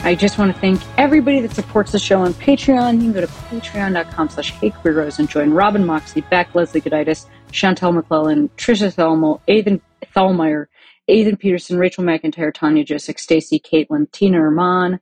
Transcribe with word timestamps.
I 0.00 0.14
just 0.14 0.38
want 0.38 0.54
to 0.54 0.60
thank 0.60 0.80
everybody 0.96 1.40
that 1.40 1.52
supports 1.52 1.92
the 1.92 1.98
show 1.98 2.20
on 2.22 2.32
Patreon. 2.34 2.94
You 2.94 3.00
can 3.00 3.12
go 3.12 3.20
to 3.20 3.26
patreon.com 3.26 4.28
slash 4.28 4.52
heyqueeros 4.54 5.18
and 5.18 5.28
join 5.28 5.50
Robin 5.50 5.84
Moxley, 5.84 6.22
Beck, 6.22 6.54
Leslie 6.54 6.80
Goditis, 6.80 7.26
Chantel 7.50 7.92
McClellan, 7.92 8.48
Trisha 8.56 8.94
Thelmo, 8.94 9.40
Ethan 9.48 9.82
Thelmeyer, 10.14 10.66
Ethan 11.08 11.36
Peterson, 11.36 11.78
Rachel 11.78 12.04
McIntyre, 12.04 12.54
Tanya 12.54 12.84
Josick, 12.84 13.18
Stacy, 13.18 13.58
Caitlin, 13.58 14.10
Tina 14.12 14.38
Herman, 14.38 15.00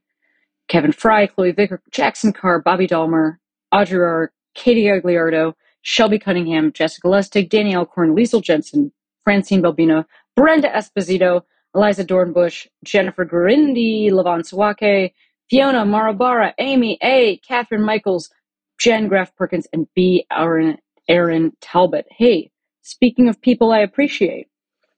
Kevin 0.67 0.91
Fry, 0.91 1.27
Chloe 1.27 1.51
Vicker, 1.51 1.81
Jackson 1.91 2.33
Carr, 2.33 2.59
Bobby 2.59 2.87
Dalmer, 2.87 3.37
Audrey 3.71 3.99
R, 3.99 4.31
Katie 4.55 4.85
Agliardo, 4.85 5.53
Shelby 5.83 6.17
Cunningham, 6.17 6.73
Jessica 6.73 7.07
Lustig, 7.07 7.49
Danielle 7.49 7.85
Korn, 7.85 8.15
Liesel 8.15 8.41
Jensen, 8.41 8.91
Francine 9.23 9.61
Balbino, 9.61 10.05
Brenda 10.35 10.69
Esposito, 10.69 11.43
Eliza 11.77 12.03
Dornbush, 12.03 12.65
Jennifer 12.83 13.23
Gurindi, 13.23 14.09
Levon 14.09 14.41
Sawake, 14.41 15.13
Fiona 15.47 15.85
Marabara, 15.85 16.53
Amy 16.57 16.97
A, 17.03 17.37
Catherine 17.47 17.83
Michaels, 17.83 18.31
Jen 18.79 19.07
Graff 19.07 19.35
Perkins, 19.35 19.67
and 19.71 19.87
B. 19.93 20.25
Aaron, 20.31 20.79
Aaron 21.07 21.55
Talbot. 21.61 22.07
Hey, 22.09 22.49
speaking 22.81 23.29
of 23.29 23.39
people 23.39 23.71
I 23.71 23.81
appreciate, 23.81 24.47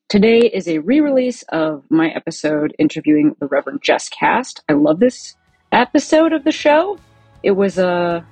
today 0.08 0.40
is 0.40 0.70
a 0.70 0.78
re 0.78 1.02
release 1.02 1.44
of 1.50 1.84
my 1.90 2.12
episode 2.12 2.74
interviewing 2.80 3.36
the 3.42 3.48
Reverend 3.48 3.82
Jes 3.86 4.08
Kast. 4.08 4.64
I 4.70 4.74
love 4.74 5.02
this 5.02 5.36
episode 5.74 6.32
of 6.32 6.46
the 6.46 6.52
show. 6.54 6.98
It 7.44 7.52
was 7.52 7.78
a 7.78 8.26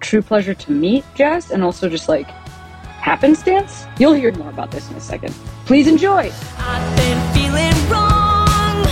true 0.00 0.22
pleasure 0.22 0.54
to 0.54 0.72
meet 0.72 1.04
Jes 1.16 1.52
and 1.52 1.62
also 1.62 1.88
just 1.88 2.08
like 2.08 2.28
happenstance. 3.00 3.86
You'll 3.98 4.14
hear 4.14 4.32
more 4.32 4.50
about 4.50 4.70
this 4.70 4.90
in 4.90 4.96
a 4.96 5.00
second. 5.00 5.32
Please 5.66 5.86
enjoy. 5.86 6.30
I've 6.58 6.96
been 6.96 7.34
feeling 7.34 7.90
wrong, 7.90 8.82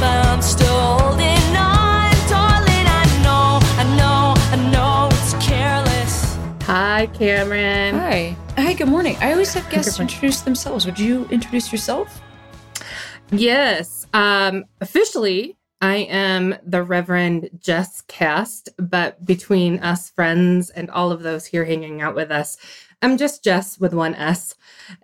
but 0.00 0.26
I'm 0.26 0.42
still 0.42 0.80
holding 0.98 1.56
on, 1.56 2.10
darling. 2.28 2.86
I 2.86 3.04
know, 3.22 3.60
I 3.78 3.84
know, 3.96 4.34
I 4.36 4.70
know 4.70 5.08
it's 5.12 5.34
careless. 5.46 6.36
Hi, 6.62 7.06
Cameron. 7.14 7.94
Hi. 7.94 8.36
Hi, 8.56 8.74
good 8.74 8.88
morning. 8.88 9.16
I 9.20 9.32
always 9.32 9.54
have 9.54 9.68
guests 9.70 9.98
introduce 9.98 10.40
themselves. 10.42 10.84
Would 10.86 10.98
you 10.98 11.26
introduce 11.30 11.72
yourself? 11.72 12.20
Yes, 13.30 14.06
um, 14.12 14.64
officially, 14.80 15.56
I 15.80 15.96
am 15.96 16.54
the 16.64 16.82
Reverend 16.82 17.48
Jes 17.66 18.02
Kast, 18.02 18.68
but 18.76 19.24
between 19.24 19.78
us 19.78 20.10
friends 20.10 20.70
and 20.70 20.90
all 20.90 21.10
of 21.10 21.22
those 21.22 21.46
here 21.46 21.64
hanging 21.64 22.02
out 22.02 22.14
with 22.14 22.30
us, 22.30 22.58
I'm 23.02 23.18
just 23.18 23.44
Jes 23.44 23.78
with 23.78 23.92
one 23.92 24.14
S. 24.14 24.54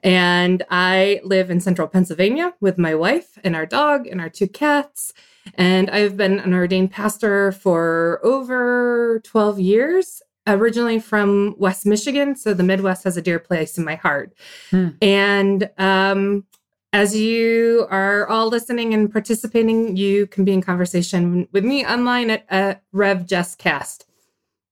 And 0.03 0.63
I 0.71 1.21
live 1.25 1.51
in 1.51 1.61
central 1.61 1.89
Pennsylvania 1.89 2.55
with 2.61 2.79
my 2.79 2.95
wife 2.95 3.39
and 3.43 3.57
our 3.57 3.67
dog 3.67 4.07
and 4.07 4.21
our 4.21 4.31
two 4.31 4.47
cats. 4.47 5.13
And 5.55 5.91
I've 5.91 6.17
been 6.17 6.39
an 6.39 6.55
ordained 6.55 6.93
pastor 6.93 7.53
for 7.53 8.21
over 8.23 9.21
12 9.25 9.59
years, 9.59 10.23
originally 10.47 11.01
from 11.01 11.57
West 11.59 11.87
Michigan. 11.87 12.37
So 12.37 12.55
the 12.55 12.63
Midwest 12.63 13.05
has 13.05 13.17
a 13.17 13.23
dear 13.23 13.39
place 13.39 13.77
in 13.77 13.85
my 13.85 13.97
heart. 13.97 14.33
Hmm. 14.71 14.91
And 15.03 15.71
um, 15.79 16.45
as 16.93 17.17
you 17.17 17.87
are 17.91 18.29
all 18.29 18.49
listening 18.49 18.95
and 18.95 19.11
participating, 19.11 19.97
you 19.97 20.27
can 20.27 20.45
be 20.45 20.53
in 20.53 20.63
conversation 20.63 21.49
with 21.53 21.65
me 21.65 21.85
online 21.85 22.31
at, 22.31 22.47
at 22.49 22.83
Rev 22.93 23.31
Jes 23.31 23.55
Kast. 23.57 24.07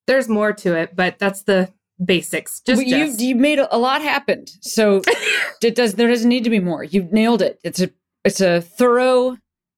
There's 0.06 0.28
more 0.28 0.52
to 0.52 0.76
it, 0.76 0.94
but 0.94 1.18
that's 1.18 1.42
the 1.42 1.72
basics. 2.04 2.60
Just 2.60 2.78
Well, 2.78 2.86
you 2.86 3.14
you 3.18 3.34
made 3.34 3.58
a, 3.58 3.74
a 3.74 3.78
lot 3.78 4.02
happen. 4.02 4.46
So 4.60 5.02
it 5.62 5.74
does 5.74 5.94
there 5.94 6.08
doesn't 6.08 6.28
need 6.28 6.44
to 6.44 6.50
be 6.50 6.60
more. 6.60 6.84
You've 6.84 7.12
nailed 7.12 7.42
it. 7.42 7.58
It's 7.64 7.80
a 7.80 7.90
it's 8.24 8.40
a 8.40 8.60
thorough 8.60 9.36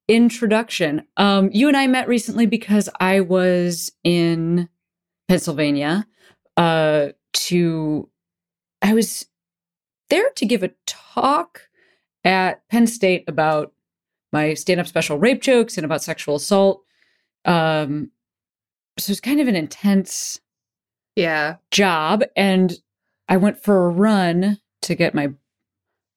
introduction. 0.09 1.03
Um, 1.17 1.51
you 1.53 1.69
and 1.69 1.77
I 1.77 1.87
met 1.87 2.09
recently 2.09 2.47
because 2.47 2.89
I 2.99 3.21
was 3.21 3.93
in 4.05 4.69
Pennsylvania. 5.29 6.07
Uh, 6.57 7.09
to 7.33 8.09
I 8.83 8.95
was 8.95 9.27
there 10.11 10.31
to 10.31 10.47
give 10.47 10.63
a 10.63 10.71
talk 10.87 11.69
at 12.25 12.67
Penn 12.69 12.87
State 12.87 13.25
about 13.29 13.73
my 14.33 14.55
stand-up 14.55 14.87
special 14.87 15.19
rape 15.19 15.41
jokes 15.41 15.79
and 15.79 15.85
about 15.85 16.03
sexual 16.03 16.37
assault. 16.37 16.83
Um, 17.45 18.11
so 18.99 19.13
it's 19.13 19.21
kind 19.21 19.41
of 19.41 19.49
an 19.49 19.57
intense 19.57 20.41
yeah. 21.19 21.57
job 21.71 22.23
and 22.37 22.79
I 23.29 23.37
went 23.37 23.63
for 23.63 23.87
a 23.87 23.89
run 23.91 24.59
to 24.83 24.95
get 24.95 25.15
my 25.15 25.31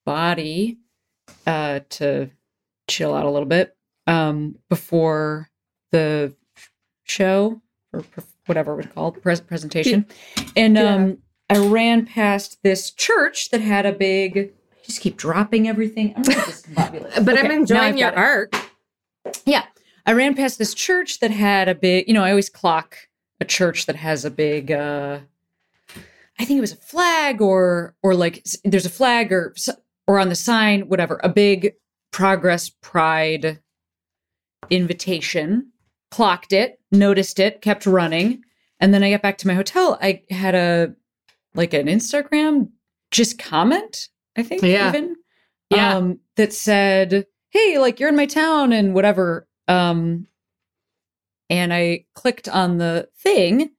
body 0.05 0.77
uh 1.47 1.79
to 1.89 2.29
chill 2.87 3.13
out 3.13 3.25
a 3.25 3.29
little 3.29 3.47
bit 3.47 3.75
um 4.07 4.55
before 4.69 5.49
the 5.91 6.33
show 7.03 7.61
or 7.93 8.01
pre- 8.01 8.23
whatever 8.45 8.79
it's 8.79 8.91
called 8.93 9.21
pres- 9.21 9.41
presentation 9.41 10.05
and 10.55 10.75
Yeah. 10.75 10.95
um 10.95 11.17
I 11.49 11.57
ran 11.57 12.05
past 12.05 12.59
this 12.63 12.91
church 12.91 13.49
that 13.49 13.61
had 13.61 13.85
a 13.85 13.91
big 13.91 14.37
I 14.37 14.83
just 14.85 15.01
keep 15.01 15.17
dropping 15.17 15.67
everything 15.67 16.13
I'm 16.15 16.23
discombobulated. 16.23 17.25
But 17.25 17.37
Okay, 17.37 17.45
I'm 17.47 17.51
enjoying 17.51 17.97
your 17.97 18.13
art. 18.15 18.55
Yeah. 19.45 19.65
I 20.05 20.13
ran 20.13 20.33
past 20.33 20.57
this 20.57 20.73
church 20.73 21.19
that 21.19 21.29
had 21.29 21.67
a 21.69 21.75
big, 21.75 22.07
you 22.07 22.13
know, 22.15 22.23
I 22.23 22.31
always 22.31 22.49
clock 22.49 22.97
a 23.41 23.45
church 23.45 23.85
that 23.87 23.95
has 23.97 24.23
a 24.23 24.31
big 24.31 24.71
uh 24.71 25.19
I 26.39 26.45
think 26.45 26.57
it 26.57 26.61
was 26.61 26.71
a 26.73 26.77
flag 26.77 27.41
or 27.41 27.95
or 28.01 28.15
like 28.15 28.45
there's 28.63 28.85
a 28.85 28.89
flag 28.89 29.31
or 29.33 29.53
or 30.07 30.19
on 30.19 30.29
the 30.29 30.35
sign 30.35 30.87
whatever, 30.87 31.19
a 31.23 31.29
big 31.29 31.73
progress 32.11 32.69
pride 32.69 33.59
invitation. 34.69 35.67
Clocked 36.09 36.51
it, 36.51 36.79
noticed 36.91 37.39
it, 37.39 37.61
kept 37.61 37.85
running, 37.85 38.43
and 38.81 38.93
then 38.93 39.01
I 39.01 39.11
got 39.11 39.21
back 39.21 39.37
to 39.39 39.47
my 39.47 39.53
hotel. 39.53 39.97
I 40.01 40.23
had 40.29 40.55
a 40.55 40.93
like 41.55 41.73
an 41.73 41.87
Instagram 41.87 42.69
just 43.11 43.39
comment, 43.39 44.09
I 44.37 44.43
think 44.43 44.61
Yeah. 44.61 44.89
even 44.89 45.15
Yeah. 45.69 45.95
um, 45.95 46.19
that 46.35 46.51
said, 46.53 47.25
"Hey, 47.49 47.77
like 47.77 47.99
you're 47.99 48.09
in 48.09 48.15
my 48.17 48.25
town 48.25 48.73
and 48.73 48.93
whatever." 48.93 49.47
Um, 49.69 50.27
and 51.51 51.71
I 51.73 52.05
clicked 52.15 52.47
on 52.49 52.77
the 52.79 53.09
thing, 53.15 53.69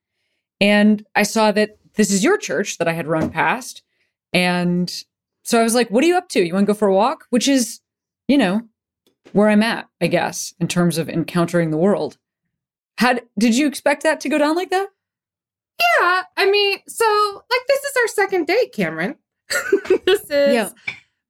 and 0.60 1.04
I 1.16 1.24
saw 1.24 1.50
that 1.52 1.78
this 1.94 2.12
is 2.12 2.22
your 2.22 2.36
church 2.38 2.78
that 2.78 2.86
I 2.86 2.92
had 2.92 3.08
run 3.08 3.30
past, 3.30 3.82
and 4.32 4.88
so 5.42 5.58
I 5.58 5.64
was 5.64 5.74
like, 5.74 5.90
"What 5.90 6.04
are 6.04 6.06
you 6.06 6.16
up 6.16 6.28
to? 6.30 6.44
You 6.46 6.54
want 6.54 6.66
to 6.66 6.72
go 6.72 6.78
for 6.78 6.86
a 6.88 6.94
walk?" 6.94 7.24
Which 7.30 7.48
is, 7.48 7.80
you 8.28 8.38
know, 8.38 8.62
where 9.32 9.48
I'm 9.48 9.62
at, 9.62 9.88
I 10.00 10.06
guess, 10.06 10.54
in 10.60 10.68
terms 10.68 10.98
of 10.98 11.08
encountering 11.08 11.70
the 11.70 11.76
world. 11.78 12.18
How 12.98 13.18
did 13.38 13.56
you 13.56 13.66
expect 13.66 14.02
that 14.04 14.20
to 14.20 14.28
go 14.28 14.38
down 14.38 14.54
like 14.54 14.70
that? 14.70 14.88
Yeah. 15.80 16.22
I 16.36 16.50
mean, 16.50 16.78
so 16.86 17.42
like 17.50 17.60
this 17.66 17.82
is 17.82 17.96
our 18.02 18.08
second 18.08 18.46
date, 18.46 18.72
Cameron. 18.72 19.16
this 20.06 20.22
is 20.30 20.54
Yeah. 20.54 20.68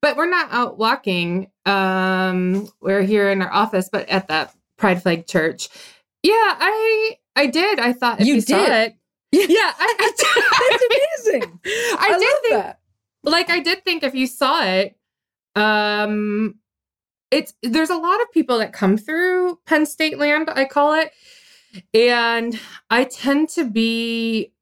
but 0.03 0.17
we're 0.17 0.29
not 0.29 0.49
out 0.53 0.77
walking. 0.79 1.51
Um, 1.65 2.69
we're 2.81 3.03
here 3.03 3.31
in 3.31 3.41
our 3.41 3.53
office, 3.53 3.89
but 3.91 4.09
at 4.09 4.29
that 4.29 4.53
Pride 4.77 5.01
Flag 5.03 5.27
Church. 5.27 5.69
Yeah, 6.22 6.33
I 6.34 7.19
I 7.37 7.47
did. 7.47 7.79
I 7.81 7.93
thought 7.93 8.20
if 8.20 8.26
You 8.26 8.37
you, 8.37 8.41
saw 8.41 8.64
did? 8.64 8.73
it. 8.73 8.97
Yeah, 9.49 9.73
I, 9.79 9.94
I 9.99 10.76
did. 10.79 11.32
amazing. 11.32 11.61
I, 11.64 12.17
did 12.19 12.43
think 12.43 12.76
like 13.25 13.50
I 13.50 13.61
did 13.61 13.85
think 13.85 14.02
if 14.02 14.14
you 14.14 14.26
saw 14.26 14.62
it, 14.64 14.97
um 15.56 16.56
it's 17.31 17.55
there's 17.62 17.91
a 17.91 17.97
lot 17.97 18.20
of 18.20 18.31
people 18.32 18.58
that 18.58 18.73
come 18.75 18.99
through 18.99 19.58
Penn 19.67 19.87
State 19.87 20.19
land, 20.19 20.50
I 20.55 20.67
call 20.67 20.94
it. 20.94 21.12
And 21.94 22.61
I 22.91 23.05
tend 23.05 23.49
to 23.50 23.64
be 23.69 24.52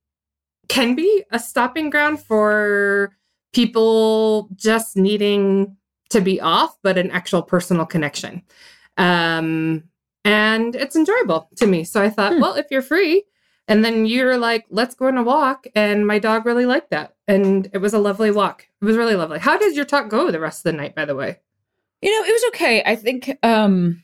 can 0.69 0.95
be 0.95 1.25
a 1.33 1.39
stopping 1.41 1.91
ground 1.91 2.23
for 2.23 3.17
people 3.53 4.49
just 4.55 4.97
needing 4.97 5.77
to 6.11 6.21
be 6.21 6.41
off, 6.41 6.77
but 6.85 6.97
an 6.97 7.11
actual 7.11 7.43
personal 7.43 7.87
connection. 7.87 8.43
Um 8.97 9.90
and 10.25 10.75
it's 10.77 10.97
enjoyable 10.97 11.49
to 11.57 11.67
me. 11.67 11.85
So 11.85 12.03
I 12.03 12.11
thought, 12.11 12.35
Hmm. 12.35 12.41
well, 12.41 12.55
if 12.55 12.67
you're 12.71 12.83
free, 12.83 13.25
and 13.69 13.85
then 13.85 14.05
you're 14.07 14.37
like, 14.37 14.67
let's 14.71 14.95
go 14.97 15.07
on 15.07 15.17
a 15.17 15.23
walk. 15.23 15.67
And 15.77 16.05
my 16.07 16.19
dog 16.19 16.45
really 16.45 16.67
liked 16.67 16.91
that. 16.91 17.15
And 17.29 17.71
it 17.73 17.79
was 17.79 17.95
a 17.95 17.99
lovely 18.01 18.31
walk. 18.33 18.67
It 18.83 18.85
was 18.85 18.97
really 18.97 19.15
lovely. 19.15 19.39
How 19.39 19.57
did 19.59 19.77
your 19.77 19.85
talk 19.85 20.09
go 20.09 20.31
the 20.33 20.41
rest 20.41 20.61
of 20.67 20.73
the 20.73 20.77
night, 20.77 20.97
by 20.97 21.05
the 21.05 21.15
way? 21.15 21.39
You 22.03 22.11
know, 22.11 22.27
it 22.27 22.33
was 22.33 22.45
okay. 22.49 22.83
I 22.85 22.97
think 22.97 23.31
um 23.45 24.03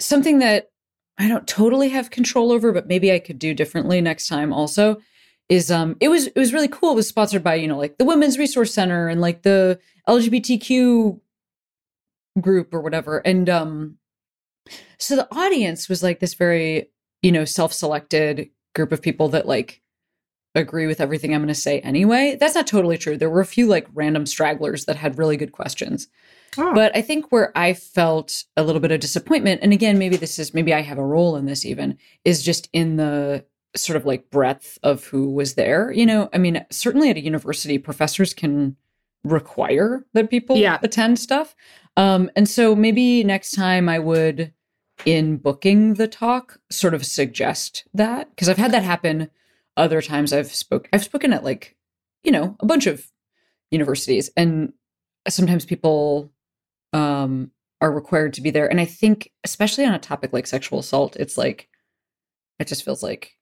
something 0.00 0.40
that 0.40 0.70
I 1.16 1.28
don't 1.28 1.46
totally 1.46 1.88
have 1.90 2.10
control 2.10 2.52
over, 2.52 2.72
but 2.72 2.88
maybe 2.88 3.10
I 3.10 3.18
could 3.18 3.38
do 3.38 3.54
differently 3.54 4.02
next 4.02 4.28
time 4.28 4.52
also 4.52 5.00
is 5.48 5.70
um 5.70 5.96
it 6.00 6.08
was 6.08 6.26
it 6.26 6.36
was 6.36 6.52
really 6.52 6.68
cool. 6.68 6.92
It 6.92 6.96
was 6.96 7.08
sponsored 7.08 7.42
by, 7.42 7.54
you 7.54 7.68
know, 7.68 7.78
like 7.78 7.96
the 7.96 8.04
Women's 8.04 8.36
Resource 8.36 8.74
Center 8.74 9.08
and 9.08 9.20
like 9.22 9.42
the 9.42 9.78
LGBTQ 10.08 11.20
group 12.40 12.74
or 12.74 12.80
whatever. 12.82 13.18
And 13.18 13.48
um 13.48 13.96
so 14.98 15.16
the 15.16 15.28
audience 15.34 15.88
was 15.88 16.02
like 16.02 16.20
this 16.20 16.34
very, 16.34 16.90
you 17.22 17.32
know, 17.32 17.44
self-selected 17.44 18.50
group 18.74 18.92
of 18.92 19.02
people 19.02 19.28
that 19.30 19.46
like 19.46 19.82
agree 20.54 20.86
with 20.86 21.00
everything 21.00 21.34
I'm 21.34 21.40
going 21.40 21.48
to 21.48 21.54
say 21.54 21.80
anyway. 21.80 22.36
That's 22.38 22.54
not 22.54 22.66
totally 22.66 22.96
true. 22.96 23.16
There 23.16 23.30
were 23.30 23.40
a 23.40 23.46
few 23.46 23.66
like 23.66 23.86
random 23.92 24.26
stragglers 24.26 24.86
that 24.86 24.96
had 24.96 25.18
really 25.18 25.36
good 25.36 25.52
questions. 25.52 26.08
Oh. 26.58 26.72
But 26.74 26.96
I 26.96 27.02
think 27.02 27.30
where 27.30 27.52
I 27.56 27.74
felt 27.74 28.44
a 28.56 28.62
little 28.62 28.80
bit 28.80 28.90
of 28.90 29.00
disappointment, 29.00 29.60
and 29.62 29.72
again, 29.72 29.98
maybe 29.98 30.16
this 30.16 30.38
is 30.38 30.54
maybe 30.54 30.72
I 30.72 30.80
have 30.80 30.98
a 30.98 31.04
role 31.04 31.36
in 31.36 31.44
this 31.44 31.66
even, 31.66 31.98
is 32.24 32.42
just 32.42 32.68
in 32.72 32.96
the 32.96 33.44
sort 33.74 33.96
of 33.96 34.06
like 34.06 34.30
breadth 34.30 34.78
of 34.82 35.04
who 35.04 35.30
was 35.30 35.54
there. 35.54 35.92
You 35.92 36.06
know, 36.06 36.30
I 36.32 36.38
mean, 36.38 36.64
certainly 36.70 37.10
at 37.10 37.18
a 37.18 37.20
university, 37.20 37.76
professors 37.76 38.32
can 38.32 38.76
require 39.22 40.06
that 40.14 40.30
people 40.30 40.56
Yeah. 40.56 40.78
attend 40.82 41.18
stuff. 41.18 41.54
Um, 41.98 42.30
and 42.36 42.48
so 42.48 42.74
maybe 42.74 43.24
next 43.24 43.50
time 43.50 43.88
I 43.88 43.98
would, 43.98 44.52
in 45.04 45.36
booking 45.36 45.94
the 45.94 46.08
talk, 46.08 46.58
sort 46.70 46.94
of 46.94 47.04
suggest 47.04 47.84
that 47.94 48.30
because 48.30 48.48
I've 48.48 48.56
had 48.56 48.72
that 48.72 48.82
happen 48.82 49.30
other 49.76 50.00
times. 50.00 50.32
I've 50.32 50.52
spoke 50.54 50.88
I've 50.92 51.04
spoken 51.04 51.32
at 51.32 51.44
like, 51.44 51.76
you 52.24 52.32
know, 52.32 52.56
a 52.60 52.66
bunch 52.66 52.86
of 52.86 53.10
universities, 53.70 54.30
and 54.36 54.72
sometimes 55.28 55.64
people 55.64 56.32
um 56.92 57.50
are 57.80 57.92
required 57.92 58.32
to 58.34 58.40
be 58.40 58.50
there. 58.50 58.68
And 58.70 58.80
I 58.80 58.86
think, 58.86 59.30
especially 59.44 59.84
on 59.84 59.92
a 59.94 59.98
topic 59.98 60.32
like 60.32 60.46
sexual 60.46 60.78
assault, 60.78 61.16
it's 61.16 61.36
like 61.36 61.68
it 62.58 62.66
just 62.66 62.84
feels 62.84 63.02
like 63.02 63.36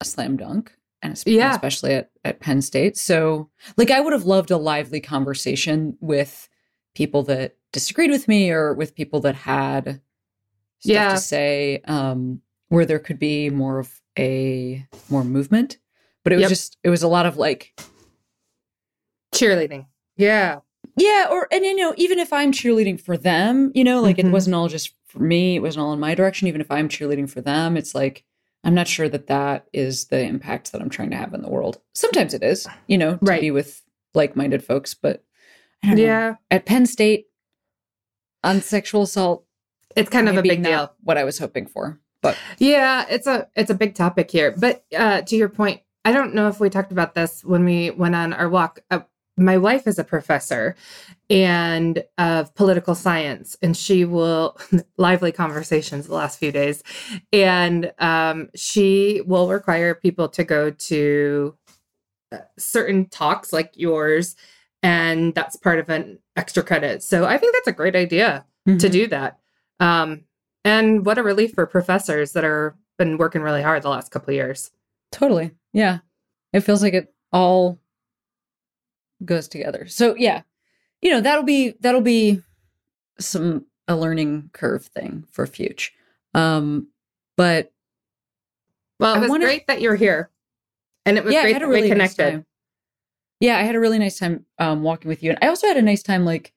a 0.00 0.04
slam 0.04 0.36
dunk. 0.36 0.76
And 1.02 1.22
Yeah. 1.26 1.52
especially 1.52 1.92
at, 1.94 2.10
at 2.24 2.40
Penn 2.40 2.62
State. 2.62 2.96
So 2.96 3.50
like 3.76 3.90
I 3.90 4.00
would 4.00 4.12
have 4.14 4.24
loved 4.24 4.50
a 4.50 4.56
lively 4.56 5.00
conversation 5.00 5.96
with 6.00 6.48
people 6.94 7.22
that 7.24 7.56
disagreed 7.72 8.10
with 8.10 8.26
me 8.26 8.50
or 8.50 8.72
with 8.72 8.94
people 8.94 9.20
that 9.20 9.34
had 9.34 10.00
Yeah. 10.84 11.10
to 11.10 11.18
say, 11.18 11.80
um, 11.86 12.40
where 12.68 12.84
there 12.86 12.98
could 12.98 13.18
be 13.18 13.50
more 13.50 13.78
of 13.78 14.00
a 14.18 14.86
more 15.08 15.24
movement. 15.24 15.78
But 16.22 16.32
it 16.32 16.36
was 16.36 16.42
Yep. 16.42 16.48
just 16.50 16.76
it 16.82 16.90
was 16.90 17.02
a 17.02 17.08
lot 17.08 17.26
of 17.26 17.36
like 17.36 17.74
Cheerleading. 19.34 19.86
Yeah. 20.16 20.60
yeah, 20.96 21.26
or 21.30 21.48
and 21.50 21.64
you 21.64 21.74
know, 21.74 21.92
even 21.96 22.18
if 22.18 22.32
I'm 22.32 22.52
cheerleading 22.52 23.00
for 23.00 23.16
them, 23.16 23.72
you 23.74 23.82
know, 23.84 24.00
like 24.00 24.16
Mhm. 24.16 24.26
it 24.26 24.30
wasn't 24.32 24.54
all 24.54 24.68
just 24.68 24.94
for 25.06 25.18
me, 25.20 25.56
it 25.56 25.60
wasn't 25.60 25.84
all 25.84 25.92
in 25.92 26.00
my 26.00 26.14
direction. 26.14 26.46
Even 26.48 26.60
if 26.60 26.70
I'm 26.70 26.88
cheerleading 26.88 27.28
for 27.28 27.40
them, 27.40 27.76
it's 27.76 27.94
like 27.94 28.24
I'm 28.62 28.74
not 28.74 28.88
sure 28.88 29.08
that 29.10 29.26
that 29.26 29.66
is 29.74 30.06
the 30.06 30.20
impact 30.20 30.72
that 30.72 30.80
I'm 30.80 30.88
trying 30.88 31.10
to 31.10 31.16
have 31.16 31.34
in 31.34 31.42
the 31.42 31.50
world. 31.50 31.80
Sometimes 31.94 32.32
it 32.32 32.42
is, 32.42 32.66
you 32.86 32.96
know, 32.96 33.16
to 33.16 33.24
Right. 33.24 33.40
be 33.42 33.50
with 33.50 33.82
like-minded 34.14 34.64
folks, 34.64 34.94
but 34.94 35.22
I 35.82 35.88
don't 35.88 35.96
know. 35.98 36.02
Yeah. 36.04 36.34
At 36.50 36.64
Penn 36.64 36.86
State 36.86 37.26
on 38.42 38.62
sexual 38.62 39.02
assault, 39.02 39.43
It's 39.96 40.10
kind 40.10 40.28
of 40.28 40.36
a 40.36 40.42
big 40.42 40.62
deal. 40.62 40.92
What 41.02 41.18
I 41.18 41.24
was 41.24 41.38
hoping 41.38 41.66
for, 41.66 42.00
but 42.22 42.36
Yeah, 42.58 43.06
it's 43.08 43.26
a 43.26 43.48
it's 43.54 43.70
a 43.70 43.74
big 43.74 43.94
topic 43.94 44.30
here. 44.30 44.52
But 44.56 44.84
uh, 44.96 45.22
to 45.22 45.36
your 45.36 45.48
point, 45.48 45.80
I 46.04 46.12
don't 46.12 46.34
know 46.34 46.48
if 46.48 46.60
we 46.60 46.70
talked 46.70 46.92
about 46.92 47.14
this 47.14 47.44
when 47.44 47.64
we 47.64 47.90
went 47.90 48.14
on 48.14 48.32
our 48.32 48.48
walk. 48.48 48.80
Uh, 48.90 49.00
my 49.36 49.58
wife 49.58 49.86
is 49.88 49.98
a 49.98 50.04
professor 50.04 50.76
and 51.28 52.04
of 52.18 52.54
political 52.54 52.94
science, 52.94 53.56
and 53.62 53.76
she 53.76 54.04
will 54.04 54.56
lively 54.96 55.32
conversations 55.32 56.06
the 56.06 56.14
last 56.14 56.38
few 56.38 56.52
days, 56.52 56.82
and 57.32 57.92
um, 57.98 58.48
she 58.54 59.22
will 59.26 59.48
require 59.48 59.94
people 59.94 60.28
to 60.28 60.44
go 60.44 60.70
to 60.70 61.56
uh, 62.32 62.38
certain 62.58 63.08
talks 63.08 63.52
like 63.52 63.72
yours, 63.74 64.36
and 64.82 65.34
that's 65.34 65.56
part 65.56 65.78
of 65.80 65.88
an 65.88 66.18
extra 66.36 66.62
credit. 66.62 67.02
So 67.02 67.24
I 67.24 67.36
think 67.38 67.54
that's 67.54 67.68
a 67.68 67.72
great 67.72 67.96
idea 67.96 68.44
to 68.66 68.72
Mhm. 68.72 68.92
do 68.92 69.06
that. 69.08 69.38
Um, 69.80 70.24
and 70.64 71.04
what 71.04 71.18
a 71.18 71.22
relief 71.22 71.52
for 71.54 71.66
professors 71.66 72.32
that 72.32 72.44
are 72.44 72.76
been 72.98 73.18
working 73.18 73.42
really 73.42 73.62
hard 73.62 73.82
the 73.82 73.88
last 73.88 74.10
couple 74.10 74.30
of 74.30 74.36
years. 74.36 74.70
Totally. 75.12 75.50
Yeah. 75.72 75.98
It 76.52 76.60
feels 76.60 76.82
like 76.82 76.94
it 76.94 77.12
all 77.32 77.78
goes 79.24 79.48
together. 79.48 79.86
So 79.88 80.14
yeah. 80.16 80.42
You 81.02 81.10
know, 81.10 81.20
that'll 81.20 81.44
be 81.44 81.74
that'll 81.80 82.00
be 82.00 82.40
some 83.18 83.66
a 83.88 83.96
learning 83.96 84.50
curve 84.52 84.86
thing 84.86 85.24
for 85.30 85.46
Fuge. 85.46 85.90
Um 86.34 86.88
but 87.36 87.72
Well, 89.00 89.16
it 89.16 89.20
was 89.20 89.28
wanna- 89.30 89.44
great 89.44 89.66
that 89.66 89.80
you're 89.82 89.96
here, 89.96 90.30
and 91.04 91.18
it 91.18 91.24
was 91.24 91.34
yeah, 91.34 91.40
I 91.40 91.42
great 91.42 91.52
had 91.54 91.62
a 91.62 91.66
that 91.66 91.70
really 91.70 91.82
we 91.90 91.94
nice 91.96 92.14
connected. 92.14 92.30
time. 92.38 92.46
Yeah, 93.40 93.58
I 93.58 93.62
had 93.62 93.74
a 93.74 93.80
really 93.80 93.98
nice 93.98 94.18
time 94.18 94.46
um 94.58 94.82
walking 94.82 95.08
with 95.08 95.22
you. 95.22 95.30
And 95.30 95.38
I 95.42 95.48
also 95.48 95.66
had 95.66 95.76
a 95.76 95.82
nice 95.82 96.02
time 96.02 96.24
like 96.24 96.53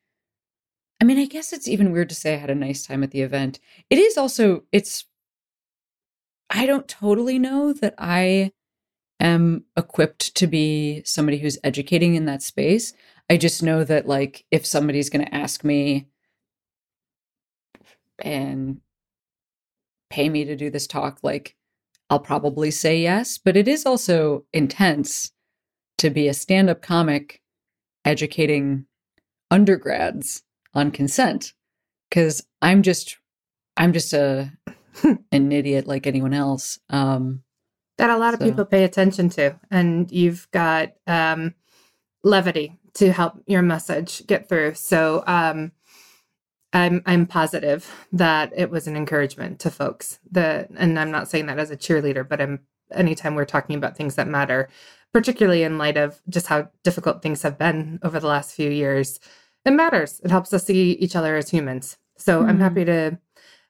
I 0.99 1.05
mean, 1.05 1.19
I 1.19 1.25
guess 1.25 1.53
it's 1.53 1.67
even 1.67 1.91
weird 1.91 2.09
to 2.09 2.15
say 2.15 2.33
I 2.33 2.37
had 2.37 2.49
a 2.49 2.55
nice 2.55 2.85
time 2.85 3.03
at 3.03 3.11
the 3.11 3.21
event. 3.21 3.59
It 3.89 3.99
is 3.99 4.17
also 4.17 4.63
it's 4.71 5.05
I 6.49 6.65
don't 6.65 6.87
totally 6.87 7.39
know 7.39 7.73
that 7.73 7.93
I 7.97 8.51
am 9.19 9.65
equipped 9.75 10.35
to 10.35 10.47
be 10.47 11.01
somebody 11.05 11.37
who's 11.37 11.57
educating 11.63 12.15
in 12.15 12.25
that 12.25 12.41
space. 12.41 12.93
I 13.29 13.37
just 13.37 13.61
know 13.61 13.83
that 13.83 14.07
like 14.07 14.45
if 14.51 14.65
somebody's 14.65 15.09
going 15.09 15.25
to 15.25 15.35
ask 15.35 15.63
me 15.63 16.07
and 18.19 18.79
pay 20.09 20.29
me 20.29 20.45
to 20.45 20.55
do 20.55 20.69
this 20.69 20.87
talk 20.87 21.19
like 21.21 21.55
I'll 22.09 22.19
probably 22.19 22.71
say 22.71 23.01
yes, 23.01 23.37
but 23.37 23.57
it 23.57 23.67
is 23.67 23.85
also 23.85 24.45
intense 24.53 25.33
to 25.97 26.09
be 26.09 26.29
a 26.29 26.33
stand-up 26.33 26.81
comic 26.81 27.41
educating 28.05 28.85
undergrads 29.51 30.43
on 30.77 30.91
consent 30.91 31.53
cuz 32.11 32.43
I'm 32.61 32.83
just 32.83 33.17
I'm 33.75 33.93
just 33.93 34.13
a 34.13 34.53
an 35.31 35.51
idiot 35.51 35.87
like 35.87 36.07
anyone 36.07 36.33
else. 36.33 36.79
Um 36.89 37.43
that 37.97 38.09
a 38.11 38.17
lot 38.17 38.35
of 38.35 38.39
people 38.39 38.63
pay 38.63 38.83
attention 38.83 39.29
to, 39.29 39.59
and 39.71 40.11
you've 40.11 40.49
got 40.51 40.93
um, 41.07 41.55
levity 42.23 42.77
to 42.93 43.11
help 43.11 43.41
your 43.47 43.63
message 43.63 44.25
get 44.27 44.47
through. 44.47 44.75
So 44.75 45.23
um, 45.25 45.71
I'm 46.73 47.01
I'm 47.07 47.25
positive 47.25 47.91
that 48.11 48.53
it 48.55 48.69
was 48.69 48.87
an 48.87 48.95
encouragement 48.95 49.59
to 49.61 49.71
folks. 49.71 50.19
That, 50.31 50.69
and 50.75 50.99
I'm 50.99 51.09
not 51.09 51.27
saying 51.27 51.47
that 51.47 51.59
as 51.59 51.71
a 51.71 51.77
cheerleader, 51.77 52.27
but 52.27 52.39
I'm 52.39 52.59
anytime 52.91 53.33
we're 53.33 53.45
talking 53.45 53.75
about 53.75 53.97
things 53.97 54.13
that 54.15 54.27
matter, 54.27 54.69
particularly 55.11 55.63
in 55.63 55.79
light 55.79 55.97
of 55.97 56.21
just 56.29 56.47
how 56.47 56.69
difficult 56.83 57.23
things 57.23 57.41
have 57.41 57.57
been 57.57 57.99
over 58.03 58.19
the 58.19 58.27
last 58.27 58.53
few 58.53 58.69
years, 58.69 59.19
it 59.67 59.71
matters. 59.71 60.21
It 60.23 60.31
helps 60.31 60.53
us 60.53 60.65
see 60.65 60.93
each 60.93 61.15
other 61.15 61.35
as 61.35 61.49
humans. 61.49 61.97
So 62.17 62.43
I'm 62.43 62.57
Mhm. 62.57 62.61
happy 62.61 62.85
to 62.85 63.19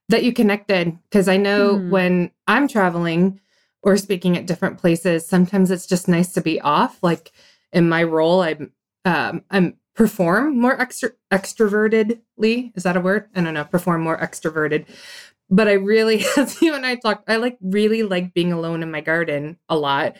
that 0.10 0.24
you 0.24 0.32
connected 0.34 0.98
because 1.10 1.27
I 1.27 1.38
know 1.38 1.80
Mhm. 1.80 1.89
when 1.89 2.32
I'm 2.48 2.68
traveling 2.68 3.42
or 3.84 3.98
speaking 3.98 4.38
at 4.38 4.46
different 4.48 4.77
places, 4.77 5.25
sometimes 5.27 5.72
it's 5.72 5.88
just 5.88 6.08
nice 6.08 6.32
to 6.34 6.42
be 6.42 6.62
off. 6.62 7.00
Like 7.04 7.32
in 7.74 7.89
my 7.89 8.04
role, 8.04 8.42
I'm 8.42 8.72
um, 9.06 9.44
I'm 9.51 9.77
perform 9.96 10.60
more 10.60 10.80
extra 10.80 11.12
extrovertedly. 11.32 12.72
Is 12.75 12.84
that 12.84 12.98
a 12.98 13.01
word? 13.01 13.30
I 13.36 13.42
don't 13.42 13.54
know. 13.54 13.63
Perform 13.66 14.01
more 14.01 14.18
extroverted. 14.18 14.86
But 15.50 15.68
I 15.68 15.74
really, 15.74 16.24
as 16.38 16.62
you 16.62 16.74
and 16.75 16.86
I 16.86 16.96
talked, 16.96 17.30
I 17.30 17.38
like 17.38 17.58
really 17.62 18.04
like 18.04 18.34
being 18.34 18.54
alone 18.54 18.84
in 18.84 18.92
my 18.92 19.01
garden 19.01 19.58
a 19.70 19.77
lot. 19.77 20.18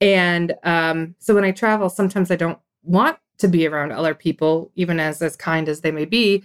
And 0.00 0.54
um, 0.62 1.14
so 1.18 1.34
when 1.34 1.44
I 1.44 1.52
travel, 1.52 1.88
sometimes 1.88 2.30
I 2.30 2.36
don't 2.36 2.58
want 2.82 3.18
to 3.38 3.48
be 3.48 3.66
around 3.66 3.92
other 3.92 4.14
people, 4.14 4.70
even 4.74 5.00
as 5.00 5.22
as 5.22 5.36
kind 5.36 5.68
as 5.68 5.80
they 5.80 5.90
may 5.90 6.04
be. 6.04 6.44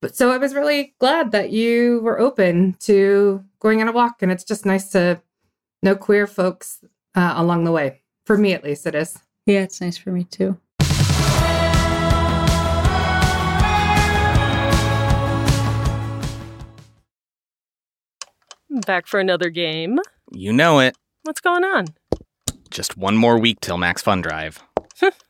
But 0.00 0.16
so 0.16 0.30
I 0.30 0.38
was 0.38 0.54
really 0.54 0.94
glad 0.98 1.30
that 1.32 1.50
you 1.50 2.00
were 2.02 2.18
open 2.18 2.76
to 2.80 3.44
going 3.58 3.82
on 3.82 3.88
a 3.88 3.92
walk, 3.92 4.22
and 4.22 4.32
it's 4.32 4.44
just 4.44 4.64
nice 4.64 4.88
to 4.90 5.20
know 5.82 5.94
queer 5.94 6.26
folks 6.26 6.82
uh, 7.14 7.34
along 7.36 7.64
the 7.64 7.72
way. 7.72 8.00
For 8.24 8.38
me, 8.38 8.52
at 8.52 8.64
least, 8.64 8.86
it 8.86 8.94
is. 8.94 9.18
yeah, 9.46 9.60
it's 9.60 9.80
nice 9.80 9.96
for 9.96 10.10
me 10.10 10.24
too. 10.24 10.58
Back 18.86 19.06
for 19.06 19.18
another 19.18 19.50
game. 19.50 19.98
You 20.30 20.52
know 20.52 20.78
it. 20.78 20.96
What's 21.24 21.40
going 21.40 21.64
on? 21.64 21.86
Just 22.70 22.96
one 22.96 23.16
more 23.16 23.36
week 23.36 23.60
till 23.60 23.76
Max 23.76 24.00
Fun 24.00 24.22
Drive. 24.22 24.62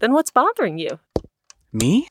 Then 0.00 0.12
what's 0.12 0.30
bothering 0.30 0.78
you? 0.78 1.00
Me? 1.72 2.06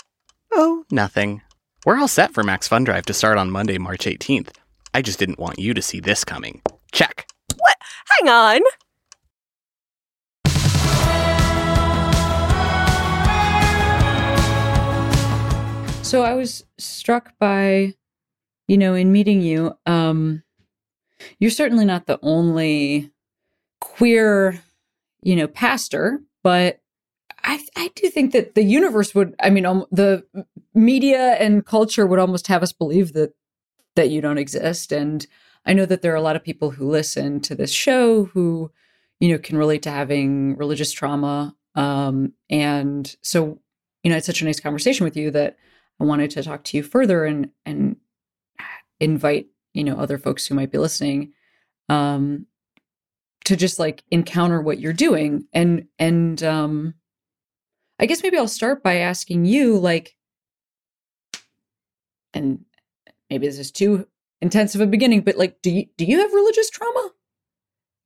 Oh, 0.52 0.84
nothing. 0.92 1.42
We're 1.86 1.98
all 1.98 2.10
set 2.10 2.34
for 2.34 2.44
Max 2.44 2.68
Fun 2.68 2.84
Drive 2.84 3.06
to 3.06 3.14
start 3.14 3.38
on 3.38 3.50
Monday, 3.50 3.78
March 3.78 4.06
18th. 4.06 4.50
I 4.94 5.02
just 5.02 5.20
didn't 5.20 5.40
want 5.40 5.58
you 5.58 5.74
to 5.74 5.82
see 5.82 6.02
this 6.02 6.26
coming. 6.26 6.62
Check. 6.92 7.28
What? 7.56 7.78
Hang 8.20 8.30
on! 8.30 8.62
So 16.04 16.24
I 16.24 16.34
was 16.34 16.66
struck 16.78 17.38
by, 17.40 17.94
you 18.68 18.78
know, 18.78 18.96
in 18.96 19.12
meeting 19.12 19.42
you, 19.42 19.78
um, 19.86 20.44
you're 21.40 21.52
certainly 21.52 21.86
not 21.86 22.06
the 22.06 22.20
only 22.22 23.12
queer, 23.80 24.62
you 25.22 25.36
know, 25.36 25.48
pastor, 25.48 26.22
but 26.44 26.82
I, 27.48 27.64
I 27.78 27.92
do 27.96 28.10
think 28.10 28.34
that 28.34 28.56
the 28.56 28.64
universe 28.64 29.16
would, 29.16 29.34
I 29.40 29.50
mean, 29.50 29.66
um, 29.66 29.86
the 29.90 30.26
media 30.74 31.36
and 31.36 31.66
culture 31.66 32.06
would 32.06 32.20
almost 32.20 32.48
have 32.48 32.62
us 32.62 32.74
believe 32.74 33.14
that 33.14 33.34
that 33.96 34.10
you 34.12 34.22
don't 34.22 34.38
exist. 34.38 34.92
And 34.92 35.26
I 35.66 35.74
know 35.74 35.86
that 35.86 36.04
there 36.04 36.12
are 36.14 36.18
a 36.18 36.22
lot 36.22 36.36
of 36.36 36.44
people 36.44 36.70
who 36.70 36.88
listen 36.88 37.40
to 37.42 37.56
this 37.56 37.72
show 37.72 38.26
who, 38.26 38.72
you 39.20 39.30
know, 39.30 39.40
can 39.40 39.58
relate 39.58 39.82
to 39.84 39.90
having 39.90 40.56
religious 40.56 40.92
trauma. 40.92 41.56
Um, 41.74 42.34
and 42.50 43.16
so, 43.24 43.60
you 44.04 44.12
know, 44.12 44.18
it's 44.18 44.28
such 44.28 44.42
a 44.42 44.46
nice 44.46 44.60
conversation 44.60 45.04
with 45.04 45.18
you 45.18 45.32
that 45.32 45.58
I 46.00 46.04
wanted 46.04 46.30
to 46.32 46.44
talk 46.44 46.64
to 46.66 46.78
you 46.78 46.84
further 46.84 47.26
and 47.26 47.50
and 47.66 47.96
invite 49.00 49.48
you 49.74 49.84
know 49.84 49.96
other 49.96 50.18
folks 50.18 50.48
who 50.48 50.56
might 50.56 50.72
be 50.72 50.78
listening 50.78 51.34
um 51.90 52.48
to 53.46 53.56
just 53.56 53.80
like 53.80 54.04
encounter 54.12 54.60
what 54.62 54.80
you're 54.80 54.94
doing 54.94 55.46
and 55.54 55.88
and 56.00 56.44
um 56.44 56.94
I 58.00 58.06
guess 58.06 58.24
maybe 58.24 58.38
I'll 58.38 58.48
start 58.48 58.84
by 58.84 58.98
asking 58.98 59.46
you 59.46 59.78
like 59.78 60.16
and 62.34 62.64
maybe 63.30 63.48
this 63.48 63.60
is 63.60 63.72
too 63.72 64.08
intense 64.42 64.76
of 64.76 64.82
a 64.82 64.88
beginning 64.88 65.22
but 65.22 65.38
like 65.38 65.62
do 65.62 65.72
you 65.72 65.86
do 65.98 66.06
you 66.06 66.20
have 66.20 66.34
religious 66.34 66.70
trauma? 66.70 67.12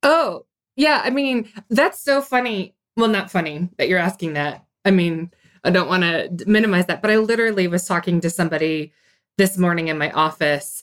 Oh, 0.02 0.46
yeah. 0.76 1.00
I 1.04 1.10
mean, 1.10 1.48
that's 1.70 2.00
so 2.00 2.20
funny. 2.22 2.74
Well, 2.96 3.08
not 3.08 3.30
funny 3.30 3.68
that 3.78 3.88
you're 3.88 3.98
asking 3.98 4.34
that. 4.34 4.64
I 4.84 4.90
mean, 4.90 5.30
I 5.64 5.70
don't 5.70 5.88
want 5.88 6.02
to 6.02 6.44
minimize 6.46 6.86
that, 6.86 7.02
but 7.02 7.10
I 7.10 7.16
literally 7.18 7.68
was 7.68 7.86
talking 7.86 8.20
to 8.20 8.30
somebody 8.30 8.92
this 9.38 9.56
morning 9.56 9.88
in 9.88 9.98
my 9.98 10.10
office 10.10 10.82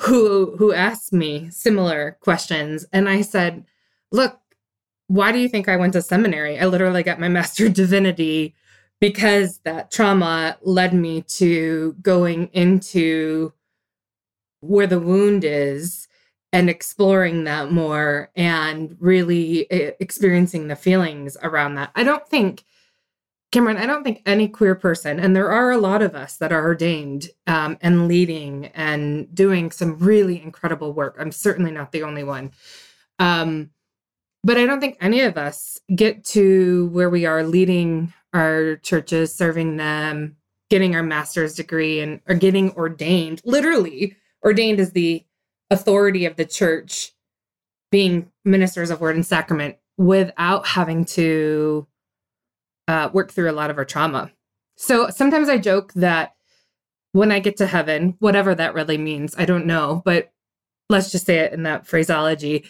who 0.00 0.56
who 0.58 0.72
asked 0.72 1.12
me 1.12 1.50
similar 1.50 2.18
questions 2.20 2.84
and 2.92 3.08
I 3.08 3.22
said, 3.22 3.64
"Look, 4.12 4.38
why 5.08 5.32
do 5.32 5.38
you 5.38 5.48
think 5.48 5.68
I 5.68 5.76
went 5.76 5.94
to 5.94 6.02
seminary? 6.02 6.58
I 6.58 6.66
literally 6.66 7.02
got 7.02 7.18
my 7.18 7.28
master 7.28 7.68
divinity 7.68 8.54
because 9.00 9.58
that 9.64 9.90
trauma 9.90 10.56
led 10.62 10.94
me 10.94 11.22
to 11.22 11.94
going 12.00 12.48
into 12.52 13.52
where 14.60 14.86
the 14.86 15.00
wound 15.00 15.44
is 15.44 16.08
and 16.52 16.70
exploring 16.70 17.44
that 17.44 17.70
more 17.70 18.30
and 18.34 18.96
really 18.98 19.70
eh, 19.70 19.92
experiencing 20.00 20.68
the 20.68 20.76
feelings 20.76 21.36
around 21.42 21.74
that. 21.74 21.90
I 21.94 22.02
don't 22.02 22.26
think, 22.26 22.64
Cameron, 23.52 23.76
I 23.76 23.86
don't 23.86 24.02
think 24.02 24.22
any 24.26 24.48
queer 24.48 24.74
person, 24.74 25.20
and 25.20 25.36
there 25.36 25.50
are 25.50 25.70
a 25.70 25.78
lot 25.78 26.02
of 26.02 26.14
us 26.14 26.36
that 26.38 26.52
are 26.52 26.64
ordained 26.64 27.28
um, 27.46 27.78
and 27.80 28.08
leading 28.08 28.66
and 28.66 29.32
doing 29.34 29.70
some 29.70 29.98
really 29.98 30.42
incredible 30.42 30.92
work. 30.92 31.16
I'm 31.18 31.32
certainly 31.32 31.70
not 31.70 31.92
the 31.92 32.02
only 32.02 32.24
one. 32.24 32.52
Um, 33.18 33.70
but 34.44 34.56
I 34.56 34.66
don't 34.66 34.80
think 34.80 34.96
any 35.00 35.20
of 35.22 35.36
us 35.36 35.80
get 35.94 36.24
to 36.26 36.88
where 36.88 37.10
we 37.10 37.26
are 37.26 37.42
leading 37.42 38.12
our 38.32 38.76
churches, 38.76 39.34
serving 39.34 39.76
them, 39.76 40.36
getting 40.70 40.94
our 40.94 41.02
master's 41.02 41.54
degree, 41.54 42.00
and 42.00 42.20
or 42.28 42.34
getting 42.34 42.72
ordained. 42.72 43.40
Literally, 43.44 44.16
ordained 44.44 44.80
as 44.80 44.92
the 44.92 45.24
authority 45.70 46.24
of 46.26 46.36
the 46.36 46.44
church, 46.44 47.12
being 47.90 48.30
ministers 48.44 48.90
of 48.90 49.00
word 49.00 49.16
and 49.16 49.26
sacrament, 49.26 49.76
without 49.96 50.66
having 50.66 51.04
to 51.04 51.86
uh, 52.86 53.10
work 53.12 53.32
through 53.32 53.50
a 53.50 53.52
lot 53.52 53.70
of 53.70 53.78
our 53.78 53.84
trauma. 53.84 54.30
So 54.76 55.10
sometimes 55.10 55.48
I 55.48 55.58
joke 55.58 55.92
that 55.94 56.34
when 57.12 57.32
I 57.32 57.40
get 57.40 57.56
to 57.56 57.66
heaven, 57.66 58.14
whatever 58.20 58.54
that 58.54 58.74
really 58.74 58.98
means, 58.98 59.34
I 59.36 59.44
don't 59.44 59.66
know, 59.66 60.02
but 60.04 60.32
let's 60.88 61.10
just 61.10 61.26
say 61.26 61.38
it 61.38 61.52
in 61.52 61.64
that 61.64 61.86
phraseology. 61.86 62.64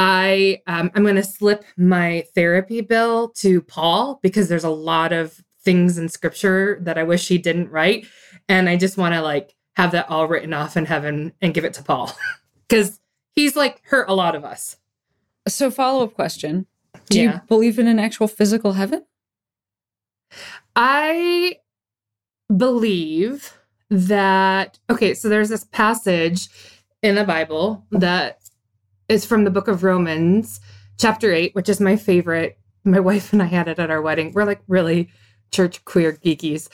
I 0.00 0.62
um, 0.68 0.92
I'm 0.94 1.02
going 1.02 1.16
to 1.16 1.24
slip 1.24 1.64
my 1.76 2.24
therapy 2.32 2.80
bill 2.82 3.30
to 3.30 3.60
Paul 3.60 4.20
because 4.22 4.48
there's 4.48 4.62
a 4.62 4.70
lot 4.70 5.12
of 5.12 5.42
things 5.62 5.98
in 5.98 6.08
Scripture 6.08 6.78
that 6.82 6.96
I 6.96 7.02
wish 7.02 7.26
he 7.26 7.36
didn't 7.36 7.70
write, 7.70 8.06
and 8.48 8.68
I 8.68 8.76
just 8.76 8.96
want 8.96 9.14
to 9.14 9.20
like 9.22 9.56
have 9.74 9.90
that 9.92 10.08
all 10.08 10.28
written 10.28 10.54
off 10.54 10.76
in 10.76 10.84
heaven 10.86 11.32
and 11.42 11.52
give 11.52 11.64
it 11.64 11.72
to 11.74 11.82
Paul 11.82 12.16
because 12.68 13.00
he's 13.34 13.56
like 13.56 13.82
hurt 13.86 14.08
a 14.08 14.14
lot 14.14 14.36
of 14.36 14.44
us. 14.44 14.76
So 15.48 15.68
follow 15.68 16.04
up 16.04 16.14
question: 16.14 16.66
Do 17.10 17.20
Yeah. 17.20 17.32
you 17.34 17.40
believe 17.48 17.76
in 17.80 17.88
an 17.88 17.98
actual 17.98 18.28
physical 18.28 18.74
heaven? 18.74 19.04
I 20.76 21.56
believe 22.56 23.52
that 23.90 24.78
okay, 24.88 25.14
so 25.14 25.28
there's 25.28 25.48
this 25.48 25.64
passage 25.64 26.48
in 27.02 27.16
the 27.16 27.24
Bible 27.24 27.84
that 27.90 28.37
is 29.08 29.24
from 29.24 29.44
the 29.44 29.50
book 29.50 29.68
of 29.68 29.82
Romans, 29.82 30.60
chapter 30.98 31.32
8, 31.32 31.54
which 31.54 31.68
is 31.68 31.80
my 31.80 31.96
favorite. 31.96 32.58
My 32.84 33.00
wife 33.10 33.32
and 33.32 33.42
I 33.42 33.46
had 33.46 33.68
it 33.68 33.78
at 33.78 33.90
our 33.90 34.02
wedding. 34.02 34.32
We're 34.32 34.44
like 34.44 34.62
really 34.68 35.10
church 35.50 35.84
queer 35.84 36.12
geekies. 36.12 36.68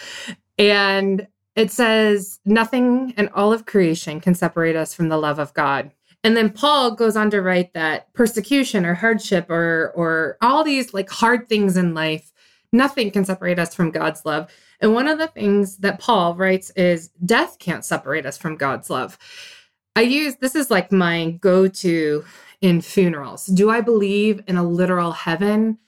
And 0.58 1.26
it 1.56 1.70
says, 1.70 2.40
Nothing 2.44 3.14
in 3.16 3.28
all 3.28 3.52
of 3.52 3.66
creation 3.66 4.20
can 4.20 4.34
separate 4.34 4.76
us 4.76 4.94
from 4.94 5.08
the 5.08 5.18
love 5.18 5.38
of 5.38 5.54
God. 5.54 5.90
And 6.24 6.36
then 6.36 6.50
Paul 6.50 6.94
goes 6.94 7.16
on 7.16 7.30
to 7.30 7.42
write 7.42 7.74
that 7.74 8.12
persecution 8.14 8.86
or 8.86 8.94
hardship 8.94 9.50
or 9.50 9.92
or 9.94 10.38
all 10.40 10.64
these 10.64 10.94
like 10.94 11.10
hard 11.10 11.48
things 11.48 11.76
in 11.76 11.94
life, 11.94 12.32
nothing 12.72 13.10
can 13.10 13.24
separate 13.24 13.58
us 13.58 13.74
from 13.74 13.90
God's 13.90 14.24
love. 14.24 14.50
And 14.80 14.94
one 14.94 15.06
of 15.06 15.18
the 15.18 15.28
things 15.28 15.78
that 15.78 16.00
Paul 16.00 16.34
writes 16.34 16.70
is 16.70 17.10
death 17.24 17.58
can't 17.58 17.84
separate 17.84 18.26
us 18.26 18.38
from 18.38 18.56
God's 18.56 18.90
love. 18.90 19.18
I 19.96 20.02
use 20.02 20.36
this 20.36 20.54
is 20.54 20.70
like 20.70 20.90
my 20.90 21.32
go-to 21.40 22.24
in 22.60 22.80
funerals. 22.80 23.46
Do 23.46 23.70
I 23.70 23.80
believe 23.80 24.42
in 24.46 24.56
a 24.56 24.64
literal 24.64 25.12
heaven? 25.12 25.78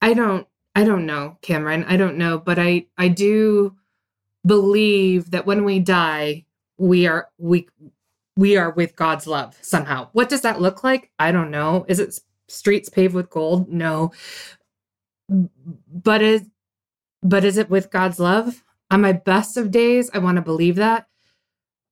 I 0.00 0.14
don't 0.14 0.46
I 0.74 0.84
don't 0.84 1.04
know, 1.04 1.36
Cameron. 1.42 1.84
I 1.84 1.96
don't 1.96 2.16
know, 2.16 2.38
but 2.38 2.58
I 2.58 2.86
I 2.96 3.08
do 3.08 3.76
believe 4.46 5.30
that 5.32 5.46
when 5.46 5.64
we 5.64 5.80
die, 5.80 6.46
we 6.78 7.06
are 7.06 7.28
we 7.38 7.68
we 8.36 8.56
are 8.56 8.70
with 8.70 8.96
God's 8.96 9.26
love 9.26 9.56
somehow. 9.60 10.08
What 10.12 10.28
does 10.28 10.40
that 10.42 10.60
look 10.60 10.82
like? 10.82 11.10
I 11.18 11.32
don't 11.32 11.50
know. 11.50 11.84
Is 11.88 11.98
it 11.98 12.18
streets 12.48 12.88
paved 12.88 13.14
with 13.14 13.30
gold? 13.30 13.68
No. 13.68 14.12
But 15.28 16.22
is 16.22 16.42
but 17.22 17.44
is 17.44 17.56
it 17.58 17.70
with 17.70 17.90
God's 17.90 18.18
love? 18.18 18.64
On 18.90 19.00
my 19.00 19.12
best 19.12 19.56
of 19.56 19.70
days, 19.70 20.10
I 20.12 20.18
want 20.18 20.36
to 20.36 20.42
believe 20.42 20.76
that. 20.76 21.06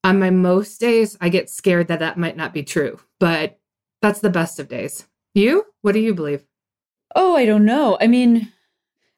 On 0.02 0.18
my 0.18 0.30
most 0.30 0.80
days, 0.80 1.16
I 1.20 1.28
get 1.28 1.50
scared 1.50 1.88
that 1.88 1.98
that 1.98 2.18
might 2.18 2.36
not 2.36 2.54
be 2.54 2.62
true. 2.62 2.98
But 3.18 3.58
that's 4.00 4.20
the 4.20 4.30
best 4.30 4.58
of 4.58 4.68
days. 4.68 5.06
You? 5.34 5.66
What 5.82 5.92
do 5.92 6.00
you 6.00 6.14
believe? 6.14 6.44
Oh, 7.14 7.36
I 7.36 7.44
don't 7.44 7.64
know. 7.64 7.98
I 8.00 8.06
mean, 8.06 8.52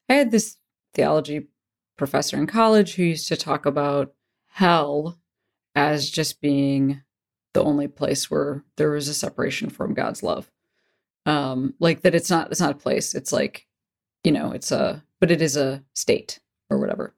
I 0.09 0.15
had 0.15 0.31
this 0.31 0.57
theology 0.95 1.49
professor 1.97 2.37
in 2.37 2.47
college 2.47 2.95
who 2.95 3.03
used 3.05 3.29
to 3.29 3.37
talk 3.37 3.67
about 3.67 4.12
hell 4.49 5.19
as 5.75 6.11
just 6.11 6.41
being 6.41 7.03
the 7.55 7.62
only 7.62 7.89
place 7.89 8.31
where 8.31 8.65
there 8.77 8.97
is 8.97 9.09
a 9.09 9.15
separation 9.15 9.71
from 9.71 9.95
God's 9.95 10.23
love. 10.23 10.51
Um, 11.27 11.75
like 11.79 12.03
that 12.03 12.15
it's 12.15 12.31
not 12.31 12.51
it's 12.51 12.61
not 12.61 12.73
a 12.73 12.75
place. 12.75 13.15
It's 13.15 13.33
like, 13.33 13.67
you 14.25 14.33
know, 14.33 14.53
it's 14.53 14.73
a 14.73 15.05
but 15.21 15.31
it 15.31 15.41
is 15.41 15.57
a 15.57 15.85
state 15.95 16.41
or 16.69 16.79
whatever. 16.79 17.15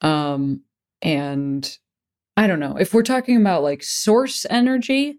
Um, 0.00 0.62
and 1.00 1.78
I 2.38 2.46
don't 2.46 2.60
know. 2.60 2.76
If 2.76 2.94
we're 2.94 3.02
talking 3.02 3.36
about 3.36 3.64
like 3.64 3.82
source 3.82 4.46
energy, 4.48 5.18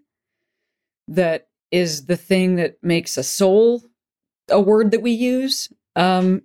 that 1.06 1.48
is 1.70 2.06
the 2.06 2.16
thing 2.16 2.56
that 2.56 2.78
makes 2.82 3.18
a 3.18 3.22
soul 3.22 3.82
a 4.48 4.58
word 4.58 4.90
that 4.92 5.02
we 5.02 5.10
use. 5.10 5.68
Um, 5.96 6.40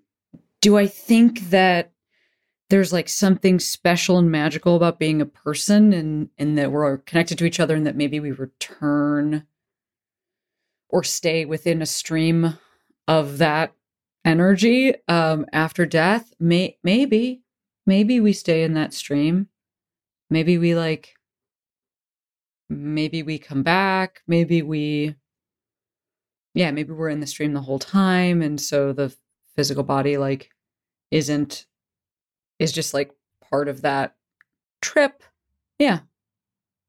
do 0.60 0.78
I 0.78 0.88
think 0.88 1.50
that 1.50 1.94
there's 2.70 2.92
like 2.92 3.08
something 3.08 3.58
special 3.58 4.18
and 4.18 4.30
magical 4.30 4.76
about 4.76 5.00
being 5.00 5.22
a 5.22 5.26
person 5.26 5.94
and 5.94 6.30
and 6.38 6.58
that 6.58 6.74
we're 6.74 6.98
connected 6.98 7.38
to 7.38 7.46
each 7.46 7.62
other 7.62 7.76
and 7.76 7.88
that 7.88 7.96
maybe 7.96 8.20
we 8.20 8.32
return 8.32 9.48
or 10.90 11.06
stay 11.06 11.46
within 11.46 11.82
a 11.82 11.86
stream 11.86 12.60
of 13.08 13.38
that 13.38 13.72
energy 14.26 14.94
um 15.08 15.46
after 15.54 15.86
death 15.86 16.34
may 16.38 16.78
maybe 16.84 17.44
maybe 17.86 18.20
we 18.20 18.34
stay 18.34 18.62
in 18.62 18.74
that 18.74 18.94
stream. 18.94 19.48
Maybe 20.30 20.58
we 20.58 20.76
like, 20.76 21.16
maybe 22.70 23.24
we 23.24 23.38
come 23.38 23.64
back. 23.64 24.22
Maybe 24.28 24.62
we, 24.62 25.16
yeah, 26.54 26.72
maybe 26.72 26.94
we're 26.94 27.10
in 27.10 27.20
the 27.20 27.28
stream 27.28 27.54
the 27.54 27.62
whole 27.62 27.80
time. 27.80 28.42
And 28.42 28.60
so 28.60 28.94
the 28.94 29.16
physical 29.56 29.84
body, 29.84 30.18
like, 30.18 30.50
isn't, 31.12 31.66
is 32.60 32.72
just 32.72 32.94
like 32.94 33.12
part 33.50 33.68
of 33.68 33.82
that 33.82 34.16
trip. 34.82 35.24
Yeah. 35.78 36.00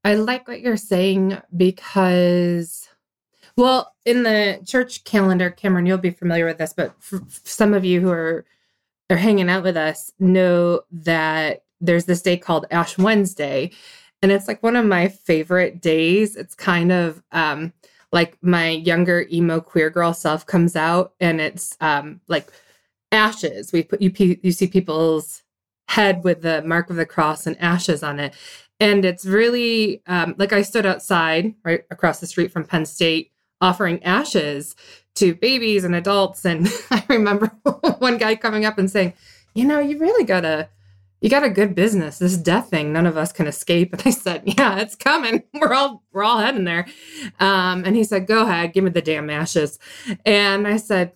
I 0.04 0.14
like 0.14 0.46
what 0.46 0.60
you're 0.60 0.76
saying 0.76 1.36
because, 1.56 2.88
well, 3.56 3.92
in 4.04 4.22
the 4.22 4.60
church 4.64 5.02
calendar, 5.04 5.50
Cameron, 5.50 5.86
you'll 5.86 5.98
be 5.98 6.10
familiar 6.10 6.46
with 6.46 6.58
this, 6.58 6.72
but 6.72 6.94
for 7.02 7.22
some 7.28 7.74
of 7.74 7.84
you 7.84 8.00
who 8.00 8.10
are 8.10 8.46
are 9.08 9.16
hanging 9.16 9.48
out 9.48 9.62
with 9.62 9.76
us 9.76 10.12
know 10.18 10.82
that 10.90 11.62
there's 11.80 12.06
this 12.06 12.22
day 12.22 12.36
called 12.36 12.66
Ash 12.70 12.98
Wednesday, 12.98 13.70
and 14.22 14.32
it's 14.32 14.48
like 14.48 14.62
one 14.62 14.76
of 14.76 14.84
my 14.84 15.08
favorite 15.08 15.80
days. 15.80 16.36
It's 16.36 16.54
kind 16.54 16.92
of 16.92 17.22
um, 17.32 17.72
like 18.12 18.38
my 18.42 18.70
younger 18.70 19.26
emo 19.32 19.60
queer 19.60 19.90
girl 19.90 20.14
self 20.14 20.46
comes 20.46 20.76
out, 20.76 21.14
and 21.20 21.40
it's 21.40 21.76
um, 21.80 22.20
like 22.28 22.50
ashes. 23.12 23.72
We 23.72 23.82
put 23.82 24.00
you 24.02 24.12
you 24.42 24.52
see 24.52 24.66
people's 24.66 25.42
head 25.88 26.24
with 26.24 26.42
the 26.42 26.62
mark 26.62 26.90
of 26.90 26.96
the 26.96 27.06
cross 27.06 27.46
and 27.46 27.58
ashes 27.60 28.02
on 28.02 28.18
it. 28.18 28.34
And 28.80 29.04
it's 29.04 29.24
really 29.24 30.02
um, 30.06 30.34
like 30.38 30.52
I 30.52 30.62
stood 30.62 30.84
outside 30.86 31.54
right 31.64 31.84
across 31.90 32.20
the 32.20 32.26
street 32.26 32.52
from 32.52 32.64
Penn 32.64 32.84
State 32.84 33.32
offering 33.60 34.02
ashes 34.02 34.76
to 35.14 35.34
babies 35.34 35.84
and 35.84 35.94
adults. 35.94 36.44
And 36.44 36.68
I 36.90 37.04
remember 37.08 37.46
one 37.98 38.18
guy 38.18 38.36
coming 38.36 38.64
up 38.64 38.78
and 38.78 38.90
saying, 38.90 39.14
You 39.54 39.64
know, 39.64 39.80
you 39.80 39.98
really 39.98 40.24
got 40.24 40.44
a 40.44 40.68
you 41.20 41.30
got 41.30 41.44
a 41.44 41.50
good 41.50 41.74
business. 41.74 42.18
This 42.18 42.36
death 42.36 42.70
thing, 42.70 42.92
none 42.92 43.06
of 43.06 43.16
us 43.16 43.32
can 43.32 43.46
escape. 43.46 43.92
And 43.98 44.02
I 44.06 44.10
said, 44.10 44.42
Yeah, 44.44 44.78
it's 44.78 44.94
coming. 44.94 45.42
We're 45.54 45.74
all 45.74 46.02
we're 46.12 46.24
all 46.24 46.38
heading 46.38 46.64
there. 46.64 46.86
Um, 47.40 47.84
and 47.84 47.96
he 47.96 48.04
said, 48.04 48.26
Go 48.26 48.42
ahead, 48.42 48.72
give 48.72 48.84
me 48.84 48.90
the 48.90 49.02
damn 49.02 49.30
ashes. 49.30 49.78
And 50.24 50.66
I 50.68 50.76
said, 50.76 51.12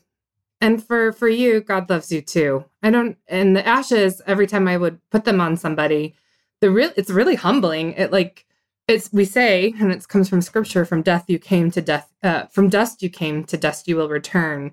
and 0.61 0.85
for 0.85 1.13
for 1.13 1.29
you 1.29 1.61
god 1.61 1.89
loves 1.89 2.13
you 2.13 2.21
too 2.21 2.65
i 2.83 2.91
don't 2.91 3.17
and 3.29 3.57
the 3.57 3.67
ashes 3.67 4.21
every 4.27 4.47
time 4.47 4.69
i 4.69 4.77
would 4.77 5.01
put 5.11 5.25
them 5.25 5.41
on 5.41 5.57
somebody 5.57 6.15
the 6.61 6.71
real 6.71 6.91
it's 6.97 7.11
really 7.11 7.35
humbling 7.35 7.93
it 7.95 8.13
like 8.13 8.47
it's 8.89 9.13
we 9.13 9.25
say 9.25 9.75
and 9.81 9.91
it 9.93 10.07
comes 10.09 10.29
from 10.29 10.43
scripture 10.43 10.85
from 10.85 11.03
death 11.03 11.25
you 11.29 11.39
came 11.39 11.71
to 11.71 11.81
death 11.81 12.13
uh, 12.23 12.47
from 12.47 12.69
dust 12.69 13.03
you 13.03 13.09
came 13.09 13.45
to 13.45 13.57
dust 13.57 13.89
you 13.89 13.97
will 13.97 14.09
return 14.09 14.71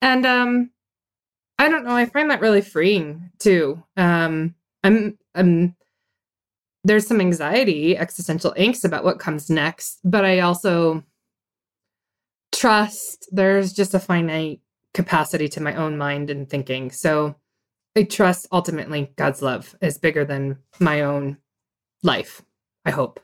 and 0.00 0.24
um 0.24 0.70
i 1.58 1.68
don't 1.68 1.84
know 1.84 1.96
i 1.96 2.06
find 2.06 2.30
that 2.30 2.40
really 2.40 2.62
freeing 2.62 3.30
too 3.38 3.82
um 3.96 4.54
i'm 4.86 5.18
i'm 5.34 5.74
there's 6.84 7.06
some 7.06 7.20
anxiety 7.20 7.96
existential 7.96 8.54
angst 8.56 8.84
about 8.84 9.04
what 9.04 9.18
comes 9.18 9.50
next 9.50 9.98
but 10.04 10.24
i 10.24 10.40
also 10.40 11.02
trust 12.52 13.28
there's 13.32 13.72
just 13.72 13.94
a 13.94 13.98
finite 14.00 14.60
capacity 14.96 15.46
to 15.46 15.62
my 15.62 15.74
own 15.74 15.98
mind 15.98 16.30
and 16.30 16.48
thinking. 16.48 16.90
So 16.90 17.36
I 17.94 18.04
trust 18.04 18.48
ultimately 18.50 19.12
God's 19.16 19.42
love 19.42 19.76
is 19.82 19.98
bigger 19.98 20.24
than 20.24 20.58
my 20.80 21.02
own 21.02 21.36
life. 22.02 22.42
I 22.86 22.90
hope. 22.92 23.20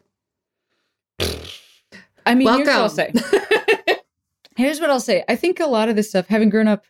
I 2.26 2.34
mean, 2.34 2.46
here's 2.46 2.68
what 2.68 2.76
I'll 2.76 2.94
Welcome. 2.94 3.18
say. 3.18 3.96
here's 4.56 4.80
what 4.80 4.90
I'll 4.90 5.00
say. 5.00 5.24
I 5.28 5.34
think 5.34 5.60
a 5.60 5.66
lot 5.66 5.88
of 5.88 5.96
this 5.96 6.10
stuff, 6.10 6.26
having 6.28 6.50
grown 6.50 6.68
up 6.68 6.84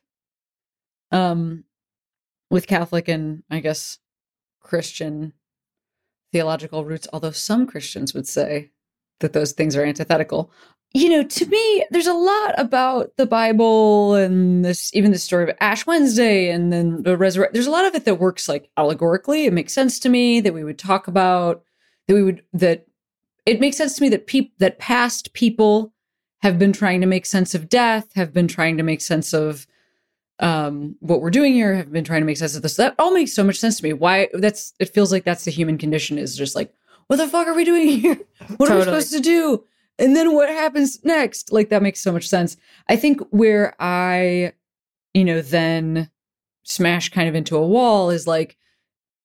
um 1.12 1.64
with 2.50 2.66
Catholic 2.66 3.08
and 3.08 3.42
I 3.50 3.60
guess 3.60 3.98
Christian 4.62 5.32
theological 6.32 6.84
roots, 6.84 7.08
although 7.12 7.30
some 7.30 7.66
Christians 7.66 8.14
would 8.14 8.26
say 8.26 8.70
that 9.20 9.32
those 9.32 9.52
things 9.52 9.76
are 9.76 9.84
antithetical. 9.84 10.50
You 10.94 11.08
know, 11.08 11.22
to 11.22 11.46
me, 11.46 11.86
there's 11.90 12.06
a 12.06 12.12
lot 12.12 12.54
about 12.58 13.16
the 13.16 13.24
Bible 13.24 14.14
and 14.14 14.64
this, 14.64 14.94
even 14.94 15.10
the 15.10 15.18
story 15.18 15.44
of 15.44 15.56
Ash 15.60 15.86
Wednesday 15.86 16.50
and 16.50 16.72
then 16.72 17.02
the 17.02 17.16
resurrection. 17.16 17.54
There's 17.54 17.66
a 17.66 17.70
lot 17.70 17.86
of 17.86 17.94
it 17.94 18.04
that 18.04 18.16
works 18.16 18.48
like 18.48 18.68
allegorically. 18.76 19.46
It 19.46 19.54
makes 19.54 19.72
sense 19.72 19.98
to 20.00 20.10
me 20.10 20.40
that 20.40 20.52
we 20.52 20.64
would 20.64 20.78
talk 20.78 21.08
about, 21.08 21.64
that 22.08 22.14
we 22.14 22.22
would, 22.22 22.42
that 22.52 22.86
it 23.46 23.60
makes 23.60 23.78
sense 23.78 23.94
to 23.96 24.02
me 24.02 24.10
that 24.10 24.26
people, 24.26 24.52
that 24.58 24.78
past 24.78 25.32
people 25.32 25.94
have 26.42 26.58
been 26.58 26.72
trying 26.72 27.00
to 27.00 27.06
make 27.06 27.24
sense 27.24 27.54
of 27.54 27.68
death, 27.68 28.12
have 28.14 28.34
been 28.34 28.48
trying 28.48 28.76
to 28.76 28.82
make 28.82 29.00
sense 29.00 29.32
of 29.32 29.66
um 30.42 30.96
what 31.00 31.20
we're 31.22 31.30
doing 31.30 31.54
here 31.54 31.74
have 31.74 31.92
been 31.92 32.04
trying 32.04 32.20
to 32.20 32.26
make 32.26 32.36
sense 32.36 32.56
of 32.56 32.62
this. 32.62 32.76
That 32.76 32.94
all 32.98 33.12
makes 33.12 33.32
so 33.32 33.44
much 33.44 33.58
sense 33.58 33.78
to 33.78 33.84
me. 33.84 33.92
Why 33.92 34.28
that's 34.34 34.74
it 34.78 34.92
feels 34.92 35.12
like 35.12 35.24
that's 35.24 35.44
the 35.44 35.50
human 35.50 35.78
condition 35.78 36.18
is 36.18 36.36
just 36.36 36.54
like 36.54 36.74
what 37.06 37.16
the 37.16 37.28
fuck 37.28 37.46
are 37.46 37.54
we 37.54 37.64
doing 37.64 37.88
here? 38.00 38.18
What 38.56 38.70
are 38.70 38.76
we 38.76 38.82
supposed 38.82 39.12
to 39.12 39.20
do? 39.20 39.64
And 39.98 40.16
then 40.16 40.34
what 40.34 40.48
happens 40.48 41.02
next? 41.04 41.52
Like 41.52 41.68
that 41.68 41.82
makes 41.82 42.00
so 42.00 42.12
much 42.12 42.28
sense. 42.28 42.56
I 42.88 42.96
think 42.96 43.20
where 43.30 43.74
i 43.80 44.52
you 45.14 45.24
know 45.24 45.40
then 45.40 46.10
smash 46.64 47.08
kind 47.08 47.28
of 47.28 47.34
into 47.34 47.56
a 47.56 47.66
wall 47.66 48.10
is 48.10 48.26
like 48.26 48.56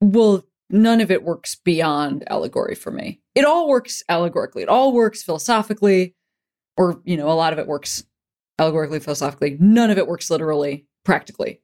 well 0.02 0.44
none 0.70 1.00
of 1.02 1.12
it 1.12 1.24
works 1.24 1.56
beyond 1.56 2.24
allegory 2.30 2.76
for 2.76 2.92
me. 2.92 3.22
It 3.36 3.46
all 3.46 3.70
works 3.70 4.04
allegorically. 4.10 4.64
It 4.64 4.70
all 4.70 4.94
works 4.94 5.24
philosophically 5.24 6.16
or 6.78 7.02
you 7.06 7.18
know 7.18 7.30
a 7.30 7.34
lot 7.34 7.54
of 7.54 7.60
it 7.60 7.68
works 7.68 8.04
allegorically 8.60 9.00
philosophically. 9.00 9.58
None 9.60 9.90
of 9.90 9.98
it 9.98 10.08
works 10.08 10.30
literally 10.30 10.87
practically. 11.08 11.62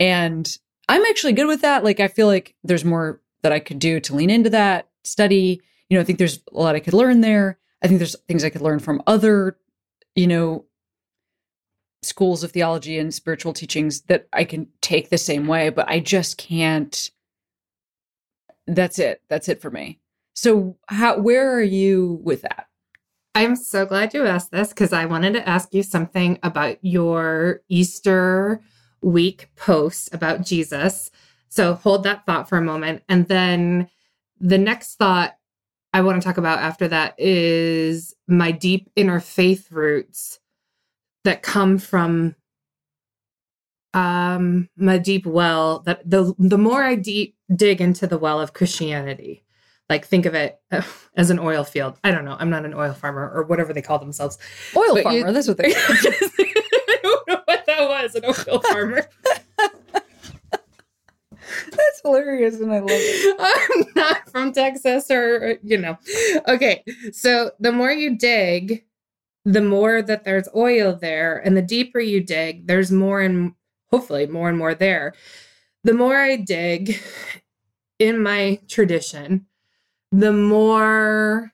And 0.00 0.58
i'm 0.88 1.04
actually 1.06 1.32
good 1.32 1.46
with 1.46 1.62
that. 1.62 1.84
Like 1.84 2.00
i 2.00 2.08
feel 2.08 2.26
like 2.26 2.56
there's 2.64 2.84
more 2.84 3.22
that 3.42 3.52
i 3.52 3.60
could 3.60 3.78
do 3.78 4.00
to 4.00 4.14
lean 4.16 4.28
into 4.28 4.50
that 4.50 4.88
study. 5.04 5.62
You 5.88 5.96
know 5.96 6.02
i 6.02 6.04
think 6.04 6.18
there's 6.18 6.40
a 6.52 6.58
lot 6.58 6.74
i 6.74 6.80
could 6.80 6.92
learn 6.92 7.20
there. 7.20 7.58
I 7.80 7.86
think 7.86 7.98
there's 7.98 8.16
things 8.26 8.42
i 8.44 8.50
could 8.50 8.60
learn 8.60 8.80
from 8.80 9.00
other 9.06 9.56
you 10.16 10.26
know 10.26 10.64
schools 12.02 12.42
of 12.42 12.50
theology 12.50 12.98
and 12.98 13.14
spiritual 13.14 13.52
teachings 13.52 14.00
that 14.02 14.26
i 14.32 14.42
can 14.42 14.66
take 14.80 15.08
the 15.08 15.18
same 15.18 15.46
way 15.46 15.70
but 15.70 15.88
i 15.88 16.00
just 16.00 16.36
can't. 16.36 17.10
That's 18.66 18.98
it. 18.98 19.22
That's 19.28 19.48
it 19.48 19.60
for 19.60 19.70
me. 19.70 20.00
So 20.34 20.76
how 20.88 21.18
where 21.18 21.52
are 21.54 21.62
you 21.62 22.20
with 22.24 22.42
that 22.42 22.66
I'm 23.34 23.56
so 23.56 23.86
glad 23.86 24.12
you 24.12 24.26
asked 24.26 24.50
this 24.50 24.68
because 24.68 24.92
I 24.92 25.06
wanted 25.06 25.32
to 25.34 25.48
ask 25.48 25.72
you 25.72 25.82
something 25.82 26.38
about 26.42 26.76
your 26.82 27.62
Easter 27.68 28.60
week 29.00 29.48
post 29.56 30.14
about 30.14 30.44
Jesus. 30.44 31.10
So 31.48 31.74
hold 31.74 32.04
that 32.04 32.26
thought 32.26 32.48
for 32.48 32.58
a 32.58 32.62
moment. 32.62 33.02
And 33.08 33.26
then 33.28 33.88
the 34.38 34.58
next 34.58 34.96
thought 34.96 35.36
I 35.94 36.02
want 36.02 36.20
to 36.20 36.26
talk 36.26 36.38
about 36.38 36.58
after 36.58 36.88
that 36.88 37.14
is 37.18 38.14
my 38.26 38.50
deep 38.50 38.90
inner 38.96 39.20
faith 39.20 39.70
roots 39.70 40.38
that 41.24 41.42
come 41.42 41.78
from 41.78 42.34
um 43.94 44.70
my 44.76 44.96
deep 44.96 45.26
well 45.26 45.80
that 45.80 46.08
the 46.08 46.34
the 46.38 46.56
more 46.56 46.82
I 46.82 46.94
deep 46.94 47.36
dig 47.54 47.82
into 47.82 48.06
the 48.06 48.16
well 48.16 48.40
of 48.40 48.54
Christianity 48.54 49.44
like 49.92 50.06
think 50.06 50.24
of 50.24 50.34
it 50.34 50.58
uh, 50.70 50.80
as 51.18 51.28
an 51.28 51.38
oil 51.38 51.64
field. 51.64 51.98
I 52.02 52.10
don't 52.12 52.24
know. 52.24 52.34
I'm 52.38 52.48
not 52.48 52.64
an 52.64 52.72
oil 52.72 52.94
farmer 52.94 53.30
or 53.34 53.42
whatever 53.44 53.74
they 53.74 53.82
call 53.82 53.98
themselves. 53.98 54.38
oil 54.74 54.94
But 54.94 55.02
farmer 55.02 55.18
you- 55.18 55.32
that's 55.32 55.48
what 55.48 55.58
they 55.58 55.64
I 55.76 56.98
don't 57.02 57.28
know 57.28 57.40
what 57.44 57.66
that 57.66 57.88
was, 57.88 58.14
an 58.14 58.24
oil 58.24 58.60
farmer. 58.70 59.06
that's 61.70 62.00
hilarious 62.02 62.58
and 62.60 62.72
i 62.72 62.78
love 62.78 62.88
it 62.90 63.36
I'm 63.40 63.84
not 63.94 64.30
from 64.30 64.52
Texas 64.52 65.10
or, 65.10 65.58
you 65.62 65.76
know. 65.76 65.98
Okay. 66.48 66.82
So 67.12 67.50
the 67.60 67.72
more 67.72 67.92
you 67.92 68.16
dig, 68.16 68.84
the 69.44 69.60
more 69.60 70.00
that 70.00 70.24
there's 70.24 70.48
oil 70.56 70.94
there. 70.94 71.36
And 71.44 71.54
the 71.56 71.62
deeper 71.62 72.00
you 72.00 72.22
dig, 72.22 72.66
there's 72.66 72.90
more 72.90 73.20
and 73.20 73.52
hopefully 73.90 74.26
more 74.26 74.48
and 74.48 74.56
more 74.56 74.74
there. 74.74 75.12
The 75.84 75.92
more 75.94 76.16
I 76.16 76.36
dig 76.36 76.98
in 77.98 78.22
my 78.22 78.58
tradition, 78.68 79.46
the 80.12 80.32
more, 80.32 81.52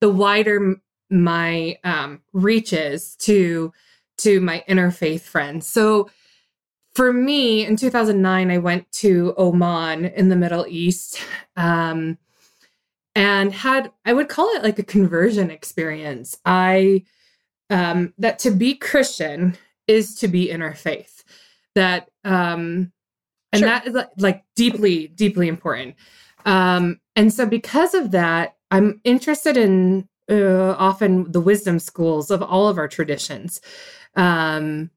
the 0.00 0.10
wider 0.10 0.76
my 1.10 1.78
um, 1.84 2.22
reaches 2.32 3.14
to 3.16 3.72
to 4.16 4.40
my 4.40 4.64
interfaith 4.68 5.20
friends. 5.22 5.68
So 5.68 6.08
for 6.94 7.12
me 7.12 7.66
in 7.66 7.76
2009 7.76 8.50
i 8.50 8.58
went 8.58 8.90
to 8.92 9.34
oman 9.36 10.04
in 10.06 10.28
the 10.28 10.36
middle 10.36 10.64
east 10.68 11.20
um, 11.56 12.16
and 13.14 13.52
had 13.52 13.90
i 14.04 14.12
would 14.12 14.28
call 14.28 14.48
it 14.56 14.62
like 14.62 14.78
a 14.78 14.84
conversion 14.84 15.50
experience 15.50 16.36
i 16.44 17.04
um, 17.70 18.12
that 18.18 18.38
to 18.38 18.50
be 18.50 18.74
christian 18.74 19.56
is 19.86 20.14
to 20.14 20.28
be 20.28 20.48
interfaith 20.48 21.24
that 21.74 22.08
um, 22.24 22.92
and 23.52 23.60
Sure. 23.60 23.68
that 23.68 23.86
is 23.86 23.94
like, 23.94 24.10
like 24.18 24.44
deeply 24.56 25.08
deeply 25.08 25.48
important 25.48 25.94
um, 26.44 27.00
and 27.16 27.32
so 27.32 27.46
because 27.46 27.94
of 27.94 28.10
that 28.12 28.56
i'm 28.70 29.00
interested 29.04 29.56
in 29.56 30.08
uh, 30.30 30.74
often 30.78 31.30
the 31.32 31.40
wisdom 31.40 31.78
schools 31.78 32.30
of 32.30 32.42
all 32.42 32.68
of 32.68 32.78
our 32.78 32.88
traditions 32.88 33.60
um, 34.16 34.90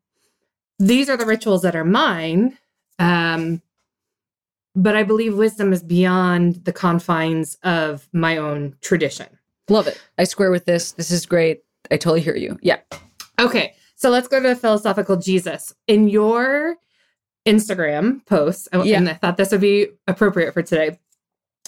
these 0.80 1.10
are 1.10 1.18
the 1.18 1.26
rituals 1.26 1.62
that 1.64 1.76
are 1.76 1.86
mine 1.86 2.58
um 3.00 3.62
but 4.80 4.96
I 4.96 5.02
believe 5.02 5.36
wisdom 5.36 5.74
is 5.74 5.82
beyond 5.82 6.64
the 6.66 6.72
confines 6.72 7.58
of 7.64 8.08
my 8.14 8.38
own 8.38 8.76
tradition. 8.82 9.26
Love 9.70 9.88
it. 9.88 10.00
I 10.20 10.24
square 10.24 10.52
with 10.52 10.66
this. 10.66 10.92
This 10.92 11.10
is 11.10 11.26
great. 11.26 11.64
I 11.90 11.98
totally 11.98 12.22
hear 12.22 12.36
you. 12.36 12.60
Yeah. 12.62 12.78
Okay, 13.40 13.74
so 13.96 14.12
let's 14.12 14.28
go 14.28 14.40
to 14.40 14.48
the 14.50 14.56
philosophical 14.56 15.16
Jesus. 15.18 15.74
In 15.88 16.08
your 16.08 16.76
Instagram 17.48 18.24
post, 18.28 18.68
I- 18.72 18.84
Yeah. 18.84 18.98
and 18.98 19.10
I 19.10 19.14
thought 19.16 19.38
this 19.38 19.50
would 19.52 19.62
be 19.62 19.88
appropriate 20.08 20.54
for 20.54 20.62
today. 20.62 21.00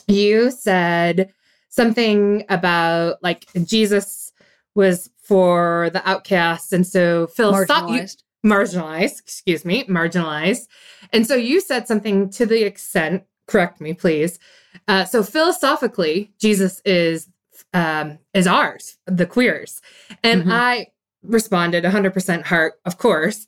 You 0.09 0.51
said 0.51 1.31
something 1.69 2.43
about 2.49 3.17
like 3.21 3.45
Jesus 3.65 4.33
was 4.75 5.09
for 5.21 5.89
the 5.93 6.07
outcasts, 6.09 6.71
and 6.73 6.85
so 6.85 7.27
philosophical 7.27 7.93
Marginalized. 7.95 8.23
marginalized, 8.45 9.19
excuse 9.19 9.63
me, 9.65 9.83
marginalized. 9.85 10.67
And 11.13 11.27
so 11.27 11.35
you 11.35 11.61
said 11.61 11.87
something 11.87 12.29
to 12.31 12.45
the 12.47 12.63
extent, 12.63 13.23
correct 13.47 13.79
me, 13.81 13.93
please. 13.93 14.39
Uh, 14.87 15.05
so 15.05 15.21
philosophically, 15.23 16.31
Jesus 16.39 16.81
is 16.85 17.29
um, 17.73 18.17
is 18.33 18.47
ours, 18.47 18.97
the 19.05 19.27
queers, 19.27 19.81
and 20.23 20.43
Mhm. 20.45 20.51
I 20.51 20.87
responded 21.23 21.83
100% 21.83 22.43
heart, 22.45 22.75
of 22.85 22.97
course. 22.97 23.45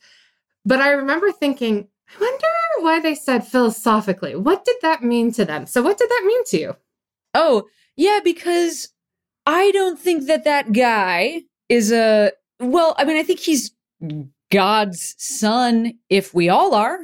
But 0.66 0.80
I 0.82 0.92
remember 0.92 1.32
thinking, 1.32 1.88
I 2.16 2.20
wonder 2.20 2.48
why 2.80 3.00
they 3.00 3.16
said 3.16 3.48
philosophically. 3.48 4.36
What 4.36 4.66
did 4.66 4.76
that 4.82 5.04
mean 5.04 5.32
to 5.34 5.46
them? 5.46 5.66
So 5.66 5.82
what 5.82 5.98
did 5.98 6.10
that 6.10 6.24
mean 6.26 6.44
to 6.46 6.60
you? 6.60 6.76
Oh, 7.34 7.68
yeah, 7.96 8.20
because 8.24 8.90
I 9.46 9.72
don't 9.72 10.00
think 10.00 10.28
that 10.28 10.44
that 10.44 10.72
guy 10.74 11.44
is 11.70 11.92
a. 11.92 12.32
Well, 12.60 12.96
I 12.98 13.06
mean, 13.06 13.18
I 13.18 13.24
think 13.24 13.40
he's 13.40 13.72
God's 14.52 15.16
son, 15.18 15.94
if 16.10 16.34
we 16.34 16.50
all 16.50 16.76
are. 16.76 17.00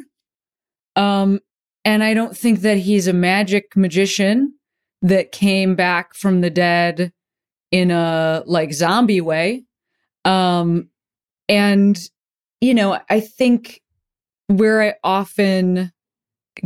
Um, 0.95 1.39
and 1.85 2.03
I 2.03 2.13
don't 2.13 2.35
think 2.35 2.61
that 2.61 2.77
he's 2.77 3.07
a 3.07 3.13
magic 3.13 3.75
magician 3.75 4.53
that 5.01 5.31
came 5.31 5.75
back 5.75 6.13
from 6.13 6.41
the 6.41 6.49
dead 6.49 7.13
in 7.71 7.91
a 7.91 8.43
like 8.45 8.73
zombie 8.73 9.21
way. 9.21 9.63
Um, 10.25 10.89
and 11.47 11.97
you 12.59 12.73
know, 12.73 12.99
I 13.09 13.19
think 13.19 13.81
where 14.47 14.81
I 14.81 14.95
often 15.03 15.91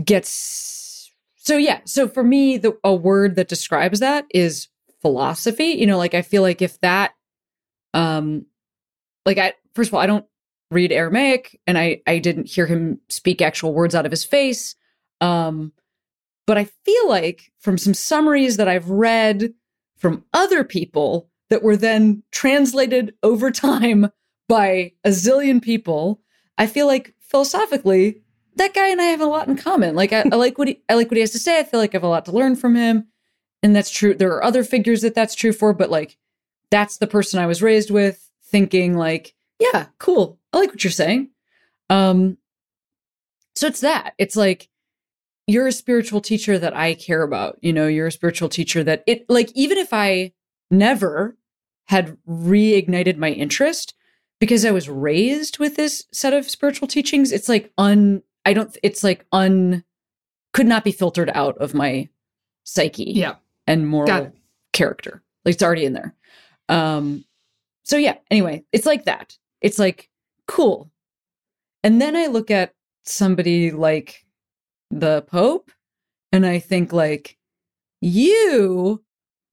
gets 0.03 1.11
so 1.35 1.57
yeah 1.57 1.79
so 1.85 2.07
for 2.07 2.23
me 2.23 2.57
the 2.57 2.77
a 2.83 2.93
word 2.93 3.35
that 3.35 3.47
describes 3.47 3.99
that 3.99 4.25
is 4.33 4.67
philosophy 5.01 5.65
you 5.65 5.85
know 5.87 5.97
like 5.97 6.13
i 6.13 6.21
feel 6.21 6.41
like 6.41 6.61
if 6.61 6.79
that 6.81 7.13
um 7.93 8.45
like 9.25 9.37
i 9.37 9.53
first 9.73 9.89
of 9.89 9.93
all 9.93 9.99
i 9.99 10.05
don't 10.05 10.25
read 10.69 10.91
aramaic 10.91 11.59
and 11.67 11.77
i 11.77 11.99
i 12.07 12.19
didn't 12.19 12.47
hear 12.47 12.65
him 12.65 12.99
speak 13.09 13.41
actual 13.41 13.73
words 13.73 13.95
out 13.95 14.05
of 14.05 14.11
his 14.11 14.23
face 14.23 14.75
um 15.19 15.73
but 16.47 16.57
i 16.57 16.63
feel 16.85 17.09
like 17.09 17.51
from 17.59 17.77
some 17.77 17.93
summaries 17.93 18.57
that 18.57 18.67
i've 18.67 18.89
read 18.89 19.53
from 19.97 20.23
other 20.33 20.63
people 20.63 21.29
that 21.49 21.63
were 21.63 21.75
then 21.75 22.23
translated 22.31 23.13
over 23.23 23.51
time 23.51 24.09
by 24.47 24.91
a 25.03 25.09
zillion 25.09 25.61
people 25.61 26.21
i 26.57 26.67
feel 26.67 26.85
like 26.85 27.15
philosophically 27.31 28.21
that 28.57 28.73
guy 28.73 28.89
and 28.89 29.01
I 29.01 29.05
have 29.05 29.21
a 29.21 29.25
lot 29.25 29.47
in 29.47 29.55
common. 29.55 29.95
Like 29.95 30.11
I, 30.11 30.25
I 30.31 30.35
like 30.35 30.57
what 30.57 30.67
he 30.67 30.81
I 30.89 30.95
like 30.95 31.09
what 31.09 31.17
he 31.17 31.21
has 31.21 31.31
to 31.31 31.39
say. 31.39 31.59
I 31.59 31.63
feel 31.63 31.79
like 31.79 31.95
I 31.95 31.97
have 31.97 32.03
a 32.03 32.07
lot 32.07 32.25
to 32.25 32.31
learn 32.31 32.55
from 32.55 32.75
him, 32.75 33.07
and 33.63 33.75
that's 33.75 33.89
true. 33.89 34.13
There 34.13 34.33
are 34.33 34.43
other 34.43 34.63
figures 34.63 35.01
that 35.01 35.15
that's 35.15 35.35
true 35.35 35.53
for, 35.53 35.73
but 35.73 35.89
like 35.89 36.17
that's 36.69 36.97
the 36.97 37.07
person 37.07 37.39
I 37.39 37.47
was 37.47 37.61
raised 37.61 37.91
with, 37.91 38.29
thinking 38.43 38.95
like, 38.95 39.33
yeah, 39.59 39.87
cool. 39.99 40.39
I 40.53 40.59
like 40.59 40.69
what 40.69 40.83
you're 40.83 40.91
saying. 40.91 41.29
Um, 41.89 42.37
so 43.55 43.67
it's 43.67 43.81
that. 43.81 44.13
It's 44.17 44.35
like 44.35 44.69
you're 45.47 45.67
a 45.67 45.73
spiritual 45.73 46.21
teacher 46.21 46.59
that 46.59 46.75
I 46.75 46.93
care 46.93 47.23
about. 47.23 47.57
You 47.61 47.73
know, 47.73 47.87
you're 47.87 48.07
a 48.07 48.11
spiritual 48.11 48.49
teacher 48.49 48.83
that 48.83 49.03
it 49.07 49.25
like 49.29 49.51
even 49.55 49.77
if 49.77 49.93
I 49.93 50.33
never 50.69 51.37
had 51.85 52.17
reignited 52.27 53.17
my 53.17 53.31
interest 53.31 53.93
because 54.41 54.65
I 54.65 54.71
was 54.71 54.89
raised 54.89 55.59
with 55.59 55.77
this 55.77 56.03
set 56.11 56.33
of 56.33 56.49
spiritual 56.49 56.87
teachings, 56.89 57.31
it's 57.31 57.47
like 57.47 57.71
un 57.77 58.21
I 58.43 58.51
don't 58.53 58.75
it's 58.83 59.03
like 59.03 59.25
un 59.31 59.83
could 60.51 60.67
not 60.67 60.83
be 60.83 60.91
filtered 60.91 61.29
out 61.33 61.57
of 61.59 61.73
my 61.73 62.09
psyche 62.65 63.05
Yeah. 63.15 63.35
and 63.67 63.87
moral 63.87 64.33
character. 64.73 65.23
Like 65.45 65.53
it's 65.53 65.63
already 65.63 65.85
in 65.85 65.93
there. 65.93 66.13
Um 66.67 67.23
so 67.83 67.95
yeah, 67.97 68.15
anyway, 68.29 68.63
it's 68.73 68.85
like 68.85 69.05
that. 69.05 69.37
It's 69.61 69.79
like 69.79 70.09
cool. 70.47 70.91
And 71.83 72.01
then 72.01 72.15
I 72.15 72.25
look 72.27 72.51
at 72.51 72.73
somebody 73.05 73.71
like 73.71 74.25
the 74.89 75.21
Pope 75.27 75.71
and 76.31 76.45
I 76.45 76.59
think 76.59 76.91
like 76.93 77.37
you 78.01 79.03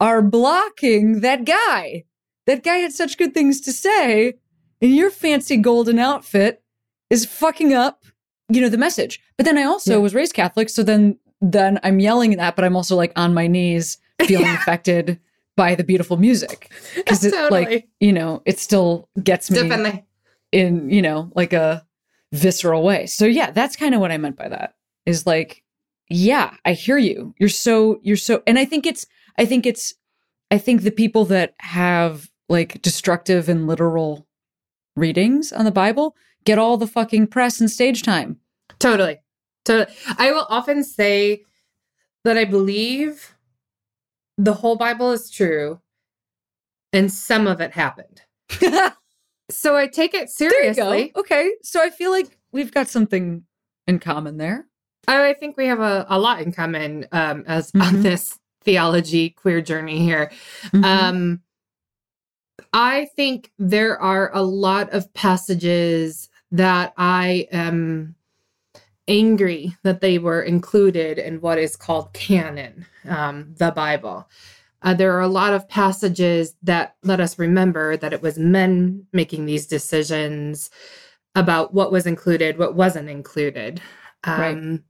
are 0.00 0.22
blocking 0.22 1.20
that 1.20 1.44
guy. 1.44 2.04
That 2.46 2.62
guy 2.64 2.76
had 2.76 2.92
such 2.92 3.18
good 3.18 3.34
things 3.34 3.60
to 3.62 3.72
say, 3.72 4.34
and 4.80 4.94
your 4.94 5.10
fancy 5.10 5.56
golden 5.56 5.98
outfit 5.98 6.62
is 7.10 7.24
fucking 7.26 7.72
up, 7.72 8.04
you 8.48 8.60
know, 8.60 8.68
the 8.68 8.78
message. 8.78 9.20
But 9.36 9.44
then 9.46 9.58
I 9.58 9.64
also 9.64 9.92
Yeah. 9.92 9.98
was 9.98 10.14
raised 10.14 10.34
Catholic, 10.34 10.68
so 10.68 10.82
then 10.82 11.18
then 11.40 11.78
I'm 11.84 12.00
yelling 12.00 12.32
at 12.32 12.38
that, 12.38 12.56
but 12.56 12.64
I'm 12.64 12.74
also 12.74 12.96
like 12.96 13.12
on 13.14 13.32
my 13.32 13.46
knees, 13.46 13.98
feeling 14.26 14.48
affected 14.60 15.20
by 15.56 15.74
the 15.76 15.84
beautiful 15.84 16.16
music 16.16 16.72
because 16.96 17.24
it 17.24 17.32
Totally. 17.32 17.64
like 17.64 17.88
you 18.00 18.12
know 18.12 18.42
it 18.46 18.60
still 18.60 19.08
gets 19.22 19.50
me 19.50 19.56
Definitely. 19.56 20.04
in 20.52 20.88
you 20.88 21.02
know 21.02 21.32
like 21.34 21.52
a 21.52 21.84
visceral 22.32 22.84
way 22.84 23.06
so 23.06 23.24
yeah 23.26 23.50
that's 23.50 23.74
kind 23.74 23.92
of 23.92 24.00
what 24.00 24.12
i 24.12 24.18
meant 24.18 24.36
by 24.36 24.48
that 24.48 24.74
is 25.04 25.26
like 25.26 25.64
yeah 26.08 26.54
i 26.64 26.74
hear 26.74 26.96
you 26.96 27.34
you're 27.40 27.48
so 27.48 27.98
you're 28.04 28.16
so 28.16 28.40
and 28.46 28.56
i 28.56 28.64
think 28.64 28.86
it's 28.86 29.04
i 29.36 29.44
think 29.44 29.66
it's 29.66 29.94
i 30.52 30.58
think 30.58 30.82
the 30.82 30.92
people 30.92 31.24
that 31.24 31.54
have 31.58 32.30
like 32.48 32.80
destructive 32.80 33.48
and 33.48 33.66
literal 33.66 34.27
readings 34.98 35.52
on 35.52 35.64
the 35.64 35.70
bible 35.70 36.14
get 36.44 36.58
all 36.58 36.76
the 36.76 36.86
fucking 36.86 37.26
press 37.26 37.60
and 37.60 37.70
stage 37.70 38.02
time 38.02 38.38
Totally. 38.78 39.18
Totally. 39.64 39.94
I 40.18 40.30
will 40.32 40.46
often 40.48 40.84
say 40.84 41.42
that 42.24 42.38
I 42.38 42.44
believe 42.44 43.34
the 44.36 44.54
whole 44.54 44.76
Bible 44.76 45.10
is 45.10 45.30
true 45.30 45.80
and 46.92 47.12
some 47.12 47.46
of 47.46 47.60
it 47.60 47.72
happened. 47.72 48.22
So 49.50 49.76
I 49.76 49.86
take 49.86 50.12
it 50.12 50.28
seriously. 50.28 51.10
okay 51.16 51.50
so 51.62 51.82
i 51.82 51.88
feel 51.88 52.10
like 52.10 52.36
we've 52.52 52.70
got 52.70 52.86
something 52.86 53.44
in 53.86 53.98
common 53.98 54.36
there 54.36 54.66
I, 55.08 55.30
I 55.30 55.32
think 55.32 55.56
we 55.56 55.64
have 55.68 55.80
a, 55.80 56.04
a 56.10 56.18
lot 56.18 56.42
in 56.42 56.52
common 56.52 57.06
um, 57.12 57.44
as 57.46 57.70
on 57.74 57.94
Mhm. 57.94 58.02
this 58.02 58.38
theology 58.62 59.30
queer 59.30 59.62
journey 59.62 60.00
here. 60.00 60.30
Mhm. 60.74 60.84
Um, 60.84 61.40
I 62.72 63.08
think 63.16 63.52
there 63.58 64.00
are 64.00 64.30
a 64.34 64.42
lot 64.42 64.92
of 64.92 65.12
passages 65.14 66.28
that 66.50 66.92
I 66.96 67.48
am 67.52 68.14
angry 69.06 69.76
that 69.84 70.00
they 70.00 70.18
were 70.18 70.42
included 70.42 71.18
in 71.18 71.40
what 71.40 71.58
is 71.58 71.76
called 71.76 72.12
canon, 72.12 72.86
um, 73.08 73.54
the 73.56 73.70
Bible. 73.70 74.28
Uh, 74.82 74.94
there 74.94 75.14
are 75.16 75.22
a 75.22 75.28
lot 75.28 75.54
of 75.54 75.68
passages 75.68 76.54
that 76.62 76.96
let 77.02 77.20
us 77.20 77.38
remember 77.38 77.96
that 77.96 78.12
it 78.12 78.22
was 78.22 78.38
men 78.38 79.06
making 79.12 79.46
these 79.46 79.66
decisions 79.66 80.70
about 81.34 81.74
what 81.74 81.90
was 81.90 82.06
included, 82.06 82.58
what 82.58 82.74
wasn't 82.74 83.08
included. 83.08 83.80
Right. 84.26 84.56
Um, 84.56 84.84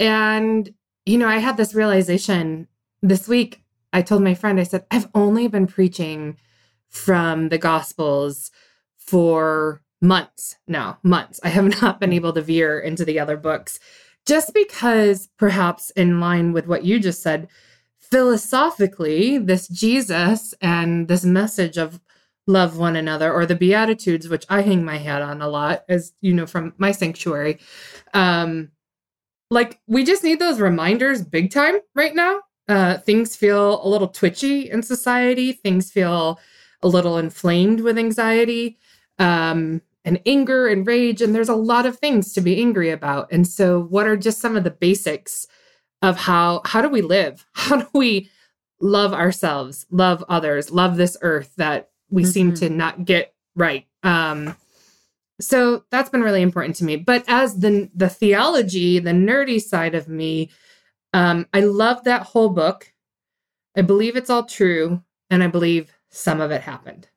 And, 0.00 0.72
you 1.06 1.18
know, 1.18 1.28
I 1.28 1.38
had 1.38 1.56
this 1.56 1.74
realization 1.74 2.68
this 3.02 3.26
week. 3.28 3.62
I 3.92 4.02
told 4.02 4.22
my 4.22 4.34
friend, 4.34 4.60
I 4.60 4.64
said, 4.64 4.86
I've 4.90 5.08
only 5.14 5.48
been 5.48 5.66
preaching 5.66 6.36
from 6.88 7.48
the 7.48 7.58
Gospels 7.58 8.50
for 8.96 9.82
months 10.00 10.56
now, 10.66 10.98
months. 11.02 11.40
I 11.42 11.48
have 11.48 11.64
not 11.82 12.00
been 12.00 12.12
able 12.12 12.32
to 12.32 12.42
veer 12.42 12.78
into 12.78 13.04
the 13.04 13.18
other 13.18 13.36
books 13.36 13.78
just 14.26 14.52
because, 14.52 15.28
perhaps 15.38 15.90
in 15.90 16.20
line 16.20 16.52
with 16.52 16.66
what 16.66 16.84
you 16.84 17.00
just 17.00 17.22
said, 17.22 17.48
philosophically, 17.98 19.38
this 19.38 19.68
Jesus 19.68 20.52
and 20.60 21.08
this 21.08 21.24
message 21.24 21.78
of 21.78 22.00
love 22.46 22.78
one 22.78 22.96
another 22.96 23.32
or 23.32 23.46
the 23.46 23.54
Beatitudes, 23.54 24.28
which 24.28 24.44
I 24.48 24.62
hang 24.62 24.84
my 24.84 24.96
hat 24.98 25.22
on 25.22 25.40
a 25.40 25.48
lot, 25.48 25.84
as 25.88 26.12
you 26.20 26.34
know, 26.34 26.46
from 26.46 26.74
my 26.78 26.92
sanctuary. 26.92 27.58
Um, 28.12 28.70
like 29.50 29.80
we 29.86 30.04
just 30.04 30.24
need 30.24 30.38
those 30.38 30.60
reminders 30.60 31.22
big 31.22 31.50
time 31.50 31.76
right 31.94 32.14
now. 32.14 32.40
Uh, 32.68 32.98
things 32.98 33.34
feel 33.34 33.84
a 33.84 33.88
little 33.88 34.08
twitchy 34.08 34.70
in 34.70 34.82
society. 34.82 35.52
Things 35.52 35.90
feel 35.90 36.38
a 36.82 36.88
little 36.88 37.16
inflamed 37.18 37.80
with 37.80 37.98
anxiety 37.98 38.76
um, 39.18 39.80
and 40.04 40.20
anger 40.26 40.68
and 40.68 40.86
rage. 40.86 41.22
And 41.22 41.34
there's 41.34 41.48
a 41.48 41.54
lot 41.54 41.86
of 41.86 41.98
things 41.98 42.32
to 42.34 42.40
be 42.40 42.60
angry 42.60 42.90
about. 42.90 43.32
And 43.32 43.46
so, 43.46 43.80
what 43.80 44.06
are 44.06 44.16
just 44.16 44.40
some 44.40 44.56
of 44.56 44.64
the 44.64 44.70
basics 44.70 45.46
of 46.02 46.16
how 46.16 46.60
how 46.64 46.80
do 46.82 46.88
we 46.88 47.02
live? 47.02 47.44
How 47.54 47.78
do 47.78 47.88
we 47.94 48.30
love 48.80 49.12
ourselves, 49.12 49.84
love 49.90 50.24
others, 50.28 50.70
love 50.70 50.96
this 50.96 51.16
earth 51.22 51.52
that 51.56 51.90
we 52.10 52.24
seem 52.24 52.52
Mhm. 52.52 52.58
to 52.60 52.70
not 52.70 53.04
get 53.04 53.34
right? 53.56 53.86
Um, 54.04 54.54
so 55.40 55.84
that's 55.90 56.10
been 56.10 56.22
really 56.22 56.42
important 56.42 56.76
to 56.76 56.84
me. 56.84 56.96
But 56.96 57.24
as 57.28 57.58
the 57.60 57.90
the 57.94 58.08
theology, 58.08 58.98
the 58.98 59.10
nerdy 59.10 59.60
side 59.60 59.94
of 59.94 60.08
me, 60.08 60.50
um, 61.12 61.46
I 61.54 61.60
love 61.60 62.04
that 62.04 62.22
whole 62.22 62.50
book. 62.50 62.92
I 63.76 63.82
believe 63.82 64.16
it's 64.16 64.30
all 64.30 64.44
true, 64.44 65.02
and 65.30 65.42
I 65.42 65.46
believe 65.46 65.92
some 66.10 66.40
of 66.40 66.50
it 66.50 66.62
happened. 66.62 67.08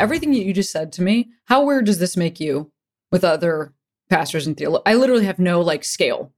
Everything 0.00 0.32
that 0.32 0.42
you 0.42 0.52
just 0.52 0.72
said 0.72 0.90
to 0.94 1.02
me, 1.02 1.30
how 1.44 1.64
weird 1.64 1.86
does 1.86 2.00
this 2.00 2.16
make 2.16 2.40
you 2.40 2.72
with 3.12 3.22
other 3.22 3.72
pastors 4.10 4.48
and 4.48 4.56
theologians? 4.56 4.82
I 4.84 4.94
literally 4.94 5.26
have 5.26 5.38
no 5.38 5.60
like 5.60 5.84
scale. 5.84 6.32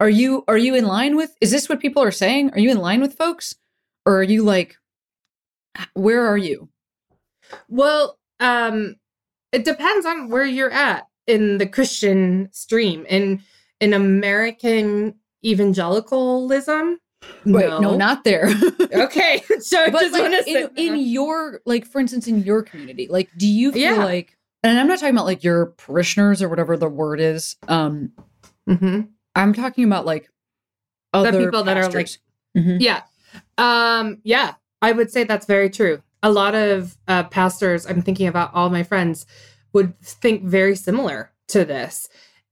Are 0.00 0.08
you 0.10 0.44
are 0.48 0.56
you 0.58 0.74
in 0.74 0.86
line 0.86 1.16
with 1.16 1.36
is 1.40 1.50
this 1.50 1.68
what 1.68 1.80
people 1.80 2.02
are 2.02 2.10
saying? 2.10 2.50
Are 2.52 2.58
you 2.58 2.70
in 2.70 2.78
line 2.78 3.00
with 3.00 3.14
folks? 3.14 3.54
Or 4.06 4.16
are 4.18 4.22
you 4.22 4.42
like 4.42 4.76
where 5.94 6.26
are 6.26 6.38
you? 6.38 6.68
Well, 7.68 8.18
um, 8.40 8.96
it 9.52 9.64
depends 9.64 10.04
on 10.06 10.28
where 10.30 10.44
you're 10.44 10.70
at 10.72 11.06
in 11.26 11.58
the 11.58 11.66
Christian 11.66 12.48
stream. 12.52 13.04
In 13.08 13.42
in 13.80 13.92
American 13.92 15.14
evangelicalism, 15.44 16.98
Wait, 17.46 17.66
no, 17.80 17.96
not 17.96 18.24
there. 18.24 18.50
okay. 18.92 19.42
So 19.60 19.90
but 19.90 20.00
just 20.00 20.12
like, 20.12 20.22
want 20.22 20.34
to 20.34 20.42
say 20.44 20.62
in, 20.62 20.70
in 20.76 20.96
your 20.98 21.60
like 21.66 21.84
for 21.86 22.00
instance 22.00 22.26
in 22.26 22.42
your 22.42 22.62
community 22.62 23.06
like 23.10 23.28
do 23.36 23.46
you 23.46 23.72
feel 23.72 23.96
Yeah. 23.96 24.04
like 24.04 24.36
and 24.62 24.78
i'm 24.78 24.88
not 24.88 24.98
talking 24.98 25.14
about 25.14 25.26
like 25.26 25.44
your 25.44 25.66
parishioners 25.66 26.40
or 26.42 26.48
whatever 26.48 26.76
the 26.78 26.88
word 26.88 27.20
is 27.20 27.56
um 27.68 28.12
Mhm. 28.68 29.08
I'm 29.34 29.52
talking 29.52 29.84
about 29.84 30.06
like 30.06 30.28
other 31.12 31.44
people 31.44 31.64
that 31.64 31.76
are, 31.76 31.84
like- 31.84 31.92
pastors. 31.92 32.18
Mhm. 32.56 32.78
Yeah. 32.80 33.02
Um, 33.58 34.20
yeah, 34.24 34.54
I 34.82 34.92
would 34.92 35.10
say 35.10 35.24
that's 35.24 35.46
very 35.46 35.70
true. 35.70 36.02
A 36.22 36.30
lot 36.32 36.54
of 36.54 36.96
uh, 37.08 37.24
pastors, 37.24 37.86
I'm 37.86 38.02
thinking 38.02 38.26
about 38.26 38.52
all 38.54 38.70
my 38.70 38.82
friends, 38.82 39.24
would 39.72 39.98
think 40.00 40.44
very 40.44 40.74
similar 40.76 41.30
to 41.48 41.64
this. 41.64 42.08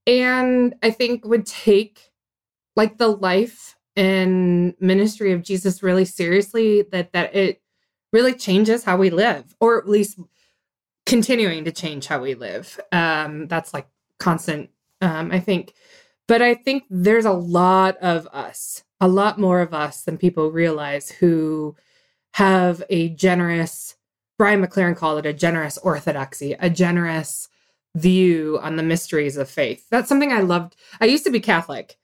And 0.06 0.74
I 0.82 0.90
think 0.90 1.24
would 1.24 1.46
take 1.46 2.12
like 2.76 2.98
the 2.98 3.08
life 3.08 3.76
and 3.96 4.74
ministry 4.80 5.32
of 5.32 5.42
Jesus 5.42 5.82
really 5.82 6.04
seriously, 6.04 6.82
that 6.92 7.12
that 7.12 7.34
it 7.34 7.60
really 8.12 8.34
changes 8.34 8.84
how 8.84 8.96
we 8.96 9.10
live, 9.10 9.54
or 9.60 9.78
at 9.78 9.88
least 9.88 10.18
continuing 11.06 11.64
to 11.64 11.72
change 11.72 12.06
how 12.06 12.20
we 12.20 12.34
live. 12.34 12.78
Um, 12.92 13.48
that's 13.48 13.74
like 13.74 13.88
constant, 14.18 14.70
um, 15.00 15.30
I 15.32 15.40
think. 15.40 15.74
But 16.28 16.42
I 16.42 16.54
think 16.54 16.84
there's 16.90 17.24
a 17.24 17.32
lot 17.32 17.96
of 17.98 18.26
us, 18.32 18.84
a 19.00 19.08
lot 19.08 19.38
more 19.40 19.60
of 19.60 19.74
us 19.74 20.02
than 20.02 20.18
people 20.18 20.50
realize 20.52 21.10
who 21.10 21.74
have 22.34 22.82
a 22.90 23.08
generous, 23.08 23.96
Brian 24.38 24.64
McLaren 24.64 24.94
called 24.96 25.18
it 25.18 25.26
a 25.26 25.32
generous 25.32 25.78
orthodoxy, 25.78 26.52
a 26.60 26.70
generous 26.70 27.48
view 27.96 28.58
on 28.62 28.76
the 28.76 28.82
mysteries 28.82 29.36
of 29.36 29.48
faith. 29.48 29.86
That's 29.90 30.08
something 30.08 30.32
I 30.32 30.40
loved. 30.40 30.76
I 31.00 31.06
used 31.06 31.24
to 31.24 31.30
be 31.30 31.40
Catholic. 31.40 31.96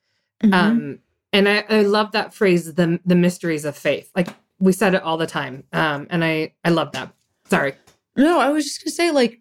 Mhm. 0.42 0.52
Um, 0.54 0.98
and 1.32 1.48
I, 1.48 1.64
I 1.68 1.82
love 1.82 2.12
that 2.12 2.32
phrase, 2.34 2.74
the 2.74 2.98
the 3.04 3.14
mysteries 3.14 3.64
of 3.64 3.76
faith. 3.76 4.10
Like 4.16 4.28
we 4.58 4.72
said 4.72 4.94
it 4.94 5.02
all 5.02 5.16
the 5.18 5.26
time. 5.26 5.64
Um, 5.72 6.06
and 6.10 6.24
I 6.24 6.54
I 6.64 6.70
love 6.70 6.92
that. 6.92 7.12
Sorry. 7.50 7.74
no 8.16 8.40
i 8.40 8.48
was 8.48 8.64
just 8.64 8.82
gonna 8.82 8.92
say 8.92 9.10
like 9.10 9.40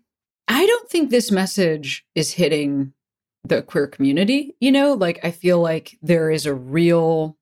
i 0.50 0.66
don't 0.66 0.90
think 0.90 1.10
this 1.10 1.32
message 1.32 2.06
is 2.16 2.32
hitting 2.34 2.92
the 3.44 3.62
queer 3.62 3.88
community 3.88 4.56
you 4.60 4.72
know? 4.72 4.94
Like 4.94 5.20
i 5.24 5.32
feel 5.32 5.60
like 5.60 5.98
there 6.02 6.32
is 6.32 6.46
a 6.46 6.54
real 6.54 7.38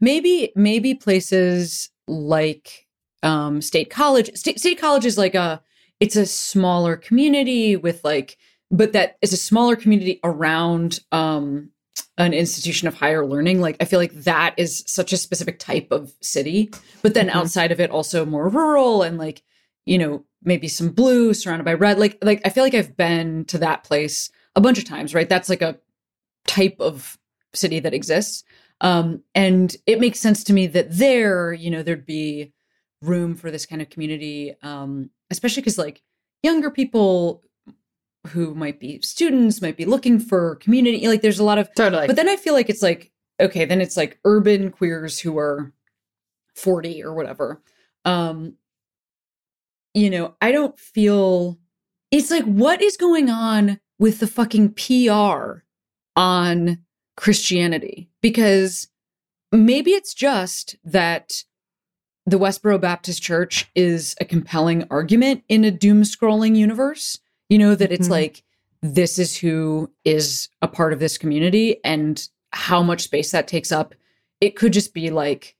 maybe 0.00 0.52
maybe 0.54 0.94
places 0.94 1.90
like 2.06 2.86
um 3.22 3.60
state 3.62 3.90
college 3.90 4.34
state, 4.36 4.58
state 4.58 4.78
college 4.78 5.04
is 5.06 5.18
like 5.18 5.34
a 5.34 5.60
it's 6.00 6.16
a 6.16 6.26
smaller 6.26 6.96
community 6.96 7.76
with 7.76 8.04
like 8.04 8.36
but 8.70 8.92
that 8.92 9.16
is 9.22 9.32
a 9.32 9.36
smaller 9.36 9.76
community 9.76 10.20
around 10.24 11.00
um 11.12 11.70
an 12.18 12.34
institution 12.34 12.88
of 12.88 12.94
higher 12.94 13.26
learning. 13.26 13.60
Like 13.60 13.76
i 13.80 13.84
feel 13.84 13.98
like 13.98 14.12
that 14.12 14.54
is 14.56 14.84
such 14.86 15.12
a 15.12 15.16
specific 15.16 15.58
type 15.58 15.88
of 15.90 16.12
city 16.20 16.70
but 17.02 17.14
then 17.14 17.28
Mhm. 17.28 17.34
outside 17.34 17.72
of 17.72 17.80
it 17.80 17.90
also 17.90 18.24
more 18.26 18.48
rural 18.48 19.02
and 19.02 19.18
like 19.18 19.42
you 19.86 19.98
know 19.98 20.24
maybe 20.42 20.68
some 20.68 20.90
blue 20.90 21.32
surrounded 21.34 21.64
by 21.64 21.74
red. 21.74 21.98
Like 21.98 22.18
like 22.22 22.42
i 22.44 22.50
feel 22.50 22.62
like 22.64 22.74
i've 22.74 22.96
been 22.96 23.44
to 23.46 23.58
that 23.58 23.82
place 23.84 24.30
a 24.56 24.60
bunch 24.60 24.78
of 24.78 24.84
times 24.84 25.14
right 25.14 25.28
that's 25.28 25.48
like 25.48 25.62
a 25.62 25.78
type 26.46 26.76
of 26.80 27.18
city 27.54 27.78
that 27.78 27.94
exists 27.94 28.42
um 28.80 29.22
and 29.34 29.76
it 29.86 30.00
makes 30.00 30.18
sense 30.18 30.42
to 30.42 30.52
me 30.52 30.66
that 30.66 30.90
there 30.90 31.52
you 31.52 31.70
know 31.70 31.82
there'd 31.82 32.04
be 32.06 32.52
room 33.02 33.34
for 33.34 33.50
this 33.50 33.66
kind 33.66 33.80
of 33.80 33.88
community 33.88 34.54
um 34.62 35.08
especially 35.30 35.60
because 35.60 35.78
like 35.78 36.02
younger 36.42 36.70
people 36.70 37.42
who 38.26 38.54
might 38.54 38.80
be 38.80 39.00
students 39.00 39.62
might 39.62 39.76
be 39.76 39.84
looking 39.84 40.18
for 40.18 40.56
community 40.56 41.06
like 41.08 41.22
there's 41.22 41.38
a 41.38 41.44
lot 41.44 41.58
of 41.58 41.72
Totally. 41.74 42.06
but 42.06 42.16
then 42.16 42.28
I 42.28 42.36
feel 42.36 42.54
like 42.54 42.68
it's 42.68 42.82
like, 42.82 43.12
okay, 43.40 43.64
then 43.64 43.80
it's 43.80 43.96
like 43.96 44.18
urban 44.24 44.70
queers 44.70 45.18
who 45.18 45.38
are 45.38 45.72
40 46.54 47.04
or 47.04 47.14
whatever. 47.14 47.62
Um, 48.04 48.54
you 49.94 50.10
know, 50.10 50.34
I 50.40 50.52
don't 50.52 50.78
feel 50.78 51.58
it's 52.10 52.30
like 52.30 52.44
what 52.44 52.82
is 52.82 52.96
going 52.96 53.30
on 53.30 53.80
with 53.98 54.18
the 54.20 54.26
fucking 54.26 54.74
PR 54.74 55.62
on 56.14 56.78
Christianity? 57.16 58.10
Because 58.20 58.88
maybe 59.52 59.92
it's 59.92 60.14
just 60.14 60.76
that 60.84 61.42
the 62.26 62.38
Westboro 62.38 62.80
Baptist 62.80 63.22
Church 63.22 63.70
is 63.74 64.14
a 64.20 64.24
compelling 64.24 64.84
argument 64.90 65.44
in 65.48 65.64
a 65.64 65.70
doom 65.70 66.02
scrolling 66.02 66.56
universe. 66.56 67.18
You 67.48 67.58
know, 67.58 67.74
that 67.76 67.92
it's 67.92 68.08
Mhm. 68.08 68.10
like, 68.10 68.42
this 68.82 69.18
is 69.18 69.36
who 69.36 69.90
is 70.04 70.48
a 70.62 70.68
part 70.68 70.92
of 70.92 70.98
this 70.98 71.16
community 71.16 71.76
and 71.84 72.28
how 72.52 72.82
much 72.82 73.02
space 73.02 73.30
that 73.30 73.46
takes 73.46 73.70
up. 73.70 73.94
It 74.40 74.56
could 74.56 74.72
just 74.72 74.92
be 74.92 75.10
like 75.10 75.56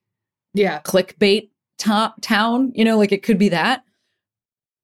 yeah. 0.52 0.80
clickbait 0.82 1.50
to- 1.78 2.14
town, 2.20 2.72
you 2.74 2.84
know, 2.84 2.98
like 2.98 3.12
it 3.12 3.22
could 3.22 3.38
be 3.38 3.48
that. 3.50 3.84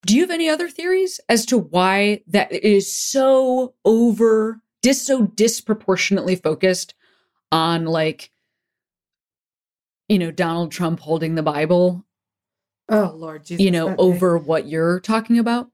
Do 0.05 0.15
you 0.15 0.21
have 0.21 0.31
any 0.31 0.49
other 0.49 0.69
theories 0.69 1.19
as 1.29 1.45
to 1.47 1.57
why 1.57 2.21
that 2.27 2.51
is 2.51 2.93
so 2.93 3.73
over, 3.85 4.61
dis 4.81 5.05
so 5.05 5.27
disproportionately 5.27 6.35
focused 6.35 6.93
on 7.51 7.85
like, 7.85 8.29
you 10.09 10.19
know, 10.19 10.31
Donald 10.31 10.71
Trump 10.71 10.99
holding 10.99 11.35
the 11.35 11.43
Bible, 11.43 12.05
Oh 12.89 13.13
Lord 13.15 13.45
Jesus. 13.45 13.63
you 13.63 13.71
know, 13.71 13.95
over 13.97 14.37
what 14.37 14.67
you're 14.67 14.99
talking 14.99 15.39
about? 15.39 15.69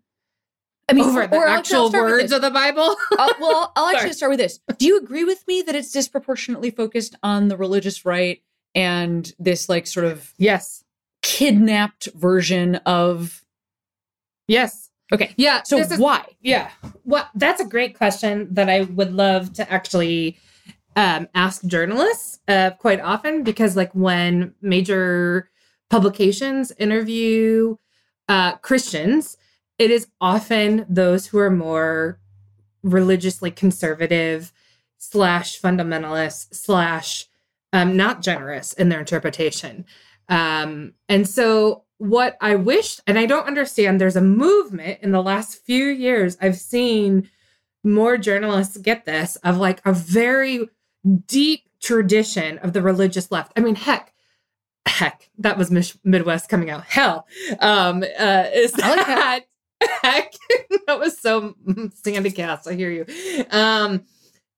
I 0.88 0.94
mean, 0.94 1.06
over 1.06 1.26
the 1.28 1.36
or 1.36 1.46
I'll- 1.48 1.54
I'll 1.54 1.60
actual 1.60 1.92
words 1.92 2.32
of 2.32 2.42
the 2.42 2.52
Bible. 2.52 2.96
Well, 3.40 3.72
I'll 3.76 3.88
actually 3.96 4.14
start 4.14 4.32
with 4.32 4.40
this. 4.40 4.60
Do 4.78 4.86
you 4.86 4.98
agree 5.00 5.24
with 5.24 5.48
me 5.48 5.62
that 5.64 5.76
it's 5.76 5.92
disproportionately 5.92 6.72
focused 6.72 7.16
on 7.24 7.48
the 7.48 7.58
religious 7.58 8.06
right 8.06 8.42
and 8.76 9.32
this 9.40 9.70
like 9.70 9.88
sort 9.88 10.06
of 10.06 10.34
yes. 10.38 10.84
kidnapped 11.24 12.10
version 12.16 12.76
of 12.86 13.44
Yes. 14.50 14.90
okay 15.14 15.34
Yeah. 15.38 15.64
so 15.64 15.78
is- 15.78 15.98
why 15.98 16.26
Yeah. 16.42 16.70
Well, 17.06 17.28
that's 17.34 17.62
a 17.62 17.66
great 17.66 17.98
question 17.98 18.48
that 18.54 18.70
I 18.70 18.82
would 18.82 19.14
love 19.14 19.54
to 19.54 19.72
actually 19.72 20.38
um, 20.96 21.28
ask 21.34 21.64
journalists 21.66 22.40
uh, 22.48 22.72
quite 22.72 23.00
often 23.00 23.44
because, 23.44 23.76
like, 23.76 23.92
when 23.94 24.54
major 24.62 25.50
publications 25.90 26.72
interview 26.78 27.78
uh, 28.28 28.54
Christians, 28.58 29.38
it 29.78 29.92
is 29.92 30.08
often 30.20 30.86
those 30.90 31.28
who 31.28 31.40
are 31.40 31.50
more 31.50 32.20
religiously 32.84 33.50
conservative 33.50 34.52
slash 34.98 35.60
fundamentalist 35.60 36.54
slash 36.54 37.28
um, 37.72 37.96
not 37.96 38.22
generous 38.22 38.74
in 38.74 38.90
their 38.90 39.00
interpretation. 39.00 39.86
Um, 40.28 40.94
and 41.08 41.28
so, 41.28 41.86
what 42.00 42.38
I 42.42 42.56
wish, 42.56 43.00
and 43.06 43.20
I 43.20 43.26
don't 43.26 43.46
understand, 43.46 44.00
there's 44.00 44.16
a 44.16 44.22
movement 44.22 45.00
in 45.02 45.12
the 45.12 45.22
last 45.22 45.64
few 45.66 45.86
years, 45.86 46.38
I've 46.42 46.58
seen 46.58 47.30
more 47.84 48.18
journalists 48.18 48.78
get 48.78 49.06
this 49.06 49.36
of 49.38 49.58
like 49.58 49.82
a 49.86 49.94
very 49.94 50.68
deep 51.28 51.64
tradition 51.82 52.58
of 52.60 52.74
the 52.74 52.82
religious 52.82 53.32
left. 53.32 53.52
I 53.56 53.60
mean, 53.60 53.76
heck, 53.76 54.14
heck, 54.88 55.30
that 55.38 55.58
was 55.58 55.72
Midwest 56.04 56.50
coming 56.50 56.70
out. 56.70 56.86
Hell, 56.86 57.28
um, 57.60 58.04
uh, 58.18 58.46
is 58.54 58.78
like 58.78 59.06
that 59.06 59.42
heck? 60.02 60.34
that 60.88 61.00
was 61.00 61.20
so 61.20 61.56
sandy 61.96 62.32
cast. 62.32 62.68
I 62.68 62.74
hear 62.76 62.92
you. 62.92 63.06
Um, 63.52 64.06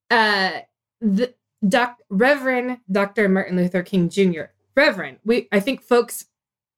uh, 0.09 0.59
the 0.99 1.33
doc, 1.67 1.97
Reverend 2.09 2.79
Dr. 2.91 3.29
Martin 3.29 3.57
Luther 3.57 3.83
King 3.83 4.09
Jr. 4.09 4.43
Reverend, 4.75 5.17
we 5.25 5.47
I 5.51 5.59
think 5.59 5.81
folks 5.81 6.25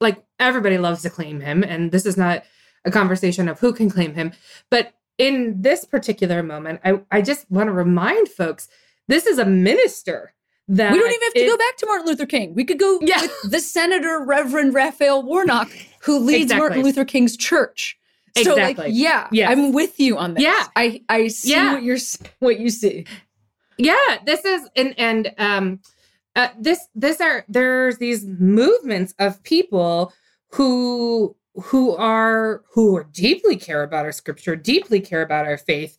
like 0.02 0.24
everybody 0.48 0.78
loves 0.78 1.02
to 1.04 1.10
claim 1.10 1.40
him, 1.42 1.64
and 1.64 1.92
this 1.92 2.06
is 2.06 2.18
not 2.18 2.44
a 2.86 2.92
conversation 2.92 3.48
of 3.50 3.60
who 3.60 3.74
can 3.74 3.90
claim 3.90 4.14
him, 4.14 4.32
but 4.70 4.94
in 5.18 5.62
this 5.62 5.86
particular 5.86 6.44
moment, 6.44 6.82
I, 6.84 7.00
I 7.12 7.22
just 7.22 7.50
want 7.50 7.68
to 7.68 7.72
remind 7.72 8.30
folks 8.30 8.68
this 9.08 9.26
is 9.26 9.38
a 9.38 9.46
minister 9.46 10.34
that 10.68 10.92
we 10.94 10.98
don't 11.00 11.10
even 11.12 11.22
have 11.24 11.34
to 11.34 11.46
go 11.46 11.58
back 11.58 11.78
to 11.78 11.86
Martin 11.86 12.08
Luther 12.08 12.26
King. 12.26 12.56
We 12.56 12.64
could 12.64 12.80
go 12.80 13.00
Yeah. 13.02 13.22
with 13.22 13.52
the 13.52 13.60
Senator 13.60 14.24
Reverend 14.26 14.74
Raphael 14.74 15.22
Warnock, 15.24 15.70
who 16.02 16.20
leads 16.20 16.44
Exactly. 16.44 16.60
Martin 16.60 16.84
Luther 16.84 17.06
King's 17.06 17.38
church. 17.38 17.98
So, 18.38 18.56
like, 18.56 18.72
Exactly. 18.72 18.90
yeah, 18.94 19.28
Yes. 19.32 19.52
I'm 19.52 19.72
with 19.74 20.00
you 20.00 20.18
on 20.18 20.34
this. 20.34 20.44
Yeah. 20.44 20.68
I 20.76 21.02
I 21.10 21.28
see 21.28 21.52
Yeah. 21.52 21.74
what 21.74 21.84
you're 21.84 21.98
what 22.40 22.60
you 22.60 22.70
see. 22.72 23.06
yeah 23.78 24.18
this 24.26 24.44
is 24.46 24.68
and 24.76 24.96
and 24.98 25.32
um 25.38 25.80
uh, 26.36 26.48
this 26.60 26.80
this 26.96 27.22
are 27.22 27.46
there's 27.48 27.98
these 28.00 28.26
movements 28.26 29.14
of 29.20 29.42
people 29.44 30.12
who 30.54 31.36
who 31.56 31.96
are 31.96 32.64
who 32.74 32.96
are 32.96 33.04
deeply 33.06 33.56
care 33.56 33.84
about 33.84 34.06
our 34.06 34.12
scripture 34.12 34.56
deeply 34.56 35.00
care 35.00 35.22
about 35.22 35.46
our 35.46 35.58
faith 35.58 35.98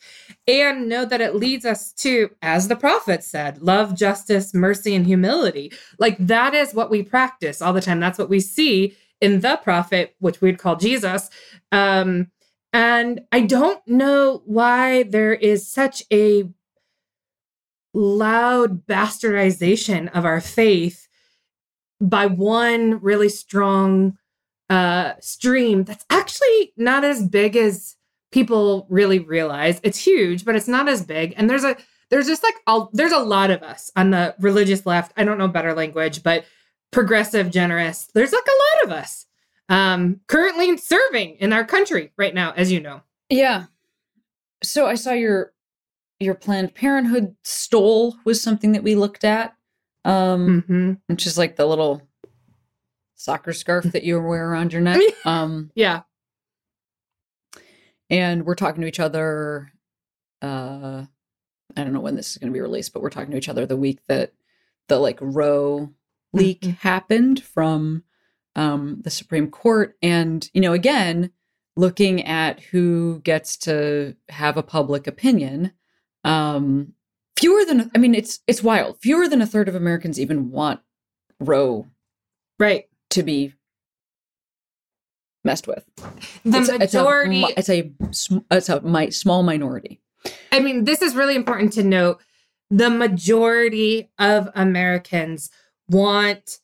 and 0.49 0.89
know 0.89 1.05
that 1.05 1.21
it 1.21 1.37
leads 1.37 1.65
us 1.65 1.93
to 1.93 2.31
as 2.43 2.69
the 2.69 2.77
prophet 2.77 3.23
said 3.23 3.63
love 3.63 3.97
justice 3.97 4.55
mercy 4.55 4.95
and 4.95 5.07
humility. 5.07 5.73
Like 5.99 6.17
that 6.19 6.55
is 6.55 6.75
what 6.75 6.91
we 6.91 7.03
practice 7.03 7.61
all 7.63 7.73
the 7.73 7.81
time. 7.81 8.01
That's 8.01 8.19
what 8.19 8.29
we 8.29 8.41
see 8.41 8.97
in 9.21 9.41
the 9.41 9.59
prophet 9.63 10.15
which 10.19 10.41
we'd 10.41 10.59
call 10.59 10.77
jesus. 10.77 11.31
Um 11.73 12.29
and 12.73 13.21
i 13.31 13.41
don't 13.41 13.87
know 13.87 14.43
why 14.47 15.05
there 15.05 15.35
is 15.35 15.71
such 15.71 16.03
a 16.13 16.45
loud 17.93 18.87
bastardization 18.87 20.11
of 20.13 20.25
our 20.25 20.41
faith 20.41 21.07
by 22.01 22.27
one 22.27 23.01
really 23.01 23.29
strong 23.29 24.19
uh 24.71 25.13
stream 25.21 25.85
that's 25.85 26.05
actually 26.11 26.73
not 26.77 27.05
as 27.05 27.23
big 27.23 27.57
as 27.57 27.97
people 28.33 28.87
really 28.89 29.19
realize 29.19 29.81
it's 29.83 29.99
huge 29.99 30.45
but 30.45 30.57
it's 30.57 30.69
not 30.69 30.89
as 30.89 31.05
big 31.05 31.35
and 31.37 31.49
there's 31.49 31.65
a 31.65 31.77
there's 32.11 32.27
just 32.27 32.43
like 32.43 32.55
a, 32.67 32.85
there's 32.93 33.13
a 33.13 33.19
lot 33.19 33.51
of 33.51 33.63
us 33.63 33.91
on 33.97 34.11
the 34.11 34.35
religious 34.41 34.87
left 34.87 35.13
i 35.17 35.25
don't 35.25 35.39
know 35.39 35.49
better 35.49 35.75
language 35.75 36.23
but 36.23 36.45
progressive 36.91 37.51
generous 37.51 38.09
there's 38.15 38.33
like 38.33 38.47
a 38.47 38.81
lot 38.81 38.87
of 38.87 38.99
us 38.99 39.27
um 39.69 40.21
currently 40.27 40.77
serving 40.77 41.37
in 41.37 41.53
our 41.53 41.65
country 41.65 42.13
right 42.17 42.35
now 42.35 42.53
as 42.53 42.73
you 42.73 42.81
know 42.81 43.03
Yeah. 43.31 43.65
So 44.63 44.87
I 44.87 44.95
saw 44.95 45.13
your 45.13 45.53
your 46.21 46.35
Planned 46.35 46.75
Parenthood 46.75 47.35
stole 47.43 48.17
was 48.25 48.41
something 48.41 48.73
that 48.73 48.83
we 48.83 48.95
looked 48.95 49.25
at, 49.25 49.55
um, 50.05 50.63
mm-hmm. 50.63 50.93
which 51.09 51.27
is 51.27 51.37
like 51.37 51.57
the 51.57 51.67
little 51.67 52.03
soccer 53.25 53.53
scarf 53.53 53.85
that 53.87 54.05
you 54.05 54.21
wear 54.21 54.49
around 54.51 54.73
your 54.73 54.83
neck. 54.83 55.01
Um, 55.25 55.71
yeah 55.75 56.03
and 58.11 58.45
we're 58.45 58.55
talking 58.55 58.83
to 58.83 58.87
each 58.89 59.01
other. 59.01 59.73
Uh, 60.43 61.05
I 61.77 61.83
don't 61.85 61.93
know 61.93 62.01
when 62.01 62.17
this 62.17 62.33
is 62.33 62.39
going 62.39 62.53
to 62.53 62.57
be 62.57 62.61
released, 62.61 62.93
but 62.93 63.03
we're 63.03 63.11
talking 63.11 63.31
to 63.31 63.37
each 63.39 63.49
other 63.49 63.65
the 63.67 63.77
week 63.77 64.01
that 64.09 64.33
the 64.89 64.99
like 64.99 65.19
Roe 65.21 65.91
leak 66.33 66.61
Mhm. 66.61 66.77
happened 66.79 67.43
from 67.43 68.05
um, 68.57 69.01
the 69.03 69.11
Supreme 69.11 69.51
Court, 69.51 69.97
and 70.03 70.49
you 70.53 70.61
know, 70.61 70.73
again, 70.75 71.31
looking 71.77 72.25
at 72.25 72.61
who 72.61 73.21
gets 73.25 73.57
to 73.59 74.15
have 74.29 74.57
a 74.57 74.63
public 74.63 75.07
opinion. 75.07 75.73
Um, 76.23 76.93
fewer 77.37 77.65
than 77.65 77.91
I 77.95 77.99
mean, 77.99 78.15
it's 78.15 78.41
it's 78.47 78.63
wild. 78.63 79.01
Fewer 79.01 79.27
than 79.29 79.43
a 79.43 79.47
third 79.47 79.69
of 79.69 79.75
Americans 79.75 80.21
even 80.21 80.51
want 80.51 80.81
Roe 81.41 81.87
right 82.61 82.85
to 83.15 83.23
be 83.23 83.55
messed 85.45 85.67
with. 85.67 85.85
the 86.45 86.59
It's 86.59 86.69
a- 86.69 86.75
it's 86.77 86.95
a 86.95 86.99
majority 86.99 87.45
It's 87.57 87.69
a, 87.69 87.93
it's 88.51 88.69
a 88.69 88.81
mi- 88.83 89.11
small 89.11 89.43
minority. 89.43 90.01
I 90.53 90.61
mean, 90.61 90.85
this 90.85 91.03
is 91.03 91.15
really 91.15 91.35
important 91.37 91.73
to 91.75 91.83
note. 91.83 92.21
The 92.71 92.89
majority 92.91 94.11
of 94.19 94.49
Americans 94.55 95.51
want 95.89 96.59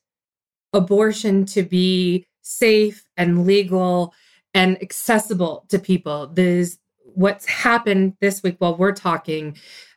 abortion 0.73 1.45
to 1.47 1.63
be 1.63 2.27
safe 2.43 3.05
and 3.17 3.45
legal 3.47 4.15
and 4.55 4.81
accessible 4.83 5.67
to 5.69 5.79
people. 5.79 6.27
This 6.29 6.79
what's 7.05 7.47
happened 7.47 8.15
this 8.21 8.43
week 8.43 8.57
while 8.61 8.77
we're 8.77 8.93
talking, 8.93 9.57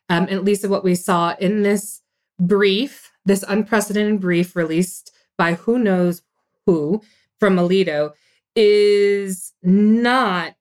um, 0.10 0.24
at 0.30 0.44
least 0.44 0.63
of 0.63 0.72
what 0.72 0.84
we 0.84 0.96
saw 0.96 1.36
in 1.39 1.62
this 1.63 2.02
brief, 2.39 3.12
this 3.26 3.44
unprecedented 3.48 4.20
brief 4.20 4.56
released 4.56 5.12
by 5.38 5.54
who 5.54 5.78
knows 5.80 6.22
who 6.65 7.02
from 7.39 7.58
Alito, 7.58 8.13
is 8.56 9.52
not 9.63 10.56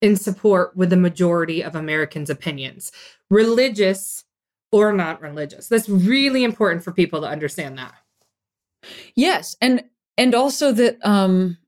in 0.00 0.16
support 0.16 0.76
with 0.76 0.90
the 0.90 0.96
majority 0.96 1.62
of 1.62 1.74
Americans' 1.74 2.30
opinions, 2.30 2.92
religious 3.30 4.24
or 4.72 4.92
not 4.92 5.20
religious. 5.20 5.68
That's 5.68 5.88
really 5.88 6.44
important 6.44 6.82
for 6.82 6.92
people 6.92 7.20
to 7.20 7.26
understand 7.26 7.78
that. 7.78 7.94
Yes, 9.14 9.56
and 9.60 9.84
and 10.16 10.34
also 10.34 10.72
that 10.72 10.96
um 11.06 11.58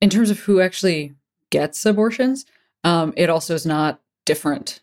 in 0.00 0.10
terms 0.10 0.30
of 0.30 0.40
who 0.40 0.60
actually 0.60 1.14
gets 1.50 1.84
abortions, 1.86 2.44
um 2.84 3.12
it 3.16 3.30
also 3.30 3.54
is 3.54 3.66
not 3.66 4.00
different 4.26 4.80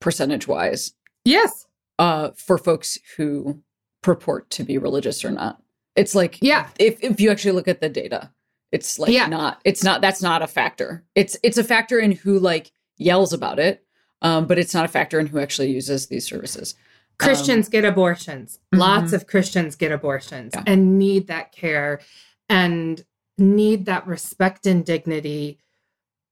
percentage 0.00 0.48
wise 0.48 0.92
Yes. 1.24 1.66
uh 1.98 2.30
for 2.36 2.58
folks 2.58 2.98
who 3.16 3.62
purport 4.02 4.50
to 4.50 4.64
be 4.64 4.78
religious 4.78 5.24
or 5.24 5.30
not. 5.30 5.62
It's 5.96 6.14
like 6.14 6.38
Yeah. 6.40 6.68
if 6.78 7.02
if 7.02 7.20
you 7.20 7.30
actually 7.30 7.52
look 7.52 7.68
at 7.68 7.80
the 7.80 7.88
data, 7.88 8.30
it's 8.70 8.98
like 8.98 9.12
Yeah. 9.12 9.26
not 9.26 9.60
it's 9.64 9.84
not 9.84 10.00
that's 10.00 10.22
not 10.22 10.42
a 10.42 10.46
factor. 10.46 11.04
It's 11.14 11.36
it's 11.42 11.58
a 11.58 11.64
factor 11.64 11.98
in 11.98 12.12
who 12.12 12.38
like 12.38 12.72
yells 12.96 13.32
about 13.32 13.58
it, 13.58 13.84
um 14.22 14.46
but 14.46 14.58
it's 14.58 14.74
not 14.74 14.84
a 14.84 14.88
factor 14.88 15.18
in 15.20 15.26
who 15.26 15.38
actually 15.38 15.70
uses 15.70 16.06
these 16.06 16.26
services. 16.26 16.74
Christians 17.18 17.68
get 17.68 17.84
abortions. 17.84 18.58
Lots 18.72 19.12
mhm. 19.12 19.14
of 19.14 19.26
Christians 19.26 19.76
get 19.76 19.92
abortions 19.92 20.52
Yeah. 20.54 20.64
and 20.66 20.98
need 20.98 21.26
that 21.28 21.52
care 21.52 22.00
and 22.48 23.04
need 23.38 23.86
that 23.86 24.06
respect 24.06 24.66
and 24.66 24.84
dignity. 24.84 25.58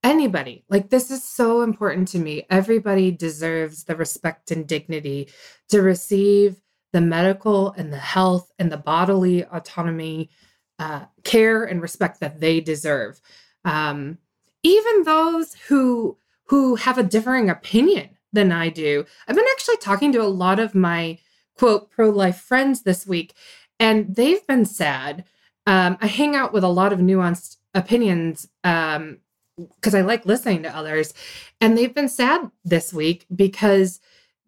Anybody, 0.02 0.64
like 0.70 0.88
this 0.88 1.10
is 1.10 1.22
so 1.22 1.60
important 1.60 2.08
to 2.08 2.18
me. 2.18 2.46
Everybody 2.48 3.10
deserves 3.10 3.84
the 3.84 3.94
respect 3.94 4.50
and 4.50 4.66
dignity 4.66 5.28
to 5.68 5.82
receive 5.82 6.62
the 6.92 7.00
medical 7.00 7.72
and 7.72 7.92
the 7.92 7.98
health 7.98 8.52
and 8.58 8.70
the 8.70 8.76
bodily 8.76 9.44
autonomy, 9.44 10.30
uh, 10.78 11.04
care 11.24 11.64
and 11.64 11.82
respect 11.82 12.20
that 12.20 12.40
they 12.40 12.60
deserve. 12.60 13.20
Um, 13.64 14.18
even 14.62 15.04
those 15.04 15.54
who 15.68 16.16
who 16.46 16.74
have 16.74 16.98
a 16.98 17.04
differing 17.04 17.48
opinion 17.48 18.10
than 18.32 18.50
I 18.50 18.68
do. 18.68 19.04
I've 19.28 19.36
been 19.36 19.44
actually 19.52 19.76
talking 19.76 20.12
to 20.12 20.22
a 20.22 20.24
lot 20.24 20.58
of 20.58 20.74
my 20.74 21.18
quote 21.56 21.90
pro 21.90 22.10
life 22.10 22.38
friends 22.38 22.82
this 22.82 23.06
week, 23.06 23.34
and 23.78 24.14
they've 24.16 24.44
been 24.46 24.64
sad. 24.64 25.24
Um, 25.66 25.96
I 26.00 26.06
hang 26.06 26.34
out 26.34 26.52
with 26.52 26.64
a 26.64 26.68
lot 26.68 26.92
of 26.92 26.98
nuanced 26.98 27.56
opinions 27.74 28.48
um, 28.64 29.18
because 29.76 29.94
I 29.94 30.00
like 30.00 30.26
listening 30.26 30.62
to 30.64 30.76
others, 30.76 31.14
and 31.60 31.76
they've 31.76 31.94
been 31.94 32.08
sad 32.08 32.50
this 32.64 32.92
week 32.92 33.26
because 33.34 34.00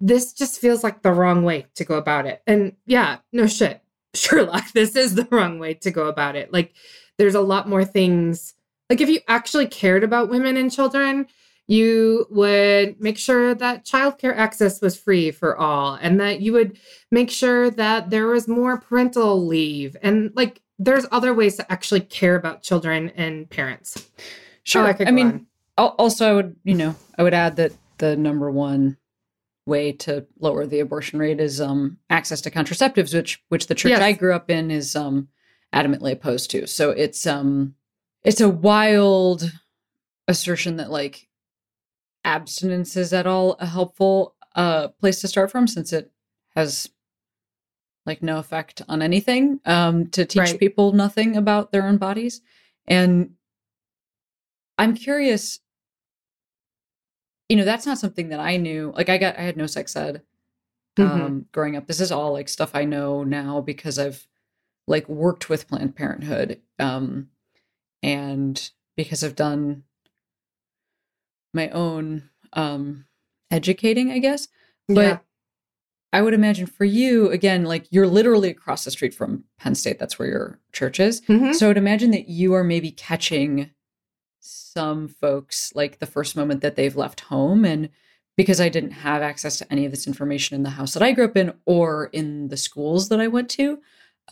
this 0.02 0.32
just 0.32 0.60
feels 0.60 0.82
like 0.82 1.02
the 1.02 1.12
wrong 1.12 1.44
way 1.44 1.66
to 1.76 1.84
go 1.84 1.94
about 1.94 2.26
it. 2.26 2.42
And 2.46 2.74
yeah, 2.86 3.18
no 3.32 3.46
shit, 3.46 3.80
Sherlock, 4.14 4.72
this 4.72 4.96
is 4.96 5.14
the 5.14 5.28
wrong 5.30 5.58
way 5.58 5.74
to 5.74 5.90
go 5.90 6.08
about 6.08 6.36
it. 6.36 6.52
Like, 6.52 6.74
there's 7.18 7.36
a 7.36 7.40
lot 7.40 7.68
more 7.68 7.84
things. 7.84 8.54
Like, 8.90 9.00
if 9.00 9.08
you 9.08 9.20
actually 9.28 9.68
cared 9.68 10.02
about 10.02 10.28
women 10.28 10.56
and 10.56 10.72
children, 10.72 11.28
you 11.68 12.26
would 12.28 13.00
make 13.00 13.16
sure 13.16 13.54
that 13.54 13.86
childcare 13.86 14.36
access 14.36 14.80
was 14.80 14.98
free 14.98 15.30
for 15.30 15.56
all 15.56 15.94
and 16.02 16.18
that 16.20 16.40
you 16.40 16.52
would 16.52 16.76
make 17.12 17.30
sure 17.30 17.70
that 17.70 18.10
there 18.10 18.26
was 18.26 18.48
more 18.48 18.80
parental 18.80 19.46
leave 19.46 19.96
and 20.02 20.32
like 20.34 20.60
there's 20.80 21.06
other 21.12 21.32
ways 21.32 21.56
to 21.56 21.72
actually 21.72 22.00
care 22.00 22.34
about 22.34 22.62
children 22.62 23.10
and 23.10 23.48
parents 23.48 23.94
oh, 23.96 24.22
Sure. 24.64 24.86
Oh, 24.86 24.94
I 24.98 25.08
I, 25.08 25.10
mean, 25.12 25.46
on. 25.78 25.92
also, 25.98 26.28
I 26.28 26.32
would, 26.34 26.56
you 26.64 26.74
know, 26.74 26.94
I 27.18 27.22
would 27.22 27.34
add 27.34 27.56
that 27.56 27.72
the 27.98 28.16
number 28.16 28.50
one 28.50 28.96
way 29.66 29.92
to 29.92 30.26
lower 30.40 30.66
the 30.66 30.80
abortion 30.80 31.18
rate 31.18 31.40
is 31.40 31.60
um, 31.60 31.98
access 32.10 32.40
to 32.42 32.50
contraceptives, 32.50 33.14
which 33.14 33.42
which 33.48 33.66
the 33.68 33.74
church 33.74 33.90
Yes. 33.90 34.00
I 34.02 34.12
grew 34.12 34.34
up 34.34 34.50
in 34.50 34.70
is 34.70 34.96
um, 34.96 35.28
adamantly 35.72 36.12
opposed 36.12 36.50
to. 36.52 36.66
So 36.66 36.90
it's 36.90 37.26
um, 37.26 37.74
it's 38.24 38.40
a 38.40 38.48
wild 38.48 39.50
assertion 40.28 40.76
that 40.76 40.90
like 40.90 41.28
abstinence 42.24 42.96
is 42.96 43.12
at 43.12 43.26
all 43.26 43.56
a 43.60 43.66
helpful 43.66 44.34
uh, 44.54 44.88
place 44.88 45.20
to 45.20 45.28
start 45.28 45.50
from, 45.50 45.66
since 45.66 45.92
it 45.92 46.10
has 46.54 46.88
like 48.04 48.22
no 48.22 48.38
effect 48.38 48.82
on 48.88 49.00
anything 49.00 49.60
um, 49.64 50.08
to 50.10 50.24
teach 50.24 50.40
Right. 50.40 50.58
people 50.60 50.92
nothing 50.92 51.36
about 51.36 51.70
their 51.70 51.86
own 51.86 51.98
bodies 51.98 52.40
and 52.88 53.34
I'm 54.76 54.94
curious. 54.94 55.60
You 57.52 57.56
know, 57.56 57.66
that's 57.66 57.84
not 57.84 57.98
something 57.98 58.30
that 58.30 58.40
I 58.40 58.56
knew. 58.56 58.94
Like, 58.96 59.10
I 59.10 59.18
got, 59.18 59.36
I 59.38 59.42
had 59.42 59.58
no 59.58 59.66
sex 59.66 59.94
ed 59.94 60.22
um, 60.98 61.06
Mhm. 61.06 61.52
growing 61.52 61.76
up. 61.76 61.86
This 61.86 62.00
is 62.00 62.10
all 62.10 62.32
like 62.32 62.48
stuff 62.48 62.70
I 62.74 62.86
know 62.86 63.24
now 63.24 63.60
because 63.60 63.98
I've 63.98 64.26
like 64.86 65.06
worked 65.06 65.50
with 65.50 65.68
Planned 65.68 65.94
Parenthood, 65.94 66.62
um, 66.78 67.28
and 68.02 68.70
because 68.96 69.22
I've 69.22 69.36
done 69.36 69.84
my 71.52 71.68
own 71.68 72.30
um 72.54 73.04
educating, 73.50 74.10
I 74.10 74.18
guess. 74.18 74.48
But 74.88 74.94
Yeah. 74.94 75.18
I 76.14 76.22
would 76.22 76.32
imagine 76.32 76.64
for 76.66 76.86
you, 76.86 77.28
again, 77.30 77.64
like 77.64 77.86
you're 77.90 78.06
literally 78.06 78.48
across 78.48 78.84
the 78.84 78.90
street 78.90 79.12
from 79.12 79.44
Penn 79.58 79.74
State. 79.74 79.98
That's 79.98 80.18
where 80.18 80.28
your 80.28 80.58
church 80.72 80.98
is. 81.00 81.20
Mhm. 81.22 81.54
So 81.54 81.66
I 81.66 81.68
would 81.68 81.76
imagine 81.76 82.12
that 82.12 82.30
you 82.30 82.54
are 82.54 82.64
maybe 82.64 82.90
catching 82.92 83.70
some 84.42 85.08
folks 85.08 85.72
like 85.74 85.98
the 85.98 86.06
first 86.06 86.36
moment 86.36 86.60
that 86.62 86.76
they've 86.76 86.96
left 86.96 87.20
home. 87.20 87.64
And 87.64 87.88
because 88.36 88.60
I 88.60 88.68
didn't 88.68 88.90
have 88.92 89.22
access 89.22 89.58
to 89.58 89.72
any 89.72 89.84
of 89.84 89.92
this 89.92 90.06
information 90.06 90.54
in 90.56 90.62
the 90.62 90.70
house 90.70 90.94
that 90.94 91.02
I 91.02 91.12
grew 91.12 91.26
up 91.26 91.36
in 91.36 91.52
or 91.66 92.06
in 92.12 92.48
the 92.48 92.56
schools 92.56 93.08
that 93.10 93.20
I 93.20 93.28
went 93.28 93.48
to, 93.50 93.78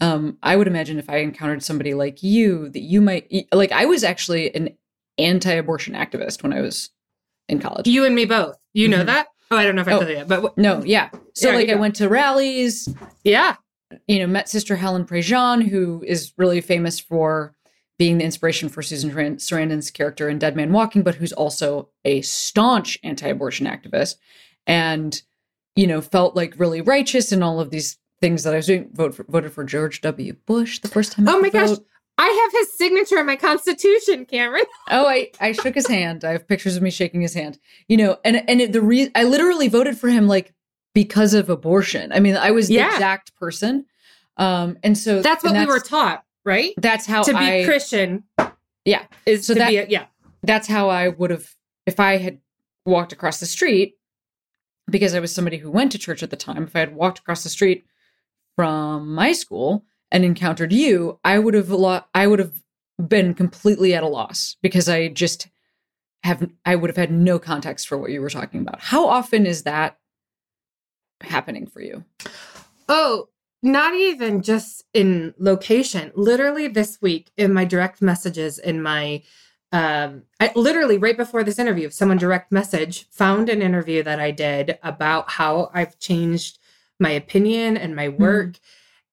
um, 0.01 0.39
I 0.43 0.57
would 0.57 0.67
imagine 0.67 0.99
if 0.99 1.09
I 1.11 1.19
encountered 1.19 1.63
somebody 1.63 1.95
like 1.95 2.23
you, 2.23 2.69
that 2.71 2.81
you 2.81 3.01
might, 3.01 3.31
like, 3.53 3.73
I 3.73 3.85
was 3.85 4.03
actually 4.05 4.55
an 4.55 4.71
anti 5.19 5.53
abortion 5.53 5.95
activist 5.95 6.43
when 6.43 6.53
I 6.53 6.61
was 6.61 6.91
in 7.49 7.59
college. 7.61 7.87
You 7.87 8.05
and 8.05 8.15
me 8.15 8.25
both. 8.25 8.57
You 8.73 8.89
know 8.89 9.03
Mhm. 9.03 9.07
that? 9.07 9.29
Oh, 9.51 9.57
I 9.57 9.65
don't 9.65 9.75
know 9.75 9.83
if 9.83 9.89
I 9.89 9.93
Oh. 9.93 9.99
told 9.99 10.09
you 10.11 10.17
that, 10.17 10.29
but 10.29 10.37
w- 10.37 10.55
no, 10.57 10.83
yeah. 10.85 11.11
So, 11.35 11.51
Yeah, 11.51 11.57
like, 11.57 11.69
I 11.69 11.75
went 11.75 11.97
to 11.97 12.09
rallies, 12.09 12.89
yeah. 13.25 13.57
you 14.07 14.21
know, 14.21 14.27
met 14.29 14.49
Sister 14.49 14.77
Helen 14.77 15.05
Prejean, 15.05 15.69
who 15.69 16.03
is 16.07 16.33
really 16.39 16.61
famous 16.61 16.99
for 17.01 17.55
being 18.01 18.17
the 18.17 18.25
inspiration 18.25 18.71
for 18.71 18.81
Susan 18.81 19.11
Sarandon's 19.37 19.91
character 19.91 20.31
in 20.31 20.39
Dead 20.39 20.57
Man 20.57 20.73
Walking, 20.73 21.03
but 21.03 21.17
who's 21.17 21.35
also 21.35 21.91
a 22.07 22.23
staunch 22.23 22.99
anti-abortion 23.05 23.67
activist, 23.67 24.15
and 24.67 25.21
you 25.77 25.87
know, 25.87 26.01
felt 26.01 26.35
like 26.35 26.55
really 26.59 26.81
righteous 26.81 27.31
in 27.31 27.43
all 27.43 27.61
of 27.61 27.69
these 27.69 27.99
things 28.23 28.43
that 28.43 28.55
I 28.55 28.57
was 28.57 28.67
doing. 28.69 28.89
Vote 28.95 29.15
for, 29.15 29.25
voted 29.25 29.53
for 29.53 29.65
George 29.65 30.01
W. 30.01 30.33
Bush 30.47 30.79
the 30.79 30.89
first 30.89 31.13
time. 31.13 31.29
I 31.29 31.33
Oh 31.35 31.41
my 31.41 31.51
gosh. 31.51 31.69
vote. 31.69 31.87
I 32.17 32.27
have 32.27 32.61
his 32.61 32.73
signature 32.73 33.19
in 33.19 33.27
my 33.27 33.37
constitution, 33.37 34.25
Cameron. 34.25 34.65
Oh, 34.91 35.07
I 35.07 35.31
I 35.39 35.53
shook 35.53 35.75
his 35.75 35.87
hand. 35.87 36.25
I 36.25 36.33
have 36.33 36.49
pictures 36.49 36.77
of 36.77 36.83
me 36.83 36.91
shaking 36.91 37.21
his 37.21 37.35
hand. 37.35 37.59
You 37.87 37.99
know, 37.99 38.17
and 38.25 38.43
and 38.49 38.63
it, 38.63 38.73
the 38.73 38.81
re- 38.81 39.11
I 39.15 39.25
literally 39.25 39.69
voted 39.69 39.99
for 39.99 40.09
him 40.09 40.27
like 40.27 40.55
because 40.95 41.35
of 41.35 41.51
abortion. 41.51 42.13
I 42.13 42.21
mean, 42.21 42.35
I 42.35 42.51
was 42.51 42.69
the 42.69 42.79
exact 42.79 43.37
person. 43.37 43.85
Um, 44.39 44.79
and 44.83 44.97
so 44.97 45.21
That's 45.21 45.45
what 45.45 45.53
we 45.53 45.67
were 45.67 45.81
taught, 45.81 46.25
right? 46.45 46.73
That's 46.77 47.07
how 47.07 47.23
to 47.23 47.33
be 47.33 47.39
I 47.63 47.65
Christian. 47.65 48.25
Yeah. 48.85 49.05
Is 49.27 49.47
So 49.47 49.55
to 49.55 49.59
that- 49.61 49.69
be 49.71 49.77
a, 49.79 49.87
yeah. 49.89 50.07
that's 50.43 50.67
how 50.69 50.89
I 50.89 51.09
would 51.09 51.31
have 51.31 51.55
if 51.87 52.01
I 52.01 52.17
had 52.17 52.41
walked 52.87 53.13
across 53.13 53.41
the 53.41 53.47
street 53.47 53.97
because 54.91 55.15
I 55.15 55.21
was 55.21 55.35
somebody 55.35 55.59
who 55.59 55.71
went 55.71 55.93
to 55.93 55.99
church 55.99 56.23
at 56.23 56.31
the 56.31 56.37
time. 56.37 56.65
If 56.65 56.75
I 56.75 56.81
had 56.81 56.95
walked 56.95 57.19
across 57.21 57.43
the 57.43 57.49
street 57.49 57.85
from 58.57 59.15
my 59.15 59.33
school 59.33 59.85
and 60.11 60.25
encountered 60.25 60.73
you, 60.73 61.19
I 61.25 61.39
would 61.39 61.55
have 61.55 61.71
lo- 61.71 62.05
I 62.15 62.27
would 62.27 62.39
have 62.39 62.55
been 63.07 63.35
completely 63.35 63.95
at 63.95 64.03
a 64.03 64.09
loss 64.09 64.57
because 64.63 64.89
I 64.89 65.09
just 65.09 65.49
have 66.23 66.51
I 66.67 66.75
would 66.77 66.91
have 66.91 66.97
had 66.97 67.13
no 67.13 67.39
context 67.39 67.87
for 67.89 67.97
what 67.97 68.11
you 68.11 68.21
were 68.21 68.29
talking 68.31 68.61
about. 68.61 68.81
How 68.81 69.07
often 69.07 69.47
is 69.47 69.63
that 69.63 69.99
happening 71.23 71.67
for 71.67 71.81
you? 71.81 72.05
Oh, 72.89 73.29
not 73.63 73.95
even 73.95 74.43
just 74.43 74.85
in 74.95 75.35
location. 75.39 76.13
Literally 76.15 76.69
this 76.69 77.01
week 77.01 77.31
in 77.37 77.53
my 77.53 77.65
direct 77.65 78.01
messages 78.03 78.59
in 78.59 78.83
my 78.83 79.23
um 79.73 80.23
I 80.41 80.51
literally 80.57 80.99
right 80.99 81.17
before 81.17 81.45
this 81.45 81.59
interview, 81.59 81.91
someone 81.91 82.19
direct 82.19 82.51
message 82.51 83.09
found 83.11 83.49
an 83.49 83.63
interview 83.63 84.03
that 84.03 84.19
I 84.19 84.31
did 84.31 84.79
about 84.83 85.31
how 85.31 85.71
I've 85.73 85.99
changed 85.99 86.59
my 86.99 87.11
opinion 87.11 87.77
and 87.77 87.95
my 87.95 88.09
work 88.09 88.59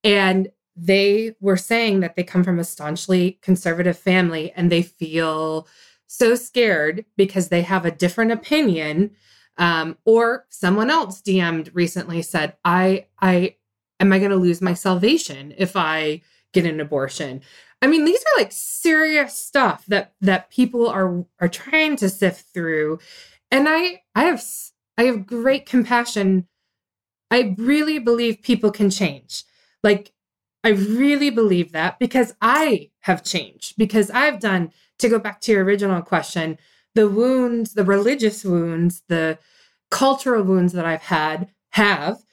and 0.04 0.50
they 0.78 1.34
were 1.40 1.58
saying 1.58 2.02
that 2.02 2.16
they 2.16 2.24
come 2.24 2.44
from 2.44 2.60
a 2.60 2.64
staunchly 2.64 3.40
conservative 3.42 3.98
family 3.98 4.52
and 4.56 4.72
they 4.72 4.84
feel 4.84 5.68
so 6.06 6.36
scared 6.36 7.04
because 7.18 7.50
they 7.50 7.64
have 7.64 7.86
a 7.86 7.92
different 7.92 8.32
opinion 8.32 9.12
um, 9.58 9.98
or 10.06 10.46
someone 10.50 10.92
else 10.92 11.22
DM'd 11.22 11.72
recently 11.74 12.22
said, 12.22 12.54
I, 12.64 13.08
I, 13.20 13.56
am 14.00 14.14
I 14.14 14.20
going 14.20 14.32
to 14.32 14.38
lose 14.38 14.62
my 14.62 14.74
salvation 14.74 15.54
if 15.58 15.76
I 15.76 16.22
get 16.54 16.66
an 16.66 16.80
abortion? 16.80 17.42
I 17.82 17.88
mean, 17.88 18.06
these 18.06 18.20
are 18.20 18.42
like 18.42 18.52
serious 18.52 19.36
stuff 19.36 19.86
that, 19.88 20.14
that 20.22 20.50
people 20.50 20.88
are, 20.88 21.26
are 21.40 21.48
trying 21.48 21.96
to 21.98 22.10
sift 22.10 22.54
through. 22.54 23.00
And 23.52 23.68
I, 23.70 24.02
I 24.16 24.24
have, 24.24 24.44
I 24.98 25.04
have 25.04 25.28
great 25.28 25.66
compassion. 25.66 26.48
I 27.30 27.56
really 27.58 28.00
believe 28.00 28.42
people 28.42 28.72
can 28.72 28.90
change. 28.90 29.44
Like, 29.84 30.12
I 30.64 30.70
really 30.70 31.30
believe 31.30 31.72
that 31.74 32.00
because 32.00 32.34
I 32.42 32.90
have 33.02 33.24
changed, 33.24 33.76
because 33.78 34.10
I've 34.12 34.40
done, 34.40 34.72
to 35.00 35.08
go 35.08 35.20
back 35.20 35.40
to 35.42 35.52
your 35.52 35.64
original 35.64 36.02
question, 36.02 36.58
the 36.96 37.08
wounds, 37.08 37.74
the 37.74 37.84
religious 37.84 38.44
wounds, 38.44 39.04
the 39.08 39.38
cultural 39.92 40.44
wounds 40.44 40.74
that 40.74 40.86
I've 40.86 41.04
had 41.04 41.50
have 41.72 42.24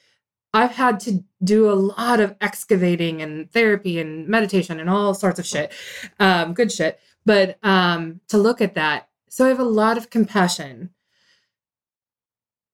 I've 0.54 0.70
had 0.70 1.00
to 1.00 1.24
do 1.42 1.70
a 1.70 1.74
lot 1.74 2.20
of 2.20 2.36
excavating 2.40 3.20
and 3.20 3.50
therapy 3.50 3.98
and 3.98 4.28
meditation 4.28 4.80
and 4.80 4.88
all 4.88 5.12
sorts 5.12 5.38
of 5.38 5.46
shit. 5.46 5.72
Um 6.20 6.54
good 6.54 6.72
shit. 6.72 7.00
But 7.26 7.58
um 7.62 8.20
to 8.28 8.38
look 8.38 8.60
at 8.60 8.74
that. 8.74 9.08
So 9.28 9.44
I 9.44 9.48
have 9.48 9.60
a 9.60 9.64
lot 9.64 9.98
of 9.98 10.10
compassion 10.10 10.90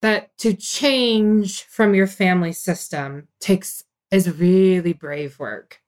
that 0.03 0.37
to 0.39 0.55
change 0.55 1.65
from 1.65 1.95
your 1.95 2.07
family 2.07 2.53
system 2.53 3.29
takes 3.41 3.85
is 4.11 4.39
really 4.39 4.93
brave 4.93 5.39
work. 5.39 5.81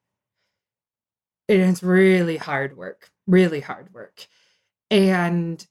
It 1.49 1.61
is 1.61 1.82
really 1.82 2.36
hard 2.36 2.76
work, 2.76 3.11
really 3.26 3.61
hard 3.61 3.93
work. 3.93 4.26
And 4.90 5.66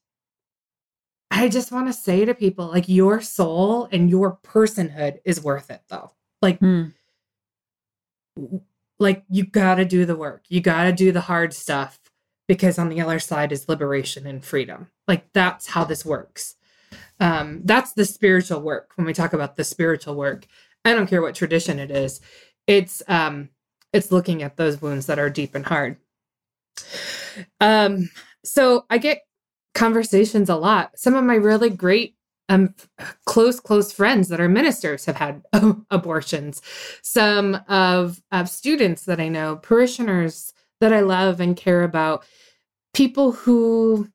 I 1.32 1.48
just 1.48 1.72
want 1.72 1.88
to 1.88 1.94
say 1.94 2.26
to 2.26 2.36
people 2.36 2.68
like 2.68 2.90
your 2.90 3.22
soul 3.22 3.88
and 3.92 4.10
your 4.10 4.38
personhood 4.44 5.20
is 5.24 5.42
worth 5.42 5.72
it 5.72 5.82
though. 5.88 6.12
Like 6.42 6.60
Hmm. 6.60 6.90
like 9.00 9.24
you 9.30 9.46
got 9.46 9.76
to 9.76 9.86
do 9.86 10.06
the 10.06 10.16
work. 10.16 10.44
You 10.50 10.62
got 10.62 10.84
to 10.84 10.92
do 10.92 11.12
the 11.12 11.22
hard 11.22 11.54
stuff 11.54 12.00
because 12.48 12.78
on 12.78 12.90
the 12.90 13.02
other 13.02 13.20
side 13.20 13.52
is 13.52 13.70
liberation 13.70 14.28
and 14.28 14.44
freedom. 14.44 14.90
Like 15.08 15.32
that's 15.34 15.68
how 15.68 15.86
this 15.86 16.06
works. 16.06 16.56
Um 17.20 17.62
that's 17.64 17.94
the 17.94 18.06
spiritual 18.06 18.62
work. 18.62 18.92
When 18.96 19.08
we 19.08 19.14
talk 19.14 19.34
about 19.34 19.56
the 19.56 19.64
spiritual 19.64 20.16
work, 20.16 20.46
I 20.84 20.94
don't 20.94 21.08
care 21.08 21.22
what 21.22 21.36
tradition 21.36 21.80
it 21.80 21.92
is. 21.92 22.20
It's 22.68 23.02
um 23.08 23.50
it's 23.94 24.12
looking 24.12 24.44
at 24.44 24.58
those 24.58 24.82
wounds 24.82 25.06
that 25.06 25.20
are 25.20 25.30
deep 25.30 25.56
and 25.56 25.66
hard. 25.66 25.98
Um 27.60 28.10
so 28.44 28.86
I 28.90 28.98
get 28.98 29.22
conversations 29.74 30.50
a 30.50 30.56
lot. 30.56 30.98
Some 30.98 31.16
of 31.16 31.24
my 31.24 31.36
really 31.36 31.70
great 31.70 32.16
um 32.50 32.76
close 33.26 33.60
close 33.60 33.92
friends 33.92 34.28
that 34.28 34.42
are 34.42 34.50
ministers 34.50 35.06
have 35.06 35.18
had 35.18 35.44
abortions. 35.90 36.62
Some 37.02 37.60
of 37.68 38.22
of 38.32 38.50
students 38.50 39.06
that 39.06 39.20
I 39.20 39.30
know, 39.30 39.58
parishioners 39.58 40.54
that 40.82 40.92
I 40.92 41.02
love 41.02 41.40
and 41.40 41.56
care 41.56 41.84
about, 41.84 42.26
people 42.94 43.32
who 43.32 44.10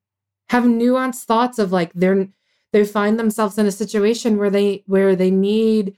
have 0.50 0.64
nuanced 0.64 1.24
thoughts 1.24 1.58
of 1.58 1.72
like 1.72 1.92
they're 1.94 2.28
they 2.72 2.84
find 2.84 3.18
themselves 3.18 3.58
in 3.58 3.66
a 3.66 3.72
situation 3.72 4.36
where 4.36 4.50
they 4.50 4.82
where 4.86 5.16
they 5.16 5.30
need 5.30 5.96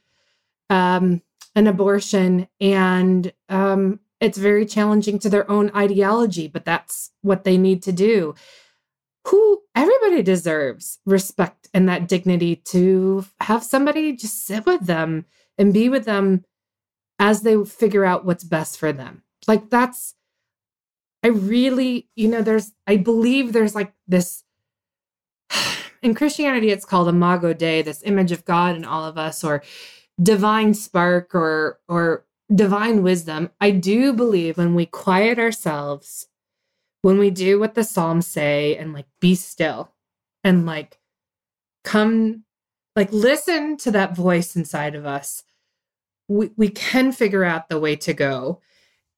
um 0.70 1.22
an 1.54 1.66
abortion 1.66 2.46
and 2.60 3.32
um 3.48 3.98
it's 4.20 4.38
very 4.38 4.66
challenging 4.66 5.18
to 5.18 5.28
their 5.28 5.50
own 5.50 5.70
ideology 5.74 6.46
but 6.46 6.64
that's 6.64 7.10
what 7.22 7.44
they 7.44 7.56
need 7.56 7.82
to 7.82 7.92
do 7.92 8.34
who 9.28 9.62
everybody 9.74 10.22
deserves 10.22 10.98
respect 11.06 11.68
and 11.74 11.88
that 11.88 12.08
dignity 12.08 12.56
to 12.56 13.24
have 13.40 13.62
somebody 13.62 14.14
just 14.14 14.46
sit 14.46 14.66
with 14.66 14.86
them 14.86 15.24
and 15.56 15.72
be 15.72 15.88
with 15.88 16.04
them 16.04 16.44
as 17.18 17.42
they 17.42 17.62
figure 17.64 18.04
out 18.04 18.24
what's 18.24 18.44
best 18.44 18.78
for 18.78 18.92
them. 18.92 19.22
Like 19.46 19.70
that's 19.70 20.14
i 21.24 21.26
really 21.26 22.08
you 22.14 22.28
know 22.28 22.42
there's 22.42 22.72
i 22.86 22.96
believe 22.96 23.52
there's 23.52 23.74
like 23.74 23.92
this 24.06 24.44
in 26.02 26.14
christianity 26.14 26.70
it's 26.70 26.84
called 26.84 27.08
imago 27.08 27.52
dei 27.52 27.82
this 27.82 28.04
image 28.04 28.30
of 28.30 28.44
god 28.44 28.76
in 28.76 28.84
all 28.84 29.04
of 29.04 29.18
us 29.18 29.42
or 29.42 29.60
divine 30.22 30.74
spark 30.74 31.34
or 31.34 31.80
or 31.88 32.24
divine 32.54 33.02
wisdom. 33.02 33.50
I 33.60 33.70
do 33.70 34.12
believe 34.12 34.58
when 34.58 34.74
we 34.74 34.86
quiet 34.86 35.38
ourselves 35.38 36.26
when 37.02 37.18
we 37.18 37.30
do 37.30 37.58
what 37.58 37.74
the 37.74 37.84
psalms 37.84 38.26
say 38.26 38.76
and 38.76 38.92
like 38.92 39.06
be 39.20 39.34
still 39.34 39.92
and 40.44 40.66
like 40.66 40.98
come 41.84 42.44
like 42.96 43.12
listen 43.12 43.76
to 43.76 43.90
that 43.90 44.16
voice 44.16 44.56
inside 44.56 44.94
of 44.94 45.06
us 45.06 45.44
we, 46.28 46.50
we 46.56 46.68
can 46.68 47.10
figure 47.10 47.44
out 47.44 47.68
the 47.68 47.80
way 47.80 47.96
to 47.96 48.12
go. 48.12 48.60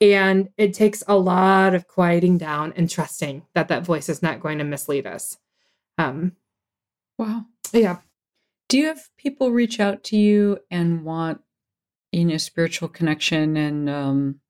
And 0.01 0.49
it 0.57 0.73
takes 0.73 1.03
a 1.07 1.17
lot 1.17 1.75
of 1.75 1.87
quieting 1.87 2.39
down 2.39 2.73
and 2.75 2.89
trusting 2.89 3.43
that 3.55 3.69
that 3.69 3.85
voice 3.85 4.09
is 4.09 4.23
not 4.23 4.41
going 4.41 4.59
to 4.59 4.65
mislead 4.65 5.07
us. 5.07 5.37
Um 5.99 6.33
Wow. 7.19 7.45
yeah. 7.73 7.99
Do 8.71 8.79
you 8.79 8.87
have 8.87 9.11
people 9.19 9.51
reach 9.51 9.79
out 9.79 10.05
to 10.05 10.17
you 10.17 10.59
and 10.71 11.05
want, 11.05 11.43
you 12.13 12.25
know, 12.25 12.39
spiritual 12.39 12.89
connection 12.89 13.59
and 13.59 13.91
um, 13.91 14.41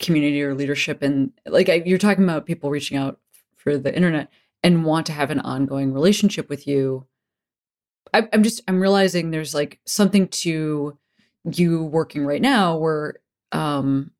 community 0.00 0.42
or 0.42 0.54
leadership? 0.54 1.02
And 1.02 1.32
like 1.46 1.68
I, 1.68 1.82
you're 1.86 1.98
talking 1.98 2.24
about 2.24 2.46
people 2.46 2.70
reaching 2.70 2.96
out 2.96 3.20
for 3.56 3.78
the 3.78 3.94
internet 3.94 4.28
and 4.62 4.84
want 4.84 5.06
to 5.06 5.12
have 5.12 5.30
an 5.30 5.40
ongoing 5.40 5.92
relationship 5.92 6.48
with 6.48 6.66
you. 6.66 7.06
I, 8.12 8.28
I'm 8.32 8.42
just 8.42 8.60
I'm 8.66 8.80
realizing 8.80 9.30
there's 9.30 9.54
like 9.54 9.78
something 9.86 10.28
to 10.28 10.98
you 11.52 11.84
working 11.84 12.26
right 12.26 12.42
now 12.42 12.76
where 12.76 13.20
um 13.52 14.10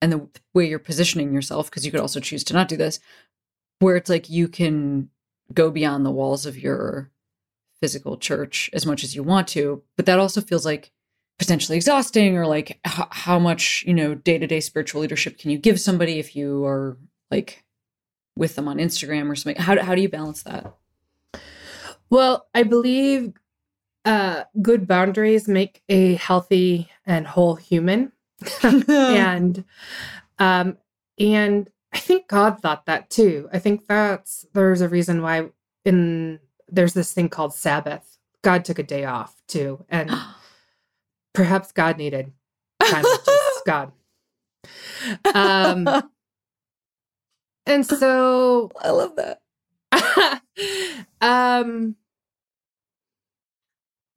and 0.00 0.12
the 0.12 0.28
way 0.54 0.68
you're 0.68 0.78
positioning 0.78 1.32
yourself 1.32 1.70
because 1.70 1.84
you 1.86 1.92
could 1.92 2.00
also 2.00 2.20
choose 2.20 2.42
to 2.44 2.54
not 2.54 2.68
do 2.68 2.76
this 2.76 2.98
where 3.78 3.96
it's 3.96 4.10
like 4.10 4.28
you 4.28 4.48
can 4.48 5.08
go 5.54 5.70
beyond 5.70 6.04
the 6.04 6.10
walls 6.10 6.46
of 6.46 6.58
your 6.58 7.10
physical 7.80 8.16
church 8.16 8.70
as 8.72 8.84
much 8.84 9.04
as 9.04 9.14
you 9.14 9.22
want 9.22 9.46
to 9.46 9.82
but 9.96 10.06
that 10.06 10.18
also 10.18 10.40
feels 10.40 10.66
like 10.66 10.90
potentially 11.38 11.76
exhausting 11.76 12.36
or 12.36 12.46
like 12.46 12.78
h- 12.86 13.06
how 13.10 13.38
much 13.38 13.84
you 13.86 13.94
know 13.94 14.14
day-to-day 14.14 14.60
spiritual 14.60 15.00
leadership 15.00 15.38
can 15.38 15.50
you 15.50 15.58
give 15.58 15.80
somebody 15.80 16.18
if 16.18 16.36
you 16.36 16.64
are 16.64 16.96
like 17.30 17.64
with 18.36 18.54
them 18.54 18.68
on 18.68 18.78
instagram 18.78 19.30
or 19.30 19.34
something 19.34 19.60
how, 19.60 19.80
how 19.82 19.94
do 19.94 20.02
you 20.02 20.08
balance 20.08 20.42
that 20.42 20.72
Well, 22.10 22.46
I 22.54 22.62
believe 22.64 23.32
uh, 24.04 24.44
good 24.60 24.86
boundaries 24.86 25.48
make 25.48 25.82
a 25.88 26.16
healthy 26.16 26.90
and 27.06 27.26
whole 27.26 27.54
human, 27.54 28.12
and 28.62 29.64
um, 30.38 30.76
and 31.18 31.70
I 31.92 31.98
think 31.98 32.28
God 32.28 32.60
thought 32.60 32.84
that 32.84 33.08
too. 33.08 33.48
I 33.50 33.58
think 33.58 33.86
that's 33.86 34.44
there's 34.52 34.82
a 34.82 34.90
reason 34.90 35.22
why 35.22 35.48
in 35.86 36.40
there's 36.68 36.92
this 36.92 37.14
thing 37.14 37.30
called 37.30 37.54
Sabbath. 37.54 38.18
God 38.42 38.64
took 38.66 38.78
a 38.78 38.82
day 38.82 39.06
off 39.06 39.40
too, 39.46 39.84
and 39.88 40.10
perhaps 41.32 41.72
God 41.72 41.98
needed 41.98 42.32
time 42.82 43.04
with 43.04 43.24
just 43.24 43.64
God. 43.66 43.92
Um, 45.34 45.88
and 47.66 47.86
so 47.86 48.70
i 48.80 48.90
love 48.90 49.16
that 49.16 49.40
um 51.20 51.94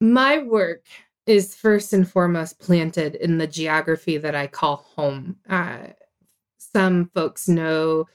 my 0.00 0.38
work 0.38 0.84
is 1.26 1.54
first 1.54 1.92
and 1.92 2.08
foremost 2.08 2.58
planted 2.58 3.14
in 3.16 3.38
the 3.38 3.46
geography 3.46 4.16
that 4.18 4.34
I 4.34 4.46
call 4.46 4.76
home. 4.94 5.36
Uh, 5.48 5.78
some 6.58 7.10
folks 7.14 7.48
know 7.48 8.06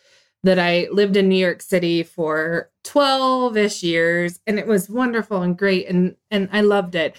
that 0.44 0.60
I 0.60 0.88
lived 0.92 1.18
in 1.18 1.28
New 1.28 1.36
York 1.36 1.62
City 1.62 2.04
for 2.04 2.72
12 2.84 3.58
ish 3.58 3.84
years 3.84 4.40
and 4.48 4.58
it 4.58 4.66
was 4.66 4.90
wonderful 4.90 5.42
and 5.42 5.58
great 5.58 5.88
and, 5.88 6.16
and 6.30 6.50
I 6.52 6.62
loved 6.62 6.96
it. 6.96 7.16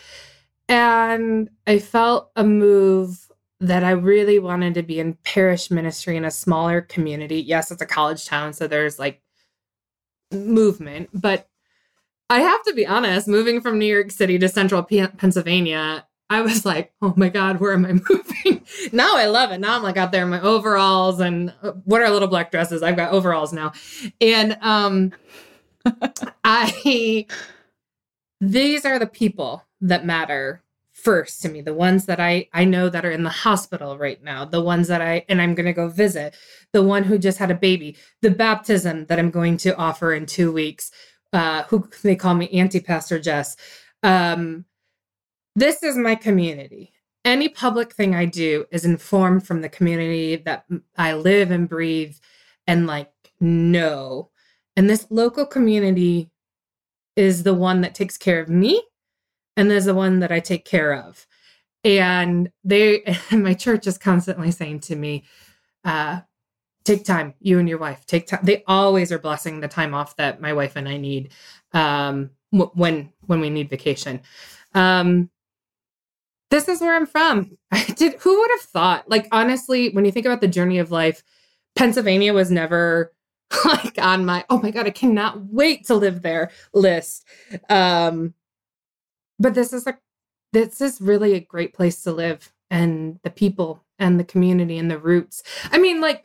And 0.73 1.51
I 1.67 1.79
felt 1.79 2.31
a 2.35 2.43
move 2.43 3.31
that 3.61 3.85
I 3.85 3.91
really 3.91 4.39
wanted 4.39 4.73
to 4.75 4.83
be 4.83 4.99
in 4.99 5.19
parish 5.23 5.71
ministry 5.71 6.17
in 6.17 6.25
a 6.25 6.31
smaller 6.31 6.81
community. 6.81 7.43
Yes, 7.43 7.71
it's 7.71 7.83
a 7.83 7.87
college 7.87 8.25
town, 8.25 8.55
so 8.55 8.67
there's 8.67 8.99
like 8.99 9.21
movement, 10.33 11.11
but 11.13 11.47
I 12.31 12.41
have 12.41 12.63
to 12.65 12.73
be 12.73 12.87
honest, 12.87 13.29
moving 13.29 13.61
from 13.61 13.79
New 13.79 13.85
York 13.85 14.11
City 14.11 14.39
to 14.39 14.49
central 14.49 14.83
P- 14.83 15.07
Pennsylvania, 15.07 16.07
I 16.31 16.41
was 16.41 16.65
like, 16.65 16.95
oh 17.03 17.13
my 17.19 17.29
God, 17.29 17.61
where 17.61 17.75
am 17.75 17.85
I 17.85 17.93
moving? 18.09 18.65
now 18.93 19.15
I 19.15 19.27
love 19.27 19.53
it. 19.53 19.59
Now 19.61 19.77
I'm 19.77 19.83
like 19.83 19.99
out 19.99 20.11
there 20.11 20.23
in 20.23 20.31
my 20.31 20.41
overalls 20.41 21.21
and 21.21 21.53
uh, 21.63 21.73
what 21.85 22.01
are 22.01 22.09
little 22.09 22.29
black 22.29 22.51
dresses? 22.51 22.83
I've 22.83 22.97
got 22.97 23.13
overalls 23.13 23.53
now. 23.53 23.75
And 24.23 24.57
um, 24.63 25.13
I, 26.45 27.27
these 28.41 28.87
are 28.87 28.99
the 28.99 29.07
people 29.07 29.67
that 29.83 30.07
matter 30.07 30.62
first 31.03 31.43
to 31.43 31.49
me 31.49 31.61
the 31.61 31.75
ones 31.75 32.07
that 32.07 32.21
i 32.21 32.49
i 32.53 32.65
know 32.65 32.89
that 32.89 33.05
are 33.05 33.11
in 33.11 33.25
the 33.25 33.31
hospital 33.31 33.99
right 33.99 34.23
now 34.23 34.45
the 34.45 34.61
ones 34.61 34.87
that 34.87 35.03
i 35.03 35.25
and 35.29 35.43
i'm 35.43 35.55
going 35.55 35.67
to 35.67 35.73
go 35.73 35.89
visit 35.89 36.37
the 36.73 36.83
one 36.83 37.03
who 37.03 37.19
just 37.19 37.39
had 37.39 37.51
a 37.51 37.57
baby 37.57 37.97
the 38.21 38.31
baptism 38.31 39.07
that 39.07 39.19
i'm 39.19 39.31
going 39.31 39.57
to 39.57 39.77
offer 39.77 40.13
in 40.15 40.27
two 40.27 40.53
weeks 40.53 40.93
uh 41.33 41.65
who 41.65 41.89
they 42.03 42.15
call 42.15 42.35
me 42.35 42.49
auntie 42.51 42.81
pastor 42.81 43.19
Jes. 43.19 43.57
Um 44.03 44.65
this 45.55 45.83
is 45.83 45.99
my 45.99 46.15
community. 46.15 46.93
Any 47.25 47.49
public 47.49 47.93
thing 47.93 48.15
i 48.15 48.25
do 48.25 48.67
is 48.71 48.85
informed 48.85 49.45
from 49.47 49.61
the 49.61 49.69
community 49.69 50.37
that 50.37 50.67
i 50.97 51.15
live 51.15 51.51
and 51.51 51.69
breathe 51.69 52.15
and 52.67 52.87
like 52.87 53.11
know. 53.41 54.31
And 54.77 54.89
this 54.89 55.07
local 55.11 55.47
community 55.47 56.31
is 57.17 57.43
the 57.43 57.55
one 57.55 57.81
that 57.81 57.95
takes 57.95 58.17
care 58.17 58.41
of 58.41 58.49
me 58.49 58.83
and 59.57 59.71
there's 59.71 59.85
the 59.85 59.95
one 59.95 60.21
that 60.21 60.33
I 60.33 60.41
take 60.41 60.65
care 60.65 60.95
of. 60.95 61.27
And 61.85 62.51
they, 62.65 63.03
and 63.31 63.43
my 63.43 63.55
church 63.55 63.87
is 63.87 63.99
constantly 63.99 64.51
saying 64.51 64.81
to 64.81 64.97
me, 64.97 65.25
uh, 65.85 66.21
take 66.85 67.05
time, 67.05 67.35
you 67.41 67.59
and 67.59 67.69
your 67.69 67.79
wife, 67.79 68.07
take 68.07 68.27
time. 68.27 68.41
They 68.43 68.65
always 68.67 69.13
are 69.13 69.19
blessing 69.19 69.61
the 69.61 69.69
time 69.69 69.95
off 69.95 70.17
that 70.17 70.41
my 70.41 70.53
wife 70.53 70.77
and 70.77 70.89
I 70.89 70.97
need 70.97 71.33
um, 71.73 72.31
when 72.51 73.13
when 73.23 73.41
we 73.41 73.51
need 73.51 73.71
vacation. 73.71 74.21
Um, 74.75 75.31
this 76.51 76.69
is 76.69 76.81
where 76.81 76.95
I'm 76.95 77.07
from. 77.07 77.57
I 77.71 77.85
did. 77.85 78.15
Who 78.21 78.39
would 78.39 78.51
have 78.59 78.69
thought? 78.69 79.09
Like 79.09 79.29
honestly, 79.33 79.91
when 79.91 80.05
you 80.05 80.13
think 80.13 80.27
about 80.27 80.41
the 80.41 80.49
journey 80.49 80.79
of 80.79 80.91
life, 80.91 81.23
Pennsylvania 81.77 82.33
was 82.33 82.51
never 82.51 83.13
like 83.65 83.99
on 83.99 84.25
my 84.25 84.45
oh 84.51 84.61
my 84.61 84.71
god, 84.71 84.87
I 84.87 84.91
cannot 84.91 85.47
wait 85.47 85.87
to 85.87 85.95
live 85.95 86.23
there 86.23 86.51
list. 86.75 87.27
Um, 87.69 88.35
but 89.43 89.55
this 89.55 89.73
is 89.73 89.87
a 89.87 89.99
this 90.53 90.81
is 90.81 91.01
really 91.01 91.35
a 91.35 91.41
great 91.41 91.75
place 91.75 92.03
to 92.03 92.13
live 92.13 92.53
and 92.71 93.19
the 93.23 93.31
people 93.31 93.83
and 93.99 94.19
the 94.19 94.25
community 94.25 94.79
and 94.79 94.91
the 94.91 94.99
roots. 94.99 95.43
I 95.71 95.79
mean 95.79 96.01
like 96.01 96.25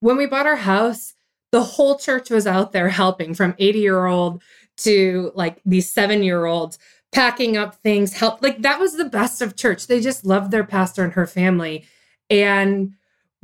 when 0.00 0.16
we 0.16 0.26
bought 0.26 0.46
our 0.46 0.56
house 0.56 1.14
the 1.52 1.62
whole 1.62 1.96
church 1.96 2.28
was 2.28 2.46
out 2.46 2.72
there 2.72 2.88
helping 2.88 3.32
from 3.32 3.54
80 3.58 3.78
year 3.78 4.06
old 4.06 4.42
to 4.78 5.32
like 5.34 5.60
these 5.64 5.90
seven 5.90 6.22
year 6.22 6.44
olds 6.44 6.78
packing 7.12 7.56
up 7.56 7.76
things 7.76 8.12
help 8.12 8.42
like 8.42 8.60
that 8.62 8.80
was 8.80 8.96
the 8.96 9.04
best 9.04 9.40
of 9.40 9.56
church. 9.56 9.86
They 9.86 10.00
just 10.00 10.26
loved 10.26 10.50
their 10.50 10.64
pastor 10.64 11.04
and 11.04 11.12
her 11.12 11.26
family. 11.26 11.86
And 12.28 12.94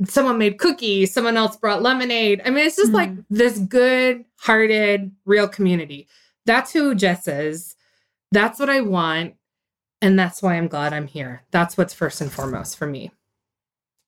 someone 0.05 0.37
made 0.37 0.57
cookies 0.57 1.13
someone 1.13 1.37
else 1.37 1.55
brought 1.55 1.81
lemonade. 1.81 2.41
I 2.45 2.49
mean 2.49 2.67
it's 2.67 2.75
just 2.75 2.91
like 2.91 3.11
mm. 3.11 3.23
this 3.29 3.57
good 3.57 4.25
hearted 4.37 5.11
real 5.25 5.47
community. 5.47 6.07
That's 6.45 6.73
who 6.73 6.93
Jes 6.93 7.27
is 7.29 7.75
that's 8.33 8.59
what 8.59 8.69
I 8.69 8.81
want. 8.81 9.35
And 10.01 10.19
that's 10.19 10.41
why 10.41 10.55
I'm 10.55 10.67
glad 10.67 10.91
I'm 10.91 11.07
here. 11.07 11.43
That's 11.51 11.77
what's 11.77 11.93
first 11.93 12.19
and 12.19 12.31
foremost 12.31 12.77
for 12.77 12.85
me. 12.85 13.11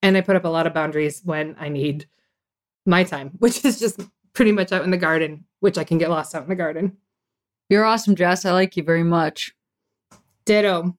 And 0.01 0.17
I 0.17 0.21
put 0.21 0.35
up 0.35 0.43
a 0.43 0.49
lot 0.49 0.67
of 0.67 0.73
boundaries 0.73 1.21
when 1.23 1.55
I 1.57 1.69
need 1.69 2.07
my 2.85 3.03
time, 3.03 3.31
which 3.37 3.63
is 3.63 3.79
just 3.79 4.01
pretty 4.33 4.51
much 4.51 4.71
out 4.71 4.83
in 4.83 4.91
the 4.91 4.97
garden, 4.97 5.45
which 5.61 5.77
I 5.77 5.85
can 5.85 5.97
get 5.97 6.09
lost 6.09 6.35
out 6.35 6.43
in 6.43 6.49
the 6.49 6.55
garden. 6.55 6.97
You're 7.69 7.85
awesome, 7.85 8.15
Jes. 8.15 8.45
I 8.45 8.51
like 8.51 8.75
you 8.75 8.83
very 8.83 9.03
much. 9.03 9.55
Ditto. 10.45 10.97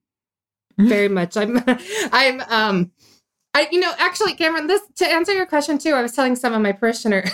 Very 0.79 1.09
much. 1.09 1.39
I'm 1.39 1.59
I'm 2.13 2.41
um 2.51 2.93
I 3.55 3.67
you 3.73 3.81
know, 3.81 3.95
actually 3.97 4.35
Cameron, 4.35 4.67
this 4.67 4.83
to 4.97 5.09
answer 5.09 5.33
your 5.33 5.47
question 5.47 5.79
too, 5.79 5.95
I 5.95 6.03
was 6.03 6.13
telling 6.13 6.37
some 6.37 6.53
of 6.53 6.61
my 6.61 6.73
parishioners, 6.73 7.31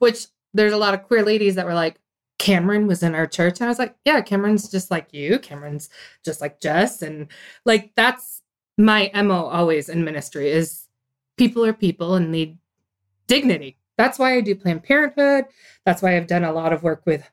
which 0.00 0.26
there's 0.52 0.72
a 0.72 0.76
lot 0.76 0.92
of 0.92 1.04
queer 1.04 1.22
ladies 1.22 1.54
that 1.54 1.64
were 1.64 1.74
like, 1.74 2.00
Cameron 2.38 2.86
was 2.86 3.02
in 3.02 3.14
our 3.14 3.26
church. 3.26 3.60
And 3.60 3.66
I 3.66 3.68
was 3.68 3.78
like, 3.78 3.94
yeah, 4.04 4.20
Cameron's 4.20 4.70
just 4.70 4.90
like 4.90 5.12
you. 5.12 5.38
Cameron's 5.38 5.88
just 6.24 6.40
like 6.40 6.58
Jes. 6.62 7.02
And 7.02 7.28
like, 7.64 7.92
that's 7.96 8.42
my 8.78 9.10
MO 9.14 9.46
always 9.46 9.88
in 9.88 10.04
ministry 10.04 10.50
is 10.50 10.86
people 11.36 11.64
are 11.64 11.72
people 11.72 12.14
and 12.14 12.30
need 12.30 12.58
dignity. 13.26 13.78
That's 13.96 14.18
why 14.18 14.36
I 14.36 14.40
do 14.42 14.54
Planned 14.54 14.84
Parenthood. 14.84 15.46
That's 15.84 16.02
why 16.02 16.16
I've 16.16 16.26
done 16.26 16.44
a 16.44 16.52
lot 16.52 16.72
of 16.72 16.82
work 16.82 17.02
with 17.06 17.28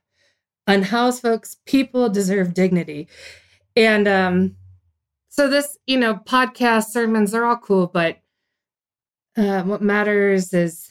unhoused 0.67 1.21
folks. 1.21 1.57
People 1.65 2.09
deserve 2.09 2.53
dignity. 2.53 3.09
And 3.75 4.07
um, 4.07 4.55
so 5.29 5.49
this, 5.49 5.77
you 5.85 5.97
know, 5.97 6.15
podcast 6.15 6.85
sermons, 6.85 7.31
they're 7.31 7.45
all 7.45 7.57
cool, 7.57 7.87
but 7.87 8.19
uh, 9.35 9.63
what 9.63 9.81
matters 9.81 10.53
is 10.53 10.89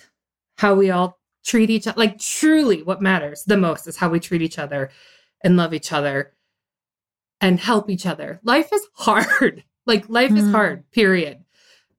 how 0.59 0.75
we 0.75 0.91
all 0.91 1.19
treat 1.45 1.71
each 1.71 1.87
other. 1.87 1.99
Like 1.99 2.19
truly 2.19 2.83
what 2.83 3.03
matters 3.03 3.45
the 3.45 3.57
most 3.57 3.87
is 3.87 3.97
how 3.97 4.09
we 4.09 4.21
treat 4.21 4.43
each 4.43 4.59
other 4.59 4.91
and 5.43 5.57
love 5.57 5.75
each 5.75 5.93
other 5.93 6.33
and 7.41 7.59
help 7.59 7.91
each 7.91 8.07
other. 8.07 8.41
Life 8.45 8.73
is 8.73 8.87
hard. 8.95 9.65
Like 9.85 10.09
life 10.09 10.31
is 10.31 10.45
Mm. 10.45 10.53
hard, 10.53 10.91
period. 10.93 11.45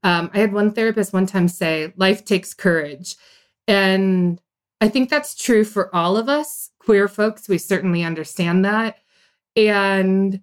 Um, 0.04 0.32
I 0.34 0.39
had 0.39 0.54
one 0.54 0.72
therapist 0.72 1.12
one 1.12 1.26
time 1.26 1.50
say, 1.50 1.91
life 1.98 2.24
takes 2.24 2.54
courage. 2.54 3.18
And 3.68 4.39
I 4.80 4.88
think 4.88 5.10
that's 5.10 5.36
true 5.36 5.66
for 5.66 5.94
all 5.94 6.16
of 6.16 6.30
us, 6.30 6.70
queer 6.80 7.10
folks. 7.10 7.50
We 7.50 7.58
certainly 7.58 8.02
understand 8.06 8.64
that. 8.64 9.00
And 9.58 10.39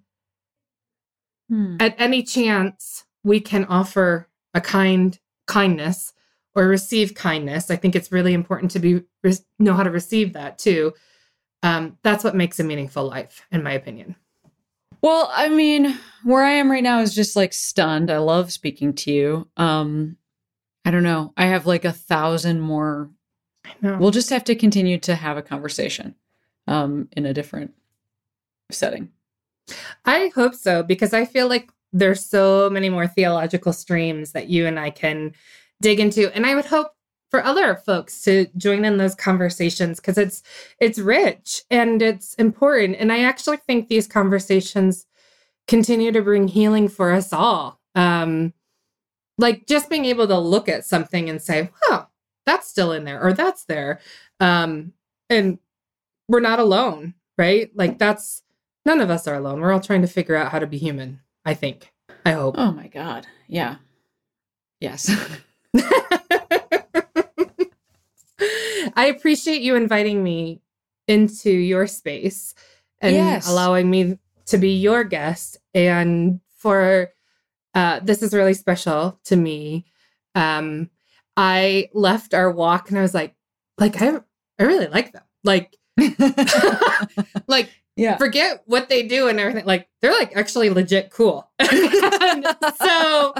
Hmm. 1.49 1.77
at 1.79 1.95
any 1.99 2.21
chance 2.21 3.05
we 3.23 3.39
can 3.39 3.65
offer 3.65 4.27
a 4.53 4.61
kind 4.61 5.17
kindness 5.47 6.13
or 6.55 6.67
receive 6.67 7.13
kindness 7.15 7.71
i 7.71 7.75
think 7.75 7.95
it's 7.95 8.11
really 8.11 8.33
important 8.33 8.71
to 8.71 8.79
be 8.79 9.01
re- 9.23 9.33
know 9.59 9.73
how 9.73 9.83
to 9.83 9.91
receive 9.91 10.33
that 10.33 10.57
too 10.57 10.93
um, 11.63 11.97
that's 12.01 12.23
what 12.23 12.35
makes 12.35 12.59
a 12.59 12.63
meaningful 12.63 13.05
life 13.07 13.45
in 13.51 13.61
my 13.61 13.71
opinion 13.73 14.15
Well, 15.03 15.29
I 15.33 15.49
mean, 15.49 15.97
where 16.23 16.43
I 16.43 16.51
am 16.53 16.69
right 16.69 16.83
now 16.83 16.99
is 17.01 17.13
just 17.15 17.35
like 17.35 17.53
stunned. 17.53 18.11
I 18.11 18.17
love 18.19 18.51
speaking 18.51 18.93
to 18.93 19.11
you. 19.11 19.47
Um, 19.57 20.17
I 20.85 20.91
don't 20.91 21.03
know. 21.03 21.33
I 21.37 21.45
have 21.45 21.65
like 21.65 21.85
a 21.85 21.91
thousand 21.91 22.61
more. 22.61 23.09
i 23.65 23.71
know 23.81 23.97
We'll 23.97 24.11
just 24.11 24.29
have 24.29 24.43
to 24.45 24.55
continue 24.55 24.97
to 24.99 25.15
have 25.15 25.37
a 25.37 25.41
conversation 25.41 26.15
um, 26.67 27.09
in 27.13 27.25
a 27.25 27.33
different 27.33 27.73
setting. 28.71 29.09
I 30.05 30.31
hope 30.35 30.55
so 30.55 30.83
because 30.83 31.13
I 31.13 31.25
feel 31.25 31.47
like 31.47 31.71
there's 31.93 32.23
so 32.25 32.69
many 32.71 32.89
more 32.89 33.07
theological 33.07 33.73
streams 33.73 34.31
that 34.31 34.49
you 34.49 34.65
and 34.67 34.79
I 34.79 34.89
can 34.89 35.33
dig 35.81 35.99
into 35.99 36.33
and 36.33 36.45
I 36.45 36.55
would 36.55 36.65
hope 36.65 36.91
for 37.29 37.43
other 37.43 37.75
folks 37.75 38.21
to 38.23 38.47
join 38.57 38.85
in 38.85 38.97
those 38.97 39.15
conversations 39.15 39.99
because 39.99 40.17
it's 40.17 40.43
it's 40.79 40.99
rich 40.99 41.63
and 41.69 42.01
it's 42.01 42.33
important 42.35 42.97
and 42.99 43.11
I 43.11 43.23
actually 43.23 43.57
think 43.57 43.87
these 43.87 44.07
conversations 44.07 45.05
continue 45.67 46.11
to 46.11 46.21
bring 46.21 46.47
healing 46.47 46.87
for 46.87 47.11
us 47.11 47.33
all. 47.33 47.79
Um 47.95 48.53
like 49.37 49.65
just 49.65 49.89
being 49.89 50.05
able 50.05 50.27
to 50.27 50.37
look 50.37 50.69
at 50.69 50.85
something 50.85 51.29
and 51.29 51.41
say, 51.41 51.71
"Huh, 51.83 52.05
that's 52.45 52.67
still 52.67 52.91
in 52.91 53.05
there 53.05 53.21
or 53.21 53.33
that's 53.33 53.65
there." 53.65 53.99
Um 54.39 54.93
and 55.29 55.57
we're 56.27 56.41
not 56.41 56.59
alone, 56.59 57.15
right? 57.37 57.71
Like 57.75 57.97
that's 57.97 58.43
none 58.85 59.01
of 59.01 59.09
us 59.09 59.27
are 59.27 59.35
alone. 59.35 59.61
We're 59.61 59.71
all 59.71 59.79
trying 59.79 60.01
to 60.01 60.07
figure 60.07 60.35
out 60.35 60.51
how 60.51 60.59
to 60.59 60.67
be 60.67 60.77
human, 60.77 61.21
I 61.45 61.53
think. 61.53 61.91
I 62.25 62.31
hope. 62.31 62.55
Oh 62.57 62.71
my 62.71 62.87
God. 62.87 63.25
Yeah. 63.47 63.77
Yes. 64.79 65.09
I 68.95 69.05
appreciate 69.15 69.61
you 69.61 69.75
inviting 69.75 70.23
me 70.23 70.61
into 71.07 71.51
your 71.51 71.87
space 71.87 72.53
and 72.99 73.15
Yes. 73.15 73.47
allowing 73.47 73.89
me 73.89 74.17
to 74.47 74.57
be 74.57 74.75
your 74.77 75.03
guest. 75.03 75.57
And 75.73 76.39
for 76.57 77.09
uh, 77.73 77.99
this 78.01 78.21
is 78.21 78.33
really 78.33 78.53
special 78.53 79.19
to 79.25 79.35
me. 79.35 79.85
Um, 80.35 80.89
I 81.37 81.89
left 81.93 82.33
our 82.33 82.51
walk 82.51 82.89
and 82.89 82.99
I 82.99 83.01
was 83.01 83.13
like, 83.13 83.33
like 83.77 84.01
I, 84.01 84.19
I 84.59 84.63
really 84.63 84.87
like 84.87 85.13
them. 85.13 85.23
Like, 85.43 85.77
like 87.47 87.69
yeah. 87.95 88.17
forget 88.17 88.63
what 88.65 88.89
they 88.89 89.03
do 89.07 89.27
and 89.29 89.39
everything. 89.39 89.65
Like 89.65 89.87
they're 90.01 90.11
like 90.13 90.35
actually 90.35 90.69
legit 90.69 91.11
cool. 91.11 91.49
So 92.81 93.33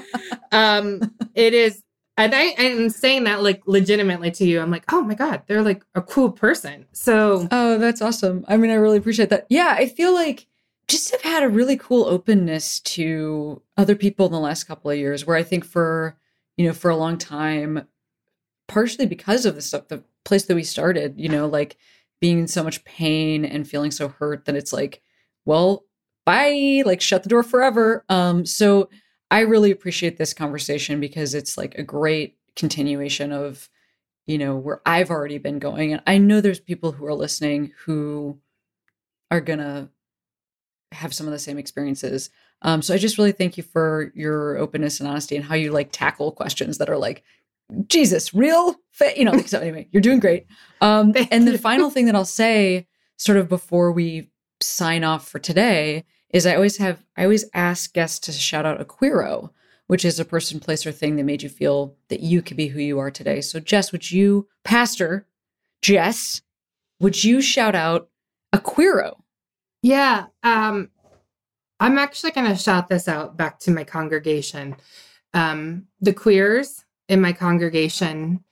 um 0.52 1.02
it 1.34 1.54
is 1.54 1.82
and 2.24 2.36
I 2.36 2.44
am 2.58 2.90
saying 2.90 3.24
that 3.26 3.42
like 3.44 3.62
legitimately 3.66 4.32
to 4.32 4.46
you. 4.46 4.62
I'm 4.62 4.72
like, 4.72 4.86
oh 4.92 5.02
my 5.02 5.14
God, 5.16 5.44
they're 5.48 5.62
like 5.64 5.84
a 5.96 6.02
cool 6.02 6.32
person. 6.32 6.86
So 6.92 7.48
Oh, 7.52 7.78
that's 7.78 8.02
awesome. 8.02 8.46
I 8.48 8.58
mean, 8.58 8.72
I 8.72 8.76
really 8.76 8.98
appreciate 8.98 9.30
that. 9.30 9.48
Yeah, 9.50 9.76
I 9.78 9.88
feel 9.88 10.14
like 10.14 10.48
just 10.88 11.12
have 11.12 11.22
had 11.22 11.44
a 11.44 11.50
really 11.50 11.78
cool 11.78 12.06
openness 12.06 12.80
to 12.82 13.62
other 13.78 13.96
people 13.96 14.26
in 14.26 14.32
the 14.32 14.40
last 14.40 14.66
couple 14.66 14.92
of 14.92 14.98
years 14.98 15.26
where 15.26 15.38
I 15.38 15.44
think 15.44 15.66
for, 15.66 16.18
you 16.58 16.68
know, 16.68 16.74
for 16.74 16.92
a 16.92 16.98
long 16.98 17.18
time, 17.18 17.88
partially 18.68 19.06
because 19.06 19.46
of 19.46 19.56
the 19.56 19.62
stuff, 19.62 19.88
the 19.88 20.04
place 20.26 20.46
that 20.46 20.56
we 20.56 20.64
started, 20.64 21.16
you 21.18 21.30
know, 21.30 21.48
like 21.48 21.78
being 22.20 22.40
in 22.40 22.48
so 22.48 22.64
much 22.64 22.84
pain 22.84 23.46
and 23.46 23.68
feeling 23.68 23.92
so 23.92 24.10
hurt 24.10 24.46
that 24.46 24.56
it's 24.56 24.74
like, 24.74 25.02
well, 25.46 25.86
bye, 26.26 26.84
like 26.86 27.02
shut 27.02 27.24
the 27.24 27.30
door 27.30 27.44
forever. 27.44 28.06
Um, 28.10 28.46
so 28.46 28.90
I 29.32 29.40
really 29.42 29.72
appreciate 29.72 30.18
this 30.18 30.34
conversation 30.34 31.00
because 31.00 31.34
it's 31.34 31.58
like 31.58 31.74
a 31.76 31.84
great 31.84 32.38
continuation 32.56 33.32
of, 33.32 33.70
you 34.28 34.38
know, 34.38 34.58
where 34.58 34.82
I've 34.86 35.10
already 35.10 35.38
been 35.38 35.58
going. 35.58 35.94
And 35.94 36.04
I 36.06 36.18
know 36.18 36.42
there's 36.42 36.60
people 36.60 36.92
who 36.92 37.06
are 37.06 37.14
listening 37.14 37.72
who 37.86 38.40
are 39.32 39.42
gonna 39.42 39.90
have 40.92 41.14
some 41.14 41.26
of 41.26 41.32
the 41.32 41.40
same 41.40 41.58
experiences. 41.58 42.30
Um, 42.62 42.82
so 42.82 42.94
I 42.94 42.98
just 42.98 43.18
really 43.18 43.32
thank 43.32 43.58
you 43.58 43.64
for 43.64 44.12
your 44.14 44.58
openness 44.58 45.00
and 45.00 45.08
honesty 45.10 45.38
and 45.38 45.46
how 45.46 45.56
you 45.56 45.72
like 45.72 45.92
tackle 45.94 46.34
questions 46.34 46.78
that 46.78 46.90
are 46.90 46.98
like, 46.98 47.24
Jesus, 47.88 48.34
real, 48.34 48.76
fa-? 48.92 49.14
you 49.16 49.24
know. 49.24 49.32
Like, 49.32 49.48
so 49.48 49.60
anyway, 49.60 49.88
you're 49.92 50.02
doing 50.02 50.20
great. 50.20 50.46
Um, 50.82 51.14
and 51.32 51.48
the 51.48 51.58
final 51.58 51.90
thing 51.90 52.06
that 52.08 52.16
I'll 52.16 52.26
say, 52.26 52.86
sort 53.16 53.38
of 53.38 53.48
before 53.48 53.94
we 53.94 54.30
sign 54.60 55.06
off 55.06 55.28
for 55.28 55.40
today, 55.40 56.04
is 56.34 56.46
I 56.46 56.56
always 56.56 56.78
have 56.78 57.04
I 57.18 57.24
always 57.24 57.46
ask 57.54 57.94
guests 57.94 58.20
to 58.22 58.32
shout 58.32 58.66
out 58.66 58.82
a 58.82 58.86
queero, 58.86 59.50
which 59.88 60.06
is 60.06 60.20
a 60.20 60.26
person, 60.26 60.60
place, 60.60 60.86
or 60.86 60.92
thing 60.92 61.16
that 61.18 61.24
made 61.24 61.44
you 61.44 61.50
feel 61.50 61.96
that 62.10 62.22
you 62.22 62.42
could 62.42 62.58
be 62.58 62.68
who 62.68 62.80
you 62.80 63.00
are 63.00 63.12
today. 63.12 63.42
So, 63.42 63.60
Jes, 63.66 63.92
would 63.92 64.12
you, 64.12 64.48
Pastor 64.64 65.28
Jes, 65.86 66.42
would 67.00 67.24
you 67.24 67.42
shout 67.42 67.76
out 67.76 68.10
a 68.54 68.60
queero? 68.60 69.18
yeah, 69.82 70.28
um 70.44 70.90
I'm 71.80 71.98
actually 71.98 72.32
gonna 72.32 72.58
shout 72.58 72.88
this 72.90 73.08
out 73.08 73.38
back 73.38 73.60
to 73.62 73.72
my 73.72 73.84
congregation. 73.84 74.76
Um 75.34 75.88
the 76.00 76.14
queers 76.14 76.86
in 77.08 77.22
my 77.22 77.34
congregation 77.34 78.44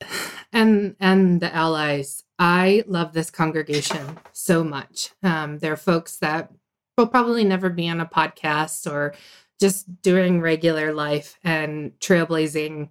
and 0.52 0.96
and 1.00 1.40
the 1.40 1.54
allies. 1.54 2.24
I 2.38 2.82
love 2.88 3.12
this 3.12 3.30
congregation 3.30 4.18
so 4.32 4.64
much. 4.64 5.10
Um, 5.22 5.58
they're 5.58 5.76
folks 5.76 6.16
that 6.18 6.50
will 6.96 7.06
probably 7.06 7.44
never 7.44 7.70
be 7.70 7.88
on 7.88 8.00
a 8.00 8.06
podcast 8.06 8.90
or 8.90 9.14
just 9.60 10.02
doing 10.02 10.40
regular 10.40 10.92
life 10.92 11.38
and 11.44 11.92
trailblazing 12.00 12.88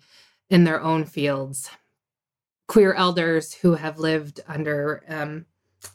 in 0.49 0.63
their 0.63 0.81
own 0.81 1.05
fields. 1.05 1.69
Queer 2.67 2.93
elders 2.93 3.53
who 3.53 3.75
have 3.75 3.99
lived 3.99 4.39
under 4.47 5.03
um, 5.07 5.45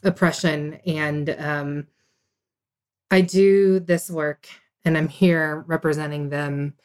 oppression. 0.03 0.79
And 0.85 1.35
um, 1.39 1.87
I 3.09 3.21
do 3.21 3.79
this 3.79 4.09
work 4.09 4.47
and 4.85 4.97
I'm 4.97 5.07
here 5.07 5.63
representing 5.67 6.29
them. 6.29 6.75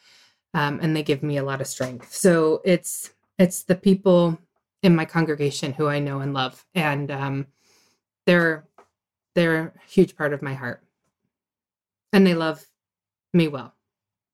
Um, 0.55 0.79
and 0.81 0.95
they 0.95 1.03
give 1.03 1.23
me 1.23 1.37
a 1.37 1.43
lot 1.43 1.61
of 1.61 1.67
strength. 1.67 2.13
So 2.13 2.61
it's 2.63 3.11
it's 3.39 3.63
the 3.63 3.75
people 3.75 4.37
in 4.83 4.95
my 4.95 5.05
congregation 5.05 5.73
who 5.73 5.87
I 5.87 5.99
know 5.99 6.19
and 6.19 6.33
love, 6.33 6.65
and 6.75 7.09
um, 7.09 7.47
they're 8.25 8.67
they're 9.33 9.67
a 9.67 9.89
huge 9.89 10.15
part 10.15 10.33
of 10.33 10.41
my 10.41 10.53
heart, 10.53 10.82
and 12.13 12.25
they 12.25 12.33
love 12.35 12.63
me 13.33 13.47
well. 13.49 13.73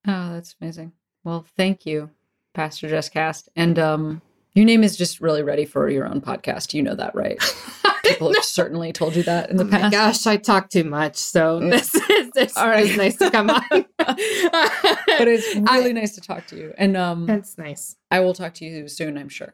Oh, 0.07 0.33
that's 0.33 0.55
amazing. 0.61 0.91
Well, 1.23 1.45
thank 1.57 1.85
you, 1.85 2.09
Pastor 2.53 2.87
Jes 2.87 3.09
Kast. 3.09 3.49
And 3.55 3.77
um, 3.79 4.21
your 4.53 4.65
name 4.65 4.83
is 4.83 4.95
just 4.97 5.19
really 5.21 5.43
ready 5.43 5.65
for 5.65 5.89
your 5.89 6.07
own 6.07 6.21
podcast. 6.21 6.73
You 6.73 6.83
know 6.83 6.95
that, 6.95 7.15
right? 7.15 7.37
People 8.03 8.33
have 8.33 8.43
certainly 8.43 8.91
told 8.91 9.15
you 9.15 9.23
that 9.23 9.49
in 9.51 9.57
the 9.57 9.65
oh 9.65 9.67
past. 9.67 9.91
gosh, 9.91 10.25
I 10.27 10.37
talk 10.37 10.69
too 10.69 10.83
much, 10.83 11.15
so 11.17 11.59
Yeah. 11.61 11.69
this 11.71 11.93
is 11.95 12.31
this 12.31 12.57
All 12.57 12.67
right. 12.67 12.85
is 12.85 12.97
nice 12.97 13.17
to 13.17 13.29
come 13.31 13.49
on. 13.49 13.63
But 13.99 15.27
it's 15.27 15.53
really 15.55 15.89
I- 15.89 15.93
nice 15.93 16.15
to 16.15 16.21
talk 16.21 16.47
to 16.47 16.55
you. 16.57 16.73
And 16.77 16.95
um, 16.97 17.25
That's 17.25 17.57
nice. 17.57 17.95
I 18.09 18.21
will 18.21 18.33
talk 18.33 18.53
to 18.55 18.65
you 18.65 18.87
soon, 18.87 19.17
I'm 19.17 19.29
sure. 19.29 19.53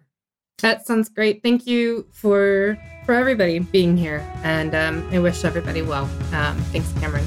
That 0.62 0.86
sounds 0.88 1.10
great. 1.10 1.44
Thank 1.44 1.68
you 1.68 2.08
for 2.14 2.78
for 3.06 3.14
everybody 3.14 3.60
being 3.60 3.98
here, 3.98 4.26
and 4.44 4.74
um, 4.74 5.06
I 5.12 5.20
wish 5.20 5.44
everybody 5.44 5.82
well. 5.82 6.06
Um, 6.32 6.56
thanks, 6.72 6.92
Cameron. 7.00 7.26